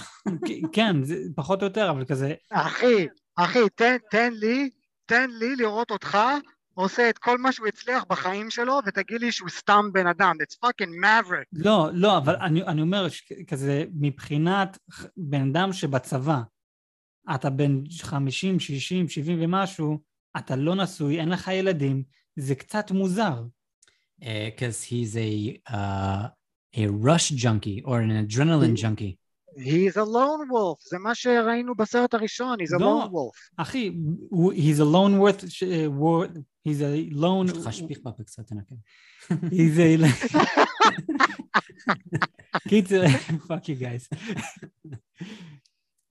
כן, 0.74 1.04
זה 1.04 1.16
פחות 1.36 1.62
או 1.62 1.68
יותר, 1.68 1.90
אבל 1.90 2.06
כזה... 2.06 2.34
אחי, 2.50 3.08
אחי, 3.36 3.60
תן, 3.76 3.96
תן 4.12 4.34
לי, 4.34 4.70
תן 5.06 5.30
לי 5.30 5.56
לראות 5.56 5.92
אותך 5.92 6.18
עושה 6.74 7.10
את 7.10 7.18
כל 7.18 7.38
מה 7.38 7.52
שהוא 7.52 7.68
הצליח 7.68 8.04
בחיים 8.10 8.50
שלו, 8.50 8.80
ותגיד 8.86 9.22
לי 9.22 9.32
שהוא 9.32 9.50
סתם 9.50 9.86
בן 9.94 10.08
אדם, 10.08 10.36
it's 10.44 10.56
fucking 10.66 11.04
maverick. 11.04 11.50
לא, 11.54 11.90
לא, 11.94 12.18
אבל 12.18 12.36
אני, 12.36 12.64
אני 12.64 12.82
אומר, 12.82 13.08
כזה, 13.48 13.86
מבחינת 13.94 14.78
בן 15.18 15.50
אדם 15.50 15.74
שבצבא, 15.74 16.42
אתה 17.36 17.50
בן 17.50 17.82
50, 18.02 18.60
60, 18.60 19.10
70 19.10 19.38
ומשהו, 19.42 20.00
אתה 20.38 20.56
לא 20.56 20.76
נשוי, 20.76 21.20
אין 21.20 21.30
לך 21.30 21.48
ילדים, 21.48 22.04
זה 22.36 22.56
קצת 22.56 22.92
מוזר. 22.92 23.44
Because 24.20 24.80
uh, 24.84 24.90
he's 24.90 25.16
a, 25.18 25.60
uh, 25.70 26.28
a 26.76 26.88
rush 26.88 27.30
junkie 27.30 27.82
or 27.84 28.00
an 28.00 28.12
adrenaline 28.12 28.76
junkie. 28.76 29.18
He's 29.58 29.96
a 29.96 30.06
lone 30.06 30.50
wolf, 30.52 30.90
זה 30.90 30.98
מה 31.00 31.16
שראינו 31.16 31.76
בסרט 31.76 32.14
הראשון, 32.14 32.58
he's 32.60 32.76
a 32.76 32.80
לא, 32.80 33.04
lone 33.04 33.08
wolf. 33.08 33.54
אחי, 33.58 33.92
he's 34.32 34.80
a 34.80 34.86
lone 34.94 35.20
worth, 35.20 35.44
uh, 35.44 36.28
he's 36.68 36.82
a 36.82 37.14
lone... 37.14 37.52
יש 37.52 37.58
לך 37.58 37.74
שפיך 37.74 38.00
בפה 38.04 38.24
קצת 38.24 38.44
תנקה. 38.48 38.76
he's 39.30 39.78
a... 39.78 40.38
קיצר, 42.70 43.04
fuck 43.48 43.66
you 43.66 43.82
guys. 43.82 44.18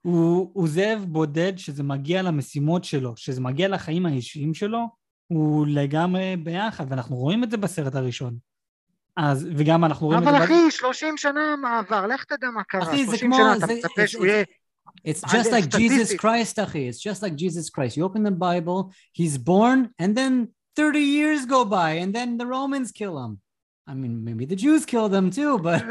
הוא, 0.03 0.51
הוא 0.53 0.69
זאב 0.69 1.05
בודד 1.09 1.53
שזה 1.57 1.83
מגיע 1.83 2.23
למשימות 2.23 2.85
שלו, 2.85 3.17
שזה 3.17 3.41
מגיע 3.41 3.69
לחיים 3.69 4.07
האישיים 4.07 4.55
שלו, 4.55 4.79
הוא 5.27 5.67
לגמרי 5.67 6.37
ביחד, 6.37 6.87
ואנחנו 6.89 7.17
רואים 7.17 7.45
את 7.45 7.51
זה 7.51 7.57
בסרט 7.57 7.95
הראשון. 7.95 8.39
אז, 9.17 9.49
וגם 9.57 9.85
אנחנו 9.85 10.07
רואים. 10.07 10.23
אבל 10.23 10.45
אחי, 10.45 10.71
30 10.71 11.17
שנה 11.17 11.57
מעבר, 11.57 12.07
לך 12.07 12.25
תדע 12.25 12.51
מה 12.51 12.63
קרה. 12.63 12.83
אחי, 12.83 13.07
זה 13.07 13.19
כמו... 13.19 13.37
שנה, 13.37 13.57
אתה 13.57 13.67
מצפה 13.67 14.07
שהוא 14.07 14.27
יהיה... 14.27 14.45
It's 15.09 15.21
just 15.21 15.51
like 15.51 15.69
Jesus 15.69 16.15
Christ, 16.21 16.63
אחי. 16.63 16.91
It's 16.91 17.01
just 17.01 17.23
like 17.23 17.35
Jesus 17.37 17.71
Christ. 17.71 17.97
You 17.97 18.05
open 18.05 18.23
the 18.23 18.31
Bible, 18.31 18.93
he's 19.13 19.39
born, 19.39 19.91
and 20.01 20.15
then 20.17 20.49
30 20.77 20.99
years 20.99 21.47
go 21.47 21.65
by, 21.65 21.91
and 22.03 22.15
then 22.15 22.39
the 22.39 22.47
Romans 22.47 22.93
kill 22.93 23.19
him. 23.23 23.41
I 23.87 23.95
mean, 23.95 24.23
maybe 24.25 24.45
the 24.45 24.57
Jews 24.57 24.85
kill 24.87 25.09
them 25.09 25.31
too, 25.31 25.59
but... 25.59 25.83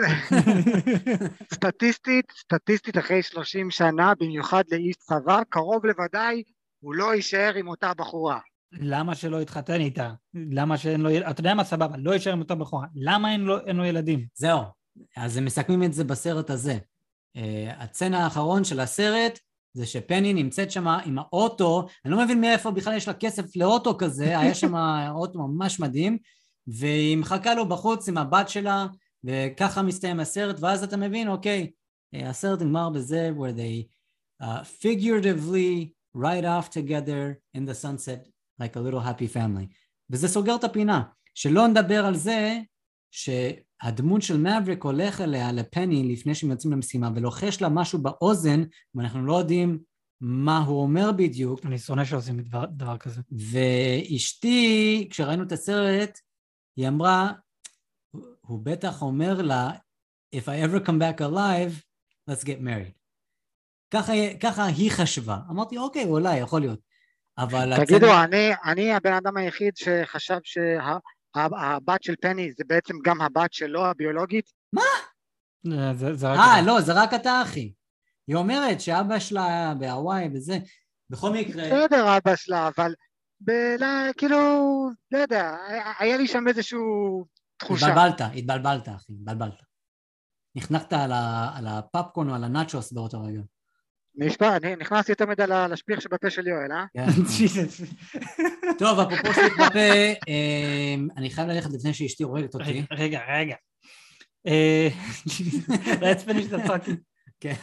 סטטיסטית, 1.53 2.25
סטטיסטית 2.39 2.97
אחרי 2.97 3.23
30 3.23 3.71
שנה, 3.71 4.13
במיוחד 4.19 4.63
לאיש 4.71 4.95
צבא, 4.95 5.41
קרוב 5.49 5.85
לוודאי 5.85 6.43
הוא 6.79 6.95
לא 6.95 7.15
יישאר 7.15 7.53
עם 7.55 7.67
אותה 7.67 7.93
בחורה. 7.93 8.39
למה 8.71 9.15
שלא 9.15 9.41
יתחתן 9.41 9.81
איתה? 9.81 10.13
למה 10.33 10.77
שאין 10.77 11.01
לו 11.01 11.09
ילדים? 11.09 11.29
אתה 11.29 11.39
יודע 11.39 11.53
מה 11.53 11.63
סבבה, 11.63 11.97
לא 11.97 12.11
יישאר 12.11 12.33
עם 12.33 12.39
אותה 12.39 12.55
בחורה. 12.55 12.87
למה 12.95 13.31
אין 13.31 13.41
לו, 13.41 13.59
אין 13.65 13.75
לו 13.75 13.85
ילדים? 13.85 14.25
זהו, 14.35 14.61
אז 15.17 15.37
הם 15.37 15.45
מסכמים 15.45 15.83
את 15.83 15.93
זה 15.93 16.03
בסרט 16.03 16.49
הזה. 16.49 16.77
Uh, 17.37 17.41
הצצנה 17.77 18.23
האחרון 18.23 18.63
של 18.63 18.79
הסרט 18.79 19.39
זה 19.73 19.85
שפני 19.85 20.33
נמצאת 20.33 20.71
שם 20.71 20.87
עם 20.87 21.19
האוטו, 21.19 21.87
אני 22.05 22.13
לא 22.13 22.23
מבין 22.23 22.41
מאיפה 22.41 22.71
בכלל 22.71 22.93
יש 22.93 23.07
לה 23.07 23.13
כסף 23.13 23.55
לאוטו 23.55 23.97
כזה, 23.97 24.25
היה 24.39 24.53
שם 24.55 24.75
אוטו 25.09 25.39
ממש 25.39 25.79
מדהים, 25.79 26.17
והיא 26.67 27.17
מחכה 27.17 27.55
לו 27.55 27.69
בחוץ 27.69 28.09
עם 28.09 28.17
הבת 28.17 28.49
שלה, 28.49 28.87
וככה 29.23 29.81
מסתיים 29.81 30.19
הסרט, 30.19 30.55
ואז 30.59 30.83
אתה 30.83 30.97
מבין, 30.97 31.27
אוקיי, 31.27 31.71
אה, 32.13 32.29
הסרט 32.29 32.61
נגמר 32.61 32.89
בזה, 32.89 33.31
where 33.37 33.57
they 33.57 33.87
uh, 34.43 34.63
figuratively 34.81 35.93
ride 36.17 36.45
off 36.45 36.69
together 36.69 37.39
in 37.57 37.65
the 37.65 37.73
sunset 37.73 38.30
like 38.61 38.75
a 38.75 38.79
little 38.79 39.05
happy 39.05 39.35
family. 39.35 39.73
וזה 40.09 40.27
סוגר 40.27 40.55
את 40.55 40.63
הפינה. 40.63 41.03
שלא 41.35 41.67
נדבר 41.67 42.05
על 42.05 42.15
זה 42.15 42.59
שהדמות 43.11 44.21
של 44.21 44.37
מבריק 44.37 44.83
הולך 44.83 45.21
אליה 45.21 45.51
לפני 45.51 46.13
לפני 46.13 46.35
שהם 46.35 46.51
יוצאים 46.51 46.73
למשימה 46.73 47.09
ולוחש 47.15 47.61
לה 47.61 47.69
משהו 47.69 47.99
באוזן 47.99 48.63
ואנחנו 48.95 49.25
לא 49.25 49.37
יודעים 49.37 49.79
מה 50.21 50.57
הוא 50.57 50.81
אומר 50.81 51.11
בדיוק. 51.11 51.65
אני 51.65 51.77
שונא 51.77 52.05
שעושים 52.05 52.41
דבר, 52.41 52.65
דבר 52.65 52.97
כזה. 52.97 53.21
ואשתי, 53.31 55.07
כשראינו 55.11 55.43
את 55.43 55.51
הסרט, 55.51 56.19
היא 56.75 56.87
אמרה, 56.87 57.31
הוא 58.41 58.59
בטח 58.63 59.01
אומר 59.01 59.41
לה, 59.41 59.71
If 60.35 60.47
I 60.47 60.65
ever 60.65 60.79
come 60.79 60.99
back 60.99 61.19
alive, 61.19 61.83
let's 62.29 62.43
get 62.43 62.61
married. 62.61 62.95
ככה, 63.93 64.13
ככה 64.39 64.65
היא 64.65 64.91
חשבה. 64.91 65.39
אמרתי, 65.49 65.77
אוקיי, 65.77 66.05
אולי, 66.05 66.37
יכול 66.37 66.61
להיות. 66.61 66.79
אבל... 67.37 67.85
תגידו, 67.85 68.05
הצד... 68.05 68.23
אני, 68.23 68.51
אני 68.65 68.93
הבן 68.93 69.13
אדם 69.13 69.37
היחיד 69.37 69.77
שחשב 69.77 70.39
שהבת 70.43 72.03
של 72.03 72.15
פני 72.21 72.51
זה 72.57 72.63
בעצם 72.67 72.93
גם 73.03 73.21
הבת 73.21 73.53
שלו, 73.53 73.85
הביולוגית? 73.85 74.51
מה? 74.73 74.81
אה, 75.67 75.91
אה 76.23 76.61
לא, 76.61 76.81
זה 76.81 76.93
רק 76.95 77.13
אתה, 77.13 77.41
אחי. 77.41 77.73
היא 78.27 78.35
אומרת 78.35 78.81
שאבא 78.81 79.19
שלה 79.19 79.73
בהוואי 79.79 80.29
וזה. 80.33 80.57
בכל 81.09 81.29
מקרה... 81.33 81.63
בסדר, 81.63 82.17
אבא 82.17 82.35
שלה, 82.35 82.67
אבל... 82.67 82.93
בלה, 83.43 84.09
כאילו, 84.17 84.37
לא 85.11 85.17
יודע, 85.17 85.55
היה 85.99 86.17
לי 86.17 86.27
שם 86.27 86.47
איזשהו 86.47 87.25
תחושה. 87.57 87.87
התבלבלת, 87.87 88.21
התבלבלת, 88.35 88.89
אחי, 88.89 89.13
התבלבלת. 89.13 89.61
נחנקת 90.55 90.93
על, 90.93 91.11
ה, 91.11 91.51
על 91.55 91.67
הפפקון 91.67 92.29
או 92.29 92.35
על 92.35 92.43
הנאצ'וס 92.43 92.91
באותו 92.91 93.23
רגע. 93.23 93.41
נשבע, 94.15 94.57
אני 94.57 94.75
נכנסתי 94.75 95.11
יותר 95.11 95.25
מדי 95.25 95.43
לשפיך 95.69 96.01
שבפה 96.01 96.29
של 96.29 96.47
יואל, 96.47 96.71
אה? 96.71 96.85
כן. 96.93 97.05
טוב, 98.79 98.99
אפרופו 98.99 99.33
שפיך 99.33 99.53
בפה, 99.59 100.13
אמ, 100.27 101.07
אני 101.17 101.29
חייב 101.29 101.47
ללכת 101.49 101.69
לפני 101.73 101.93
שאשתי 101.93 102.23
הורגת 102.23 102.53
אותי. 102.53 102.85
רגע, 102.91 103.19
רגע. 103.29 103.55
let's 106.01 106.23
finish 106.25 106.53
the 106.53 106.67
fucking... 106.67 106.97
כן. 107.39 107.53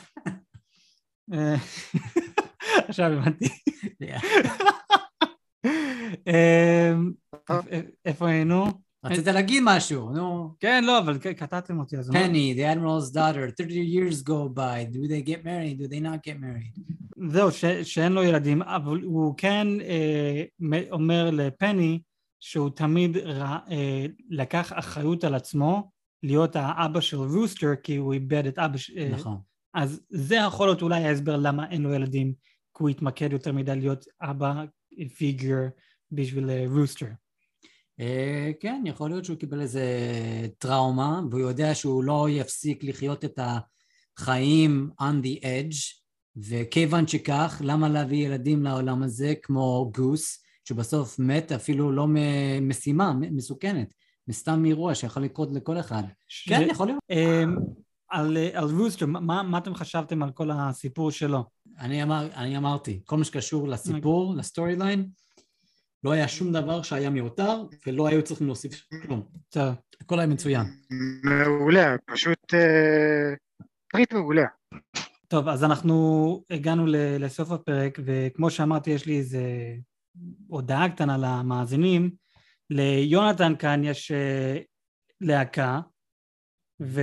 אה, 1.33 1.55
עכשיו 2.89 3.13
הבנתי. 3.13 3.49
אמ, 6.27 7.13
איפה 8.05 8.29
היינו? 8.29 8.88
רצית 9.05 9.27
להגיד 9.27 9.63
משהו, 9.67 10.11
נו. 10.11 10.55
כן, 10.61 10.85
לא, 10.85 10.99
אבל 10.99 11.19
קטעתם 11.19 11.79
אותי. 11.79 11.97
פני, 12.13 12.55
the 12.57 12.77
admiral's 12.77 13.15
daughter, 13.15 13.51
30 13.57 13.75
years 13.75 14.23
go 14.23 14.49
by, 14.57 14.95
do 14.95 15.09
they 15.09 15.23
get 15.29 15.45
married, 15.45 15.79
do 15.79 15.89
they 15.89 16.01
not 16.01 16.23
get 16.25 16.41
married? 16.41 16.81
זהו, 17.31 17.49
שאין 17.83 18.13
לו 18.13 18.23
ילדים, 18.23 18.63
אבל 18.63 19.01
הוא 19.01 19.35
כן 19.37 19.67
אה, 19.81 20.45
אומר 20.91 21.31
לפני 21.31 22.01
שהוא 22.41 22.71
תמיד 22.71 23.17
אה, 23.17 24.07
לקח 24.31 24.73
אחריות 24.75 25.25
על 25.25 25.35
עצמו 25.35 25.91
להיות 26.23 26.57
האבא 26.57 27.01
של 27.01 27.17
רוסטר, 27.17 27.75
כי 27.83 27.97
הוא 27.97 28.13
איבד 28.13 28.47
את 28.47 28.59
אבא 28.59 28.77
ש... 28.77 28.91
אה, 28.91 29.09
נכון. 29.13 29.37
אז 29.75 30.01
זה 30.09 30.37
יכול 30.37 30.67
להיות 30.67 30.83
אולי 30.83 31.05
ההסבר 31.05 31.37
למה 31.37 31.71
אין 31.71 31.83
לו 31.83 31.95
ילדים, 31.95 32.33
כי 32.77 32.83
הוא 32.83 32.89
התמקד 32.89 33.33
יותר 33.33 33.53
מדי 33.53 33.77
להיות 33.77 34.05
אבא 34.23 34.65
פיגר 35.17 35.61
בשביל 36.13 36.51
רוסטר. 36.67 37.07
אה, 38.01 38.51
כן, 38.61 38.83
יכול 38.87 39.11
להיות 39.11 39.25
שהוא 39.25 39.37
קיבל 39.37 39.61
איזה 39.61 39.87
טראומה, 40.59 41.21
והוא 41.31 41.41
יודע 41.41 41.75
שהוא 41.75 42.05
לא 42.05 42.27
יפסיק 42.31 42.85
לחיות 42.85 43.25
את 43.25 43.39
החיים 44.19 44.91
on 45.01 45.25
the 45.25 45.43
edge, 45.43 45.99
וכיוון 46.37 47.07
שכך, 47.07 47.63
למה 47.65 47.89
להביא 47.89 48.27
ילדים 48.27 48.63
לעולם 48.63 49.03
הזה 49.03 49.35
כמו 49.43 49.91
גוס, 49.95 50.43
שבסוף 50.65 51.19
מת 51.19 51.53
אפילו 51.53 51.93
לא 51.93 52.07
ממשימה 52.09 53.13
מסוכנת, 53.15 53.95
מסתם 54.29 54.65
אירוע 54.65 54.95
שיכול 54.95 55.23
לקרות 55.23 55.49
לכל 55.53 55.81
אחד. 55.81 56.03
ש- 56.29 56.49
כן, 56.49 56.67
יכול 56.71 56.87
להיות. 56.87 57.01
אמ, 57.11 57.57
על, 58.11 58.37
על 58.53 58.65
רוסטר, 58.65 59.07
מה, 59.07 59.43
מה 59.43 59.59
אתם 59.59 59.75
חשבתם 59.75 60.23
על 60.23 60.31
כל 60.31 60.51
הסיפור 60.51 61.11
שלו? 61.11 61.45
אני, 61.79 62.03
אמר, 62.03 62.29
אני 62.35 62.57
אמרתי, 62.57 63.01
כל 63.05 63.17
מה 63.17 63.25
שקשור 63.25 63.69
לסיפור, 63.69 64.35
ל 64.37 64.43
story 64.43 64.77
line, 64.77 65.09
לא 66.05 66.13
היה 66.13 66.29
שום 66.29 66.53
דבר 66.53 66.83
שהיה 66.83 67.11
מיותר, 67.11 67.63
ולא 67.87 68.09
היו 68.09 68.23
צריכים 68.25 68.47
להוסיף 68.47 68.87
כלום. 69.07 69.23
הכל 70.01 70.19
היה 70.19 70.29
מצוין. 70.29 70.67
מעולה, 71.25 71.97
פשוט 72.07 72.55
אה, 72.55 73.35
סרט 73.93 74.13
מעולה. 74.13 74.45
טוב, 75.29 75.49
אז 75.49 75.65
אנחנו 75.65 76.45
הגענו 76.51 76.87
ל- 76.87 77.25
לסוף 77.25 77.51
הפרק, 77.51 77.99
וכמו 78.05 78.51
שאמרתי, 78.51 78.91
יש 78.91 79.07
לי 79.07 79.19
איזה 79.19 79.43
הודעה 80.49 80.89
קטנה 80.89 81.17
למאזינים. 81.19 82.11
ליונתן 82.71 83.53
כאן 83.59 83.85
יש 83.85 84.11
אה, 84.11 84.59
להקה, 85.21 85.81
ו... 86.83 87.01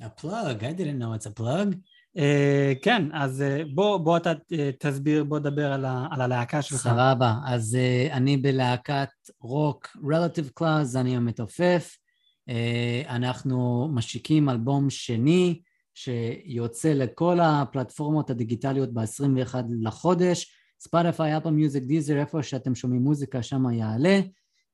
A 0.00 0.20
plug, 0.20 0.60
I 0.60 0.72
didn't 0.78 1.00
know 1.00 1.14
it's 1.18 1.26
a 1.26 1.40
plug. 1.40 1.76
אה, 2.16 2.72
כן, 2.82 3.08
אז 3.12 3.42
אה, 3.42 3.62
בוא, 3.74 3.98
בוא 3.98 4.16
אתה 4.16 4.32
אה, 4.52 4.70
תסביר, 4.78 5.24
בוא 5.24 5.38
דבר 5.38 5.72
על, 5.72 5.84
ה, 5.84 6.06
על 6.10 6.20
הלהקה 6.20 6.62
שלך. 6.62 6.78
סבבה, 6.78 7.34
אז 7.46 7.78
אני 8.10 8.36
בלהקת 8.36 9.08
רוק 9.40 9.88
Relative 9.96 10.60
Class, 10.60 10.98
אני 10.98 11.16
המתופף. 11.16 11.96
אנחנו 13.08 13.88
משיקים 13.94 14.48
אלבום 14.48 14.90
שני 14.90 15.60
שיוצא 15.94 16.92
לכל 16.92 17.40
הפלטפורמות 17.40 18.30
הדיגיטליות 18.30 18.92
ב-21 18.92 19.54
לחודש. 19.82 20.52
ספוטיפיי, 20.80 21.36
אפל 21.36 21.50
מיוזיק, 21.50 21.84
דיזר, 21.84 22.20
איפה 22.20 22.42
שאתם 22.42 22.74
שומעים 22.74 23.02
מוזיקה, 23.02 23.42
שם 23.42 23.70
יעלה. 23.70 24.20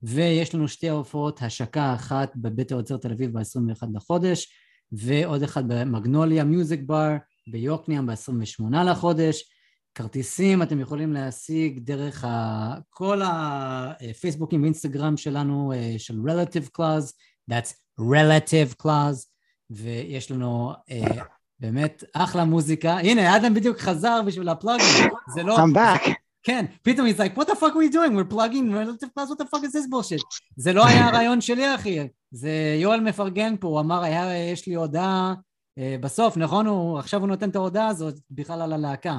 ויש 0.03 0.55
לנו 0.55 0.69
שתי 0.69 0.89
הופעות, 0.89 1.43
השקה 1.43 1.95
אחת 1.95 2.33
בבית 2.37 2.73
האוצר 2.73 2.97
תל 2.97 3.13
אביב 3.13 3.39
ב-21 3.39 3.87
לחודש, 3.95 4.53
ועוד 4.93 5.43
אחד 5.43 5.69
במגנוליה 5.69 6.45
מיוזיק 6.45 6.81
בר 6.87 7.17
ביוקנעם 7.47 8.07
ב-28 8.07 8.77
לחודש. 8.77 9.51
כרטיסים 9.95 10.63
אתם 10.63 10.81
יכולים 10.81 11.13
להשיג 11.13 11.79
דרך 11.79 12.25
ה... 12.25 12.75
כל 12.91 13.21
הפייסבוקים 13.25 14.63
ואינסטגרם 14.63 15.17
שלנו 15.17 15.73
אה, 15.73 15.95
של 15.99 16.15
Relative 16.15 16.79
Clause, 16.79 17.13
that's 17.51 17.73
Relative 18.01 18.83
Clause, 18.83 19.27
ויש 19.71 20.31
לנו 20.31 20.73
אה, 20.91 21.23
באמת 21.61 22.05
אחלה 22.15 22.45
מוזיקה. 22.45 22.99
הנה, 22.99 23.37
אדם 23.37 23.55
בדיוק 23.55 23.79
חזר 23.79 24.21
בשביל 24.27 24.49
הפלאגים, 24.49 25.11
זה 25.35 25.43
לא... 25.43 25.57
I'm 25.57 25.77
back. 25.77 26.26
כן, 26.47 26.65
פתאום 26.83 27.07
he's 27.07 27.19
like, 27.19 27.39
what 27.39 27.47
the 27.47 27.57
fuck 27.57 27.75
are 27.75 27.79
we 27.79 27.89
doing? 27.89 28.15
We're 28.15 28.33
plugging 28.35 28.73
Relative 28.73 29.11
Clause, 29.15 29.29
what 29.31 29.39
the 29.39 29.49
fuck 29.51 29.65
is 29.65 29.73
this 29.73 29.87
bullshit? 29.91 30.23
זה 30.57 30.73
לא 30.73 30.87
היה 30.87 31.07
הרעיון 31.07 31.41
שלי, 31.41 31.75
אחי. 31.75 32.09
זה 32.31 32.77
יואל 32.81 33.01
מפרגן 33.01 33.57
פה, 33.61 33.69
הוא 33.69 33.81
אמר, 33.81 34.03
היה, 34.03 34.53
יש 34.53 34.67
לי 34.67 34.75
הודעה 34.75 35.35
אה, 35.79 35.97
בסוף, 36.01 36.37
נכון? 36.37 36.67
הוא, 36.67 36.99
עכשיו 36.99 37.21
הוא 37.21 37.29
נותן 37.29 37.51
את 37.51 37.57
ההודעה 37.57 37.89
הזאת 37.89 38.15
בכלל 38.31 38.63
על 38.63 38.73
הלהקה. 38.73 39.19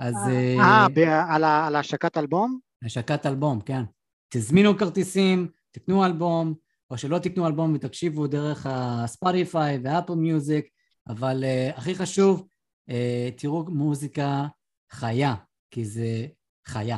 אז... 0.00 0.14
אה, 0.28 0.56
אה, 0.58 0.86
ב- 0.88 1.44
על 1.64 1.76
השקת 1.76 2.16
אלבום? 2.16 2.58
השקת 2.84 3.26
אלבום, 3.26 3.60
כן. 3.60 3.82
תזמינו 4.28 4.78
כרטיסים, 4.78 5.48
תקנו 5.70 6.04
אלבום, 6.04 6.54
או 6.90 6.98
שלא 6.98 7.18
תקנו 7.18 7.46
אלבום 7.46 7.74
ותקשיבו 7.74 8.26
דרך 8.26 8.66
הספוטיפיי 8.70 9.78
ואפל 9.82 10.14
מיוזיק, 10.14 10.66
אבל 11.08 11.44
הכי 11.76 11.94
חשוב, 11.94 12.46
תראו 13.36 13.64
מוזיקה 13.68 14.46
חיה, 14.92 15.34
כי 15.70 15.84
זה 15.84 16.26
חיה. 16.66 16.96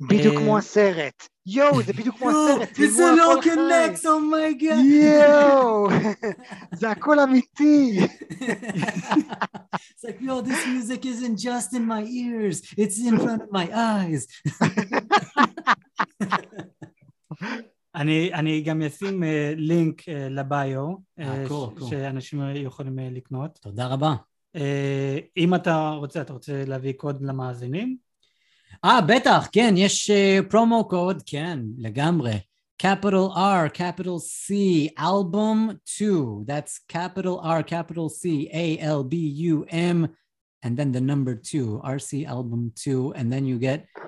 בדיוק 0.00 0.34
אה, 0.34 0.40
כמו 0.40 0.58
הסרט. 0.58 1.28
יואו, 1.46 1.82
זה 1.82 1.92
בדיוק 1.92 2.18
כמו 2.18 2.30
הסרט. 2.30 2.68
זה 2.90 3.04
לא. 3.16 3.34
קונקס, 3.42 4.06
אומייגה. 4.06 4.74
יואו, 4.74 5.88
זה 6.80 6.90
הכל 6.90 7.20
אמיתי. 7.20 8.00
It's 9.70 10.04
like, 10.04 10.20
yo, 10.20 10.40
this 10.40 10.66
music 10.66 11.04
isn't 11.04 11.38
just 11.38 11.72
in 11.74 11.84
my 11.88 12.02
ears, 12.04 12.62
it's 12.78 12.98
in 12.98 13.18
front 13.18 13.42
of 13.42 13.50
my 13.52 13.66
eyes. 13.74 14.26
אני, 17.94 18.34
אני 18.34 18.60
גם 18.62 18.82
אשים 18.82 19.24
אה, 19.24 19.52
לינק 19.56 20.08
אה, 20.08 20.28
לביו, 20.30 20.88
cool, 21.20 21.22
ש- 21.48 21.80
cool. 21.80 21.90
שאנשים 21.90 22.40
יכולים 22.54 22.98
לקנות. 22.98 23.58
תודה 23.62 23.86
רבה. 23.86 24.14
אם 25.36 25.54
אתה 25.54 25.90
רוצה, 25.90 26.20
אתה 26.20 26.32
רוצה 26.32 26.64
להביא 26.66 26.92
קוד 26.92 27.22
למאזינים? 27.22 28.03
אה, 28.84 29.00
בטח, 29.00 29.48
כן, 29.52 29.74
יש 29.76 30.10
פרומו 30.50 30.88
קוד, 30.88 31.22
כן, 31.26 31.58
לגמרי. 31.78 32.38
capital 32.82 33.34
R, 33.34 33.68
capital 33.70 34.18
C, 34.18 34.54
album 34.98 35.78
2, 35.84 36.44
that's 36.46 36.80
capital 36.88 37.40
R, 37.40 37.62
capital 37.62 38.08
C, 38.08 38.48
A 38.52 38.78
L 38.80 39.02
B 39.04 39.14
U 39.16 39.64
M, 39.70 40.06
and 40.64 40.76
then 40.76 40.92
the 40.92 41.00
number 41.00 41.34
2, 41.34 41.80
RC 41.84 42.26
album 42.26 42.72
2, 42.74 43.12
and 43.14 43.32
then 43.32 43.46
you 43.46 43.58
get, 43.58 44.02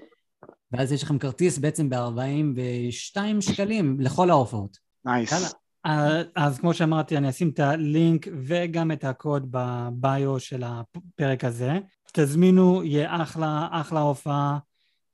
ואז 0.72 0.92
יש 0.92 1.02
לכם 1.02 1.18
כרטיס 1.18 1.58
בעצם 1.58 1.90
ב-42 1.90 3.16
שקלים 3.40 4.00
לכל 4.00 4.30
ההופעות. 4.30 4.78
נייס. 5.04 5.32
יאללה. 5.32 5.48
אה, 5.86 6.22
אז 6.36 6.58
כמו 6.58 6.74
שאמרתי, 6.74 7.16
אני 7.16 7.28
אשים 7.28 7.48
את 7.48 7.60
הלינק 7.60 8.28
וגם 8.46 8.92
את 8.92 9.04
הקוד 9.04 9.46
בביו 9.50 10.40
של 10.40 10.62
הפרק 10.66 11.44
הזה. 11.44 11.78
תזמינו, 12.16 12.84
יהיה 12.84 13.22
אחלה, 13.22 13.68
אחלה 13.70 14.00
הופעה. 14.00 14.58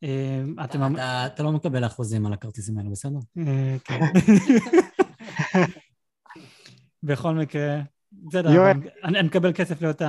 אה, 0.04 0.42
אתם... 0.64 0.94
אתה, 0.94 1.26
אתה 1.26 1.42
לא 1.42 1.52
מקבל 1.52 1.86
אחוזים 1.86 2.26
על 2.26 2.32
הכרטיסים 2.32 2.78
האלה, 2.78 2.90
בסדר? 2.90 3.18
אה, 3.38 3.76
כן. 3.84 4.00
בכל 7.02 7.34
מקרה, 7.34 7.80
בסדר, 8.12 8.72
אני 9.04 9.22
מקבל 9.22 9.52
כסף 9.52 9.82
להיות 9.82 10.02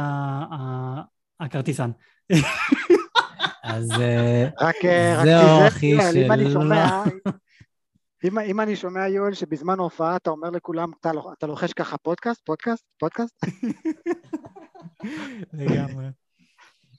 הכרטיסן. 1.40 1.92
אז 3.64 3.88
זהו, 5.24 5.68
אחי, 5.68 5.86
יואל, 5.86 6.18
אם. 8.24 8.40
אם, 8.40 8.62
אני 8.62 8.76
שומע 8.76 9.08
יואל 9.08 9.34
שבזמן 9.34 9.80
ההופעה 9.80 10.16
אתה 10.16 10.30
אומר 10.30 10.50
לכולם 10.50 10.92
אתה, 11.00 11.14
לוח- 11.14 11.34
אתה 11.38 11.48
לוחש 11.48 11.74
ככה 11.74 11.98
פודקאסט, 11.98 12.42
פודקאסט, 12.46 12.84
פודקאסט, 13.00 13.46
לגמרי. 15.54 16.06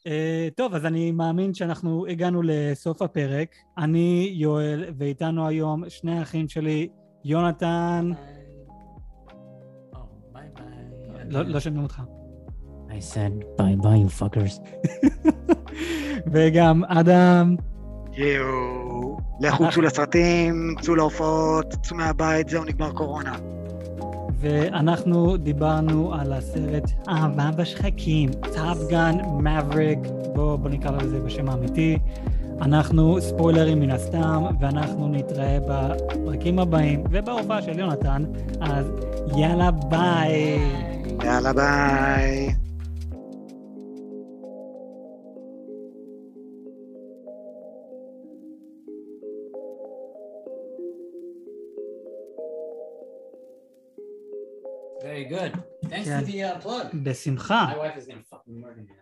Uh, 0.05 0.07
טוב, 0.57 0.75
אז 0.75 0.87
אני 0.87 1.11
מאמין 1.11 1.55
שאנחנו 1.55 2.07
הגענו 2.07 2.41
לסוף 2.45 3.03
הפרק. 3.03 3.55
אני 3.79 4.31
יואל, 4.35 4.85
ואיתנו 4.99 5.49
היום 5.49 5.83
שני 5.89 6.19
האחים 6.19 6.49
שלי, 6.49 6.89
יונתן, 7.25 8.11
ביי 10.33 10.47
ביי. 10.55 11.25
לא, 11.31 11.43
לא 11.43 11.61
שומעים 11.61 11.83
אותך, 11.83 12.03
I 12.89 12.93
said 12.93 13.45
bye 13.59 13.83
bye 13.83 14.05
you 14.05 14.23
fuckers. 14.23 14.61
וגם 16.33 16.85
אדם, 16.85 17.57
יואו, 18.13 19.19
לכו 19.41 19.65
צאו 19.71 19.83
לסרטים, 19.83 20.75
צאו 20.81 20.95
להופעות, 20.95 21.75
צאו 21.83 21.97
מהבית, 21.97 22.49
זהו 22.49 22.65
נגמר 22.65 22.93
קורונה. 22.93 23.37
ואנחנו 24.45 25.37
דיברנו 25.37 26.15
על 26.15 26.33
הסרט 26.33 26.91
אהבה 27.09 27.51
בשחקים, 27.57 28.31
Top 28.55 28.81
Gun, 28.81 29.15
מאווריק, 29.39 29.99
בואו 30.35 30.59
בוא 30.59 30.71
נקרא 30.71 30.91
לזה 31.03 31.21
בשם 31.21 31.49
האמיתי. 31.49 31.99
אנחנו 32.61 33.21
ספוילרים 33.21 33.81
מן 33.81 33.91
הסתם, 33.91 34.45
ואנחנו 34.61 35.09
נתראה 35.09 35.59
בפרקים 35.69 36.59
הבאים 36.59 37.05
ובהופעה 37.11 37.63
של 37.63 37.79
יונתן, 37.79 38.25
אז 38.61 38.87
יאללה 39.37 39.71
ביי. 39.71 40.59
יאללה 41.25 41.53
ביי. 41.53 42.55
Very 55.14 55.26
good. 55.26 55.52
Thanks 55.90 56.08
Yeah. 56.08 56.20
for 56.20 56.26
the 56.32 56.44
uh, 56.44 56.60
plug. 56.60 56.94
בשמחה. 57.04 57.62
My 57.74 57.78
wife 57.78 57.98
is 58.02 58.08
gonna 58.08 58.24
fucking 58.32 58.60
murder 58.62 58.82
me. 58.82 58.96